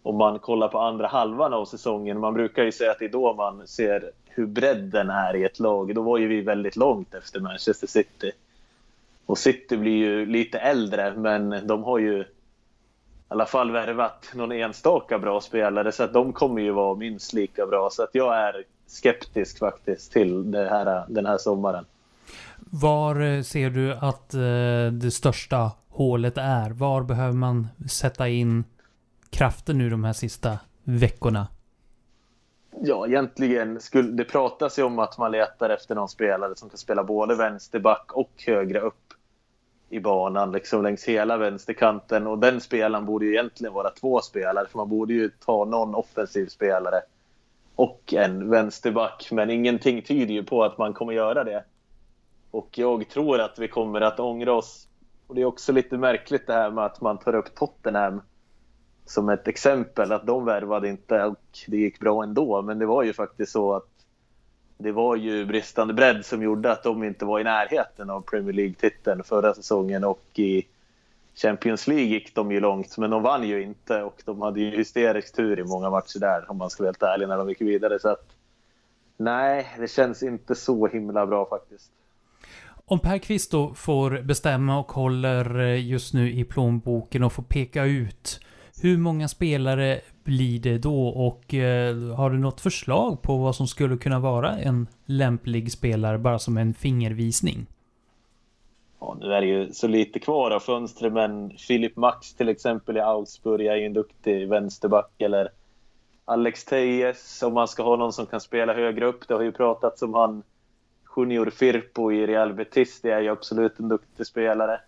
om 0.03 0.17
man 0.17 0.39
kollar 0.39 0.69
på 0.69 0.79
andra 0.79 1.07
halvan 1.07 1.53
av 1.55 1.65
säsongen, 1.65 2.21
man 2.21 2.35
brukar 2.35 2.63
ju 2.65 2.73
säga 2.73 2.91
att 2.91 2.99
det 2.99 3.05
är 3.05 3.09
då 3.13 3.35
man 3.35 3.67
ser 3.67 4.11
hur 4.27 4.47
bredden 4.47 5.11
är 5.11 5.37
i 5.37 5.45
ett 5.45 5.61
lag. 5.61 5.95
Då 5.95 6.03
var 6.03 6.19
ju 6.19 6.29
vi 6.29 6.41
väldigt 6.41 6.77
långt 6.77 7.15
efter 7.15 7.41
Manchester 7.41 7.87
City. 7.87 8.33
Och 9.27 9.39
City 9.39 9.77
blir 9.77 9.97
ju 9.97 10.27
lite 10.27 10.59
äldre, 10.59 11.15
men 11.17 11.67
de 11.67 11.85
har 11.85 11.99
ju 11.99 12.21
i 12.21 12.27
alla 13.29 13.47
fall 13.47 13.71
värvat 13.71 14.33
någon 14.35 14.53
enstaka 14.53 15.19
bra 15.19 15.41
spelare, 15.41 15.93
så 15.93 16.03
att 16.03 16.13
de 16.13 16.33
kommer 16.33 16.63
ju 16.63 16.71
vara 16.71 16.95
minst 16.95 17.33
lika 17.33 17.67
bra. 17.67 17.89
Så 17.93 18.03
att 18.03 18.11
jag 18.13 18.37
är 18.37 18.65
skeptisk 18.87 19.59
faktiskt 19.59 20.13
till 20.13 20.51
det 20.51 20.69
här, 20.69 21.05
den 21.09 21.27
här 21.27 21.39
sommaren. 21.39 21.85
Var 22.57 23.21
eh, 23.21 23.43
ser 23.43 23.71
du 23.71 23.93
att 23.93 24.35
eh, 24.35 24.93
det 24.93 25.11
största 25.11 25.71
hålet 25.89 26.39
är? 26.39 26.71
Var 26.71 27.03
behöver 27.03 27.33
man 27.33 27.69
sätta 27.91 28.29
in 28.29 28.65
kraften 29.31 29.79
nu 29.79 29.91
de 29.91 30.05
här 30.05 30.13
sista 30.13 30.59
veckorna? 30.85 31.47
Ja, 32.81 33.07
egentligen 33.07 33.81
skulle 33.81 34.13
det 34.13 34.25
pratas 34.25 34.79
ju 34.79 34.83
om 34.83 34.99
att 34.99 35.19
man 35.19 35.31
letar 35.31 35.71
efter 35.71 35.95
någon 35.95 36.09
spelare 36.09 36.57
som 36.57 36.69
kan 36.69 36.79
spela 36.79 37.05
både 37.05 37.35
vänsterback 37.35 38.13
och 38.13 38.31
högre 38.47 38.81
upp 38.81 39.04
i 39.89 40.01
banan, 40.01 40.53
liksom 40.53 40.83
längs 40.83 41.05
hela 41.05 41.37
vänsterkanten. 41.37 42.27
Och 42.27 42.39
den 42.39 42.61
spelaren 42.61 43.07
borde 43.07 43.25
ju 43.25 43.33
egentligen 43.33 43.75
vara 43.75 43.91
två 43.91 44.21
spelare, 44.21 44.67
för 44.69 44.79
man 44.79 44.89
borde 44.89 45.15
ju 45.15 45.31
ta 45.31 45.65
någon 45.65 45.95
offensiv 45.95 46.47
spelare 46.47 47.01
och 47.75 48.15
en 48.15 48.51
vänsterback. 48.51 49.29
Men 49.33 49.51
ingenting 49.51 50.03
tyder 50.03 50.35
ju 50.35 50.45
på 50.45 50.65
att 50.65 50.79
man 50.79 50.93
kommer 50.93 51.13
göra 51.13 51.45
det. 51.45 51.65
Och 52.51 52.79
jag 52.79 53.09
tror 53.09 53.41
att 53.41 53.59
vi 53.59 53.69
kommer 53.69 54.01
att 54.01 54.21
ångra 54.21 54.53
oss. 54.53 54.89
Och 55.27 55.35
det 55.35 55.41
är 55.41 55.45
också 55.45 55.73
lite 55.73 55.99
märkligt 55.99 56.47
det 56.47 56.53
här 56.53 56.71
med 56.71 56.85
att 56.85 57.01
man 57.01 57.19
tar 57.19 57.35
upp 57.35 57.55
Tottenham 57.55 58.23
som 59.05 59.29
ett 59.29 59.49
exempel. 59.49 60.13
Att 60.13 60.27
de 60.27 60.45
värvade 60.45 60.89
inte 60.89 61.25
och 61.25 61.39
det 61.67 61.77
gick 61.77 62.01
bra 62.01 62.23
ändå. 62.23 62.63
Men 62.63 62.79
det 62.79 62.87
var 62.87 63.03
ju 63.03 63.13
faktiskt 63.13 63.53
så 63.53 63.75
att 63.75 63.94
det 64.79 64.93
var 64.93 65.17
ju 65.17 65.47
bristande 65.47 65.95
bredd 65.95 66.25
som 66.25 66.43
gjorde 66.43 66.73
att 66.73 66.83
de 66.83 67.05
inte 67.05 67.25
var 67.25 67.41
i 67.41 67.45
närheten 67.45 68.11
av 68.11 68.21
Premier 68.21 68.53
League-titeln 68.53 69.25
förra 69.25 69.55
säsongen. 69.55 70.05
Och 70.05 70.25
i 70.35 70.67
Champions 71.35 71.87
League 71.87 72.05
gick 72.05 72.35
de 72.35 72.53
ju 72.53 72.61
långt, 72.61 72.99
men 72.99 73.11
de 73.11 73.23
vann 73.23 73.49
ju 73.49 73.63
inte. 73.63 74.03
Och 74.03 74.23
de 74.25 74.43
hade 74.43 74.61
ju 74.61 74.77
hysterisk 74.77 75.37
tur 75.37 75.61
i 75.61 75.65
många 75.65 75.91
matcher 75.91 76.19
där, 76.19 76.51
om 76.51 76.57
man 76.57 76.71
ska 76.71 76.83
vara 76.83 76.89
helt 76.89 77.03
ärlig, 77.03 77.29
när 77.29 77.39
de 77.39 77.49
gick 77.49 77.61
vidare. 77.61 77.99
Så 77.99 78.09
att, 78.09 78.27
nej, 79.17 79.67
det 79.79 79.91
känns 79.91 80.23
inte 80.23 80.55
så 80.55 80.87
himla 80.87 81.27
bra 81.27 81.47
faktiskt. 81.47 81.91
Om 82.87 82.99
Per 82.99 83.19
Kvist 83.19 83.51
då 83.51 83.75
får 83.75 84.23
bestämma 84.23 84.79
och 84.79 84.93
håller 84.93 85.61
eh, 85.61 85.87
just 85.87 86.15
nu 86.15 86.33
i 86.33 86.45
plånboken 86.45 87.23
och 87.23 87.33
får 87.33 87.43
peka 87.43 87.85
ut 87.85 88.41
hur 88.83 88.99
många 88.99 89.29
spelare 89.29 90.01
blir 90.25 90.61
det 90.61 90.79
då 90.79 91.09
och 91.09 91.55
eh, 91.55 91.97
har 92.15 92.31
du 92.31 92.39
något 92.39 92.61
förslag 92.61 93.23
på 93.23 93.37
vad 93.37 93.57
som 93.57 93.67
skulle 93.67 93.97
kunna 93.97 94.19
vara 94.19 94.51
en 94.51 94.87
lämplig 95.07 95.73
spelare 95.73 96.19
bara 96.19 96.39
som 96.39 96.57
en 96.57 96.75
fingervisning? 96.75 97.67
Ja, 99.01 99.17
nu 99.21 99.33
är 99.33 99.41
det 99.41 99.47
ju 99.47 99.73
så 99.73 99.89
lite 99.89 100.19
kvar 100.19 100.51
av 100.51 100.61
fönstret, 100.61 101.13
men 101.13 101.51
Filip 101.51 101.97
Max 101.97 102.35
till 102.35 102.49
exempel 102.49 102.97
i 102.97 103.01
Augsburg 103.01 103.67
är 103.67 103.77
ju 103.77 103.87
en 103.87 103.93
duktig 103.93 104.49
vänsterback. 104.49 105.11
Eller 105.19 105.49
Alex 106.25 106.65
Tejes, 106.65 107.43
om 107.43 107.55
man 107.55 107.69
ska 107.69 107.83
ha 107.83 107.97
någon 107.97 108.13
som 108.13 108.27
kan 108.27 108.41
spela 108.41 108.75
högre 108.75 109.07
upp. 109.07 109.29
Det 109.29 109.35
har 109.35 109.43
ju 109.43 109.53
pratats 109.53 110.03
om 110.03 110.15
han 110.15 110.43
Junior 111.17 111.51
Firpo 111.51 112.13
i 112.13 112.27
Real 112.27 112.53
Betis. 112.53 113.01
Det 113.01 113.11
är 113.11 113.21
ju 113.21 113.29
absolut 113.29 113.79
en 113.79 113.89
duktig 113.89 114.27
spelare. 114.27 114.81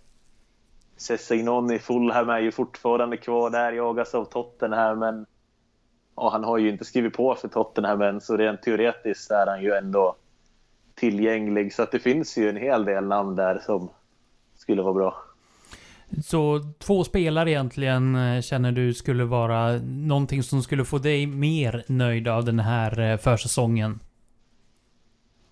Sessignon 0.96 1.72
i 1.72 1.78
Fulham 1.78 2.30
är 2.30 2.40
ju 2.40 2.52
fortfarande 2.52 3.16
kvar 3.16 3.50
där, 3.50 3.72
jagas 3.72 4.14
av 4.14 4.24
Tottenham, 4.24 4.98
men 4.98 5.26
ja, 6.16 6.30
han 6.30 6.44
har 6.44 6.58
ju 6.58 6.70
inte 6.70 6.84
skrivit 6.84 7.12
på 7.12 7.34
för 7.34 7.48
Tottenham 7.48 8.02
än, 8.02 8.20
så 8.20 8.36
rent 8.36 8.62
teoretiskt 8.62 9.30
är 9.30 9.46
han 9.46 9.62
ju 9.62 9.72
ändå 9.72 10.16
tillgänglig. 10.94 11.74
Så 11.74 11.82
att 11.82 11.92
det 11.92 11.98
finns 11.98 12.38
ju 12.38 12.48
en 12.48 12.56
hel 12.56 12.84
del 12.84 13.04
namn 13.04 13.36
där 13.36 13.58
som 13.66 13.88
skulle 14.56 14.82
vara 14.82 14.94
bra. 14.94 15.14
Så 16.24 16.60
två 16.78 17.04
spelare 17.04 17.50
egentligen 17.50 18.16
eh, 18.16 18.42
känner 18.42 18.72
du 18.72 18.94
skulle 18.94 19.24
vara 19.24 19.78
någonting 19.82 20.42
som 20.42 20.62
skulle 20.62 20.84
få 20.84 20.98
dig 20.98 21.26
mer 21.26 21.84
nöjd 21.88 22.28
av 22.28 22.44
den 22.44 22.60
här 22.60 23.00
eh, 23.00 23.16
försäsongen? 23.16 24.00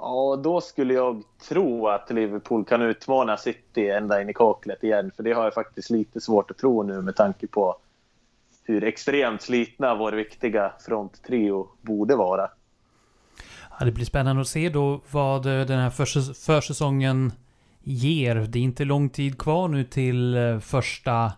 Ja, 0.06 0.36
då 0.36 0.60
skulle 0.60 0.94
jag 0.94 1.22
tro 1.48 1.88
att 1.88 2.10
Liverpool 2.10 2.64
kan 2.64 2.82
utmana 2.82 3.36
City 3.36 3.88
ända 3.88 4.22
in 4.22 4.28
i 4.28 4.34
kaklet 4.34 4.84
igen. 4.84 5.10
För 5.16 5.22
det 5.22 5.32
har 5.32 5.44
jag 5.44 5.54
faktiskt 5.54 5.90
lite 5.90 6.20
svårt 6.20 6.50
att 6.50 6.58
tro 6.58 6.82
nu 6.82 7.02
med 7.02 7.16
tanke 7.16 7.46
på 7.46 7.76
hur 8.64 8.84
extremt 8.84 9.42
slitna 9.42 9.94
vår 9.94 10.12
viktiga 10.12 10.72
fronttrio 10.86 11.68
borde 11.80 12.16
vara. 12.16 12.48
Ja, 13.78 13.84
det 13.84 13.92
blir 13.92 14.04
spännande 14.04 14.42
att 14.42 14.48
se 14.48 14.68
då 14.68 15.00
vad 15.10 15.46
eh, 15.46 15.66
den 15.66 15.78
här 15.78 15.90
försäsongen 16.34 17.32
ger. 17.82 18.34
Det 18.34 18.58
är 18.58 18.62
inte 18.62 18.84
lång 18.84 19.08
tid 19.08 19.38
kvar 19.38 19.68
nu 19.68 19.84
till 19.84 20.36
eh, 20.36 20.58
första 20.58 21.32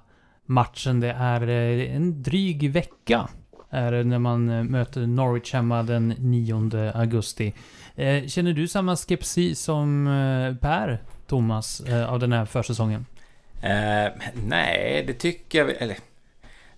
matchen. 0.45 1.01
Det 1.01 1.11
är 1.11 1.49
eh, 1.49 1.97
en 1.97 2.23
dryg 2.23 2.71
vecka 2.73 3.29
är 3.71 4.05
när 4.05 4.19
man 4.19 4.51
eh, 4.51 4.65
möter 4.65 5.07
Norwich 5.07 5.53
hemma 5.53 5.83
den 5.83 6.09
9 6.09 6.93
augusti. 6.95 7.55
Eh, 7.97 8.27
känner 8.27 8.53
du 8.53 8.69
samma 8.69 8.97
skepsis 8.97 9.61
som 9.61 10.07
eh, 10.07 10.57
Per, 10.61 11.03
Thomas, 11.27 11.83
av 12.09 12.19
den 12.19 12.33
här 12.33 12.45
försäsongen? 12.45 13.07
Eh, 13.63 14.13
nej, 14.47 15.05
det 15.07 15.13
tycker 15.13 15.59
jag 15.59 15.71
eller 15.83 15.97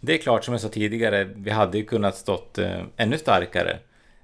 Det 0.01 0.14
är 0.14 0.18
klart 0.18 0.45
som 0.45 0.55
jag 0.55 0.61
sa 0.61 0.68
tidigare, 0.68 1.24
vi 1.24 1.51
hade 1.51 1.78
ju 1.78 1.84
kunnat 1.84 2.16
stått 2.16 2.59
eh, 2.59 2.82
ännu 2.97 3.18
starkare. 3.18 3.78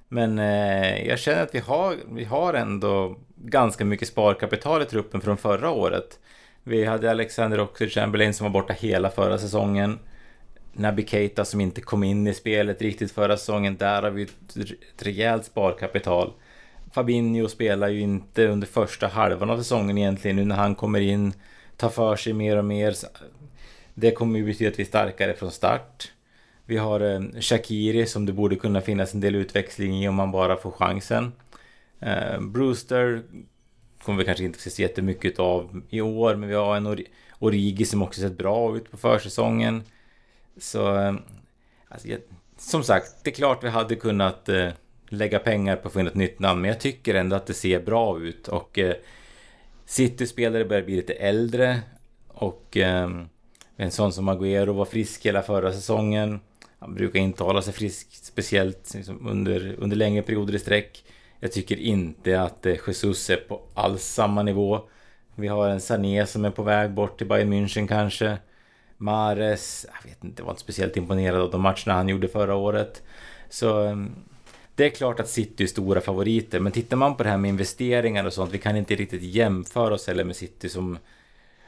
Men 0.09 0.39
eh, 0.39 1.07
jag 1.09 1.19
känner 1.19 1.43
att 1.43 1.55
vi 1.55 1.59
har, 1.59 1.97
vi 2.13 2.25
har 2.25 2.55
ändå 2.55 3.17
ganska 3.37 3.85
mycket 3.85 4.09
sparkapital 4.09 4.83
i 4.83 4.85
truppen 4.85 5.21
från 5.21 5.37
förra 5.37 5.71
året. 5.71 6.19
Vi 6.63 6.85
hade 6.85 7.11
Alexander 7.11 7.61
Oxlade-Chamberlain 7.61 8.33
som 8.33 8.45
var 8.45 8.51
borta 8.51 8.73
hela 8.73 9.11
förra 9.11 9.39
säsongen. 9.39 9.99
Naby 10.75 11.07
Keita 11.07 11.45
som 11.45 11.61
inte 11.61 11.81
kom 11.81 12.05
in 12.05 12.27
i 12.27 12.35
spelet 12.35 12.83
riktigt 12.83 13.13
förra 13.13 13.37
säsongen. 13.37 13.77
Där 13.77 14.03
har 14.03 14.11
vi 14.11 14.23
ett, 14.23 15.03
rejält 15.03 15.45
sparkapital. 15.45 16.33
Fabinho 16.93 17.49
spelar 17.49 17.89
ju 17.89 18.01
inte 18.01 18.47
under 18.47 18.67
första 18.67 19.07
halvan 19.07 19.51
av 19.51 19.59
säsongen 19.59 19.99
egentligen. 19.99 20.37
Nu 20.37 20.45
när 20.45 20.57
han 20.57 20.75
kommer 20.75 21.01
in, 21.01 21.33
tar 21.77 21.89
för 21.89 22.17
sig 22.17 22.33
mer 22.33 22.57
och 22.57 22.65
mer. 22.65 22.95
Det 23.95 24.11
kommer 24.11 24.39
ju 24.39 24.45
betyda 24.45 24.71
att 24.71 24.79
vi 24.79 24.83
är 24.83 24.87
starkare 24.87 25.35
från 25.35 25.51
start. 25.51 26.13
Vi 26.67 26.77
har 26.77 27.01
eh, 27.01 27.21
Shakiri 27.41 28.07
som 28.07 28.27
det 28.27 28.33
borde 28.33 28.57
kunna 28.57 28.81
finnas 28.81 29.15
en 29.15 29.21
del 29.21 29.35
utväxling 29.35 30.05
i 30.05 30.09
om 30.09 30.15
man 30.15 30.31
bara 30.31 30.57
får 30.57 30.71
chansen. 30.71 31.33
Eh, 32.01 32.41
Brewster 32.41 33.23
kommer 34.03 34.19
vi 34.19 34.25
kanske 34.25 34.45
inte 34.45 34.71
se 34.71 34.83
jättemycket 34.83 35.39
av 35.39 35.83
i 35.91 36.01
år, 36.01 36.35
men 36.35 36.49
vi 36.49 36.55
har 36.55 36.77
en 36.77 37.05
Origi 37.39 37.85
som 37.85 38.03
också 38.03 38.21
sett 38.21 38.39
bra 38.39 38.77
ut 38.77 38.91
på 38.91 38.97
försäsongen. 38.97 39.83
Så... 40.59 40.97
Eh, 40.97 41.15
alltså, 41.89 42.09
jag, 42.09 42.21
som 42.59 42.85
sagt, 42.85 43.25
det 43.25 43.31
är 43.31 43.35
klart 43.35 43.65
vi 43.65 43.69
hade 43.69 43.97
kunnat 43.97 44.49
eh, 44.49 44.69
lägga 45.09 45.39
pengar 45.39 45.77
på 45.77 45.89
att 45.89 45.95
få 45.95 46.01
in 46.01 46.07
ett 46.07 46.15
nytt 46.15 46.39
namn, 46.39 46.61
men 46.61 46.69
jag 46.69 46.81
tycker 46.81 47.15
ändå 47.15 47.37
att 47.37 47.47
det 47.47 47.55
ser 47.55 47.81
bra 47.81 48.21
ut 48.21 48.49
och 48.49 48.79
eh, 48.79 48.95
City-spelare 49.87 50.65
börjar 50.65 50.83
bli 50.83 50.97
lite 50.97 51.13
äldre 51.13 51.81
och 52.29 52.77
eh, 52.77 53.11
en 53.77 53.91
sån 53.91 54.13
som 54.13 54.29
Agüero 54.29 54.73
var 54.73 54.85
frisk 54.85 55.27
hela 55.27 55.43
förra 55.43 55.73
säsongen. 55.73 56.41
Han 56.79 56.95
brukar 56.95 57.21
inte 57.21 57.45
hålla 57.45 57.63
sig 57.63 57.73
frisk 57.73 58.09
speciellt 58.13 58.95
liksom, 58.95 59.29
under, 59.29 59.75
under 59.79 59.97
längre 59.97 60.23
perioder 60.23 60.55
i 60.55 60.59
sträck. 60.59 61.05
Jag 61.41 61.53
tycker 61.53 61.77
inte 61.77 62.41
att 62.41 62.67
eh, 62.67 62.77
Jesus 62.87 63.31
är 63.31 63.37
på 63.37 63.61
alls 63.75 64.03
samma 64.05 64.43
nivå. 64.43 64.81
Vi 65.35 65.49
har 65.49 65.69
en 65.69 65.81
Sané 65.81 66.27
som 66.27 66.45
är 66.45 66.51
på 66.51 66.63
väg 66.63 66.91
bort 66.91 67.19
till 67.19 67.27
Bayern 67.27 67.53
München 67.53 67.89
kanske. 67.89 68.39
Mares, 69.05 69.87
jag 70.03 70.11
vet 70.11 70.25
inte, 70.25 70.43
var 70.43 70.51
inte 70.51 70.63
speciellt 70.63 70.97
imponerad 70.97 71.41
av 71.41 71.51
de 71.51 71.61
matcherna 71.61 71.93
han 71.93 72.09
gjorde 72.09 72.29
förra 72.29 72.55
året. 72.55 73.03
Så 73.49 73.81
ehm, 73.81 74.11
det 74.75 74.85
är 74.85 74.91
klart 74.91 75.21
att 75.21 75.29
City 75.29 75.63
är 75.63 75.67
stora 75.67 76.01
favoriter, 76.01 76.61
men 76.61 76.73
tittar 76.73 76.97
man 76.97 77.17
på 77.17 77.23
det 77.23 77.29
här 77.29 77.37
med 77.37 77.49
investeringar 77.49 78.25
och 78.25 78.33
sånt, 78.33 78.53
vi 78.53 78.59
kan 78.59 78.77
inte 78.77 78.95
riktigt 78.95 79.23
jämföra 79.23 79.95
oss 79.95 80.07
heller 80.07 80.25
med 80.25 80.37
City 80.37 80.69
som 80.69 80.99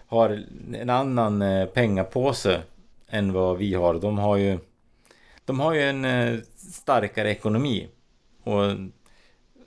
har 0.07 0.45
en 0.74 0.91
annan 0.91 1.43
eh, 1.43 1.66
pengapåse 1.66 2.62
än 3.09 3.32
vad 3.32 3.57
vi 3.57 3.74
har. 3.74 3.95
De 3.95 4.18
har 4.18 4.37
ju, 4.37 4.59
de 5.45 5.61
har 5.61 5.74
ju 5.74 5.82
en 5.82 6.05
eh, 6.05 6.39
starkare 6.57 7.30
ekonomi 7.30 7.89
och 8.43 8.62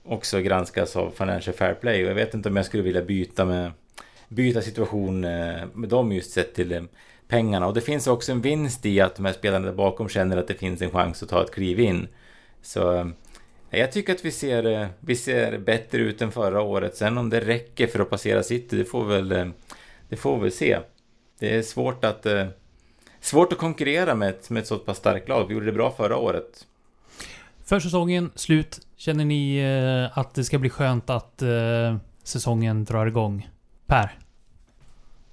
också 0.03 0.39
granskas 0.39 0.95
av 0.95 1.11
Financial 1.11 1.55
Fair 1.55 1.73
Play 1.73 2.03
och 2.03 2.09
jag 2.09 2.15
vet 2.15 2.33
inte 2.33 2.49
om 2.49 2.55
jag 2.55 2.65
skulle 2.65 2.83
vilja 2.83 3.01
byta 3.01 3.45
med 3.45 3.71
byta 4.27 4.61
situation 4.61 5.23
eh, 5.23 5.65
med 5.73 5.89
dem 5.89 6.11
just 6.11 6.31
sett 6.31 6.53
till 6.53 6.87
pengarna. 7.29 7.67
Och 7.67 7.73
det 7.73 7.81
finns 7.81 8.07
också 8.07 8.31
en 8.31 8.41
vinst 8.41 8.85
i 8.85 9.01
att 9.01 9.15
de 9.15 9.25
här 9.25 9.33
spelarna 9.33 9.65
där 9.65 9.73
bakom 9.73 10.09
känner 10.09 10.37
att 10.37 10.47
det 10.47 10.53
finns 10.53 10.81
en 10.81 10.91
chans 10.91 11.23
att 11.23 11.29
ta 11.29 11.43
ett 11.43 11.51
kliv 11.51 11.79
in. 11.79 12.07
Så 12.61 12.93
eh, 12.93 13.07
jag 13.69 13.91
tycker 13.91 14.13
att 14.13 14.25
vi 14.25 14.31
ser, 14.31 14.65
eh, 14.65 14.87
vi 14.99 15.15
ser 15.15 15.57
bättre 15.57 15.97
ut 15.97 16.21
än 16.21 16.31
förra 16.31 16.61
året. 16.61 16.95
Sen 16.95 17.17
om 17.17 17.29
det 17.29 17.39
räcker 17.39 17.87
för 17.87 17.99
att 17.99 18.09
passera 18.09 18.43
City, 18.43 18.77
det 18.77 18.85
får 18.85 19.05
väl, 19.05 19.31
eh, 19.31 19.47
det 20.09 20.15
får 20.15 20.39
väl 20.39 20.51
se. 20.51 20.79
Det 21.39 21.55
är 21.55 21.61
svårt 21.61 22.05
att, 22.05 22.25
svårt 23.19 23.53
att 23.53 23.59
konkurrera 23.59 24.15
med 24.15 24.29
ett, 24.29 24.49
med 24.49 24.61
ett 24.61 24.67
så 24.67 24.77
pass 24.77 24.97
starkt 24.97 25.29
lag. 25.29 25.47
Vi 25.47 25.53
gjorde 25.53 25.65
det 25.65 25.71
bra 25.71 25.91
förra 25.91 26.17
året. 26.17 26.65
För 27.65 27.79
säsongen 27.79 28.31
slut, 28.35 28.79
känner 28.95 29.25
ni 29.25 29.63
att 30.13 30.33
det 30.33 30.43
ska 30.43 30.57
bli 30.59 30.69
skönt 30.69 31.09
att 31.09 31.43
säsongen 32.23 32.85
drar 32.85 33.05
igång? 33.07 33.49
Per? 33.87 34.17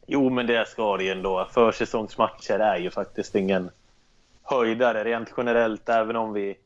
Jo, 0.07 0.31
men 0.31 0.47
det 0.47 0.69
ska 0.69 0.97
det 0.97 1.05
ju 1.05 1.11
ändå. 1.11 1.49
Försäsongsmatcher 1.55 2.59
är 2.59 2.77
ju 2.77 2.91
faktiskt 2.91 3.35
ingen 3.35 3.71
höjdare 4.43 5.05
rent 5.05 5.29
generellt, 5.37 5.89
även 5.89 6.17
om 6.17 6.33
vi 6.33 6.57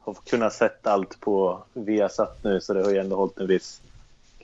har 0.00 0.14
kunnat 0.14 0.52
sätta 0.52 0.92
allt 0.92 1.20
på 1.20 1.64
Viasat 1.72 2.44
nu 2.44 2.60
så 2.60 2.74
det 2.74 2.82
har 2.82 2.90
ju 2.90 2.98
ändå 2.98 3.16
hållit 3.16 3.38
en 3.38 3.46
viss 3.46 3.80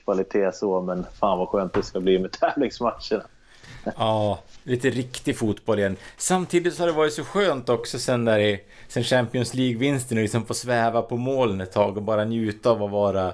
kvalitet 0.03 0.51
så, 0.51 0.81
men 0.81 1.05
fan 1.19 1.37
vad 1.37 1.49
skönt 1.49 1.73
det 1.73 1.83
ska 1.83 1.99
bli 1.99 2.19
med 2.19 2.31
tävlingsmatcherna. 2.39 3.23
Ja, 3.97 4.39
lite 4.63 4.89
riktig 4.89 5.37
fotboll 5.37 5.79
igen. 5.79 5.95
Samtidigt 6.17 6.73
så 6.73 6.81
har 6.81 6.87
det 6.87 6.93
varit 6.93 7.13
så 7.13 7.23
skönt 7.23 7.69
också 7.69 7.99
sen 7.99 8.25
där 8.25 8.39
i, 8.39 8.63
sen 8.87 9.03
Champions 9.03 9.53
League-vinsten 9.53 10.17
och 10.17 10.21
liksom 10.21 10.45
få 10.45 10.53
sväva 10.53 11.01
på 11.01 11.17
målen 11.17 11.61
ett 11.61 11.71
tag 11.71 11.97
och 11.97 12.03
bara 12.03 12.25
njuta 12.25 12.69
av 12.69 12.83
att 12.83 12.91
vara 12.91 13.33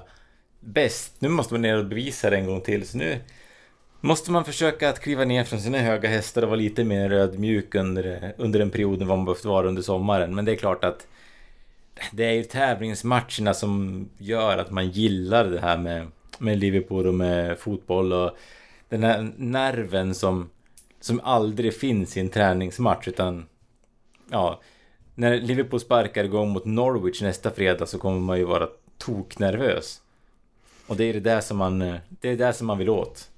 bäst. 0.60 1.12
Nu 1.18 1.28
måste 1.28 1.54
man 1.54 1.62
ner 1.62 1.78
och 1.78 1.84
bevisa 1.84 2.30
det 2.30 2.36
en 2.36 2.46
gång 2.46 2.60
till, 2.60 2.88
så 2.88 2.98
nu 2.98 3.20
måste 4.00 4.30
man 4.30 4.44
försöka 4.44 4.88
att 4.88 5.00
kliva 5.00 5.24
ner 5.24 5.44
från 5.44 5.60
sina 5.60 5.78
höga 5.78 6.08
hästar 6.08 6.42
och 6.42 6.48
vara 6.48 6.60
lite 6.60 6.84
mer 6.84 7.12
ödmjuk 7.12 7.74
under, 7.74 8.34
under 8.38 8.60
en 8.60 8.70
period 8.70 8.98
vad 8.98 9.08
man 9.08 9.24
behövt 9.24 9.44
vara 9.44 9.68
under 9.68 9.82
sommaren. 9.82 10.34
Men 10.34 10.44
det 10.44 10.52
är 10.52 10.56
klart 10.56 10.84
att 10.84 11.06
det 12.12 12.24
är 12.24 12.32
ju 12.32 12.44
tävlingsmatcherna 12.44 13.54
som 13.54 14.04
gör 14.18 14.58
att 14.58 14.70
man 14.70 14.88
gillar 14.88 15.44
det 15.44 15.60
här 15.60 15.78
med, 15.78 16.06
med 16.38 16.58
Liverpool 16.58 17.06
och 17.06 17.14
med 17.14 17.58
fotboll 17.58 18.12
och 18.12 18.36
den 18.88 19.02
här 19.02 19.32
nerven 19.36 20.14
som, 20.14 20.50
som 21.00 21.20
aldrig 21.24 21.74
finns 21.74 22.16
i 22.16 22.20
en 22.20 22.28
träningsmatch 22.28 23.08
utan 23.08 23.46
ja, 24.30 24.60
när 25.14 25.40
Liverpool 25.40 25.80
sparkar 25.80 26.24
igång 26.24 26.48
mot 26.48 26.64
Norwich 26.64 27.22
nästa 27.22 27.50
fredag 27.50 27.86
så 27.86 27.98
kommer 27.98 28.20
man 28.20 28.38
ju 28.38 28.44
vara 28.44 28.68
toknervös. 28.98 30.00
Och 30.86 30.96
det 30.96 31.04
är 31.04 31.12
det 31.12 31.20
där 31.20 31.40
som 31.40 31.56
man, 31.56 31.78
det 32.08 32.28
är 32.28 32.36
det 32.36 32.52
som 32.52 32.66
man 32.66 32.78
vill 32.78 32.88
åt. 32.88 33.28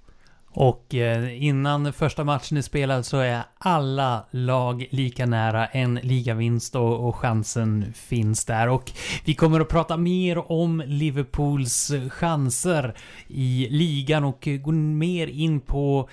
Och 0.52 0.94
eh, 0.94 1.44
innan 1.44 1.92
första 1.92 2.24
matchen 2.24 2.56
är 2.56 2.62
spelad 2.62 3.06
så 3.06 3.18
är 3.18 3.42
alla 3.58 4.26
lag 4.30 4.86
lika 4.90 5.26
nära 5.26 5.66
en 5.66 5.94
ligavinst 5.94 6.76
och, 6.76 7.08
och 7.08 7.16
chansen 7.16 7.92
finns 7.92 8.44
där. 8.44 8.68
Och 8.68 8.92
vi 9.24 9.34
kommer 9.34 9.60
att 9.60 9.68
prata 9.68 9.96
mer 9.96 10.52
om 10.52 10.82
Liverpools 10.86 11.92
chanser 12.10 12.94
i 13.28 13.68
ligan 13.70 14.24
och 14.24 14.48
gå 14.62 14.72
mer 14.72 15.26
in 15.26 15.60
på 15.60 16.08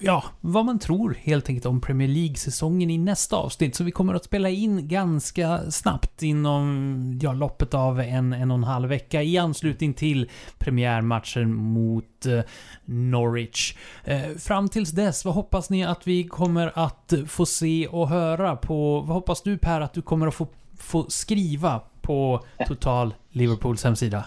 ja, 0.00 0.24
vad 0.40 0.64
man 0.64 0.78
tror 0.78 1.16
helt 1.20 1.48
enkelt 1.48 1.66
om 1.66 1.80
Premier 1.80 2.08
League-säsongen 2.08 2.90
i 2.90 2.98
nästa 2.98 3.36
avsnitt. 3.36 3.74
Så 3.74 3.84
vi 3.84 3.90
kommer 3.90 4.14
att 4.14 4.24
spela 4.24 4.48
in 4.48 4.88
ganska 4.88 5.70
snabbt 5.70 6.22
inom 6.22 7.18
ja, 7.22 7.32
loppet 7.32 7.74
av 7.74 8.00
en, 8.00 8.32
en 8.32 8.50
och 8.50 8.56
en 8.56 8.64
halv 8.64 8.88
vecka 8.88 9.22
i 9.22 9.38
anslutning 9.38 9.94
till 9.94 10.30
premiärmatchen 10.58 11.54
mot 11.54 12.26
eh, 12.26 12.40
Norwich. 12.84 13.76
Eh, 14.04 14.30
fram 14.38 14.68
tills 14.68 14.90
dess, 14.90 15.24
vad 15.24 15.34
hoppas 15.34 15.70
ni 15.70 15.84
att 15.84 16.06
vi 16.06 16.24
kommer 16.24 16.72
att 16.74 17.12
få 17.28 17.46
se 17.46 17.86
och 17.86 18.08
höra 18.08 18.56
på... 18.56 19.00
Vad 19.00 19.14
hoppas 19.14 19.42
du 19.42 19.58
Per 19.58 19.80
att 19.80 19.92
du 19.92 20.02
kommer 20.02 20.26
att 20.26 20.34
få, 20.34 20.46
få 20.78 21.06
skriva 21.08 21.80
på 22.00 22.44
Total 22.66 23.14
Liverpools 23.30 23.84
hemsida? 23.84 24.24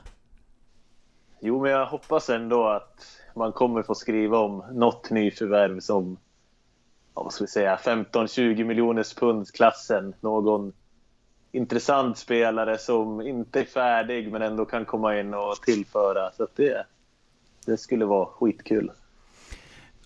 Jo, 1.42 1.62
men 1.62 1.72
jag 1.72 1.86
hoppas 1.86 2.30
ändå 2.30 2.68
att 2.68 3.23
man 3.36 3.52
kommer 3.52 3.84
få 3.84 3.96
skriva 3.96 4.38
om 4.38 4.64
något 4.72 5.10
nyförvärv 5.10 5.80
som 5.80 6.18
vad 7.14 7.34
ska 7.34 7.44
vi 7.44 7.48
säga, 7.48 7.80
15-20 7.84 8.64
miljoners 8.64 9.14
pundsklassen. 9.14 10.14
Någon 10.20 10.74
intressant 11.52 12.18
spelare 12.18 12.78
som 12.78 13.22
inte 13.22 13.60
är 13.60 13.66
färdig 13.66 14.32
men 14.32 14.42
ändå 14.42 14.66
kan 14.66 14.86
komma 14.86 15.20
in 15.20 15.34
och 15.34 15.56
tillföra. 15.66 16.32
Så 16.32 16.48
det, 16.56 16.86
det 17.66 17.78
skulle 17.78 18.06
vara 18.06 18.26
skitkul. 18.26 18.92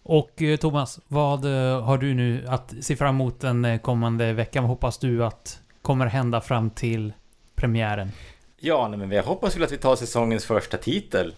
Och 0.04 0.42
eh, 0.42 0.58
Thomas, 0.58 1.00
vad 1.08 1.46
eh, 1.46 1.82
har 1.82 1.98
du 1.98 2.14
nu 2.14 2.46
att 2.48 2.74
se 2.82 2.96
fram 2.96 3.16
emot 3.16 3.40
den 3.40 3.66
eh, 3.66 3.80
kommande 3.80 4.34
veckan? 4.34 4.64
Vad 4.64 4.70
hoppas 4.70 4.98
du 4.98 5.26
att 5.26 5.60
kommer 5.82 6.06
hända 6.06 6.42
fram 6.42 6.70
till 6.70 7.14
premiären? 7.56 8.12
Ja, 8.58 8.88
nej, 8.88 9.00
men 9.00 9.12
jag 9.12 9.24
hoppas 9.24 9.56
väl 9.56 9.64
att 9.64 9.72
vi 9.72 9.78
tar 9.78 9.96
säsongens 9.96 10.46
första 10.46 10.78
titel. 10.78 11.34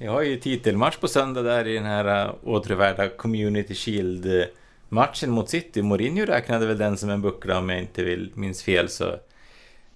Vi 0.00 0.06
har 0.06 0.22
ju 0.22 0.36
titelmatch 0.36 0.96
på 0.96 1.08
söndag 1.08 1.42
där 1.42 1.66
i 1.66 1.74
den 1.74 1.84
här 1.84 2.26
äh, 2.26 2.34
återvärda 2.44 3.08
Community 3.08 3.74
Shield-matchen 3.74 5.30
mot 5.30 5.48
City. 5.48 5.82
Mourinho 5.82 6.24
räknade 6.24 6.66
väl 6.66 6.78
den 6.78 6.96
som 6.96 7.10
en 7.10 7.22
buckla 7.22 7.58
om 7.58 7.68
jag 7.68 7.78
inte 7.78 8.04
vill, 8.04 8.32
minns 8.34 8.62
fel. 8.62 8.88
Så 8.88 9.04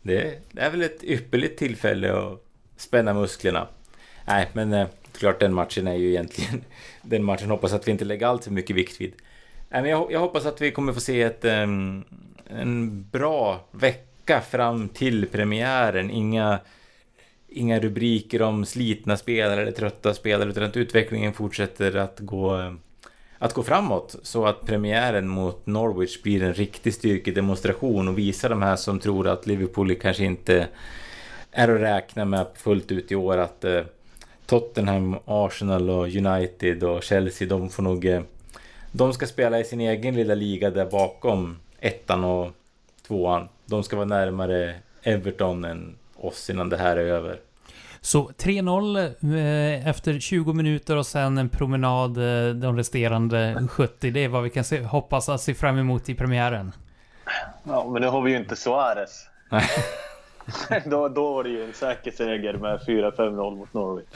det, 0.02 0.42
det 0.52 0.60
är 0.60 0.70
väl 0.70 0.82
ett 0.82 1.04
ypperligt 1.04 1.58
tillfälle 1.58 2.12
att 2.12 2.44
spänna 2.76 3.14
musklerna. 3.14 3.68
Nej, 4.26 4.48
men 4.52 4.72
eh, 4.72 4.86
klart 5.18 5.40
den 5.40 5.54
matchen 5.54 5.88
är 5.88 5.94
ju 5.94 6.08
egentligen... 6.08 6.64
Den 7.02 7.24
matchen 7.24 7.50
hoppas 7.50 7.72
att 7.72 7.88
vi 7.88 7.92
inte 7.92 8.04
lägger 8.04 8.26
allt 8.26 8.44
för 8.44 8.50
mycket 8.50 8.76
vikt 8.76 9.00
vid. 9.00 9.12
Nej, 9.68 9.82
men 9.82 9.90
jag, 9.90 10.12
jag 10.12 10.20
hoppas 10.20 10.46
att 10.46 10.60
vi 10.60 10.70
kommer 10.70 10.92
få 10.92 11.00
se 11.00 11.22
ett, 11.22 11.44
um, 11.44 12.04
en 12.46 13.04
bra 13.12 13.60
vecka 13.70 14.40
fram 14.40 14.88
till 14.88 15.26
premiären. 15.26 16.10
Inga 16.10 16.60
inga 17.54 17.80
rubriker 17.80 18.42
om 18.42 18.64
slitna 18.64 19.16
spelare 19.16 19.62
eller 19.62 19.72
trötta 19.72 20.14
spelare 20.14 20.50
utan 20.50 20.62
att 20.62 20.76
utvecklingen 20.76 21.32
fortsätter 21.32 21.96
att 21.96 22.20
gå, 22.20 22.74
att 23.38 23.52
gå 23.52 23.62
framåt. 23.62 24.16
Så 24.22 24.46
att 24.46 24.66
premiären 24.66 25.28
mot 25.28 25.66
Norwich 25.66 26.22
blir 26.22 26.42
en 26.42 26.54
riktig 26.54 26.94
styrkedemonstration 26.94 28.08
och 28.08 28.18
visar 28.18 28.48
de 28.48 28.62
här 28.62 28.76
som 28.76 29.00
tror 29.00 29.28
att 29.28 29.46
Liverpool 29.46 29.94
kanske 29.94 30.24
inte 30.24 30.68
är 31.50 31.68
att 31.68 31.80
räkna 31.80 32.24
med 32.24 32.46
fullt 32.54 32.92
ut 32.92 33.12
i 33.12 33.14
år 33.14 33.38
att 33.38 33.64
eh, 33.64 33.82
Tottenham, 34.46 35.16
Arsenal 35.24 35.90
och 35.90 36.06
United 36.06 36.84
och 36.84 37.02
Chelsea 37.02 37.48
de 37.48 37.70
får 37.70 37.82
nog... 37.82 38.04
Eh, 38.04 38.22
de 38.92 39.12
ska 39.12 39.26
spela 39.26 39.60
i 39.60 39.64
sin 39.64 39.80
egen 39.80 40.14
lilla 40.14 40.34
liga 40.34 40.70
där 40.70 40.86
bakom 40.86 41.56
ettan 41.80 42.24
och 42.24 42.50
tvåan. 43.06 43.48
De 43.66 43.82
ska 43.82 43.96
vara 43.96 44.06
närmare 44.06 44.74
Everton 45.02 45.64
än 45.64 45.96
oss 46.26 46.50
innan 46.50 46.68
det 46.68 46.76
här 46.76 46.96
är 46.96 47.04
över. 47.04 47.40
Så 48.00 48.28
3-0 48.28 48.96
eh, 49.36 49.88
efter 49.88 50.20
20 50.20 50.52
minuter 50.52 50.96
och 50.96 51.06
sen 51.06 51.38
en 51.38 51.48
promenad 51.48 52.18
eh, 52.18 52.54
de 52.54 52.76
resterande 52.76 53.68
70. 53.70 54.10
Det 54.10 54.24
är 54.24 54.28
vad 54.28 54.42
vi 54.42 54.50
kan 54.50 54.64
se, 54.64 54.82
hoppas 54.82 55.28
att 55.28 55.40
se 55.40 55.54
fram 55.54 55.78
emot 55.78 56.08
i 56.08 56.14
premiären. 56.14 56.72
Ja, 57.64 57.90
men 57.90 58.02
nu 58.02 58.08
har 58.08 58.22
vi 58.22 58.30
ju 58.30 58.36
inte 58.36 58.56
Suarez. 58.56 59.26
då, 60.84 61.08
då 61.08 61.34
var 61.34 61.44
det 61.44 61.50
ju 61.50 61.64
en 61.64 61.72
säker 61.72 62.10
seger 62.10 62.54
med 62.54 62.80
4-5-0 62.80 63.56
mot 63.56 63.74
Norwich. 63.74 64.06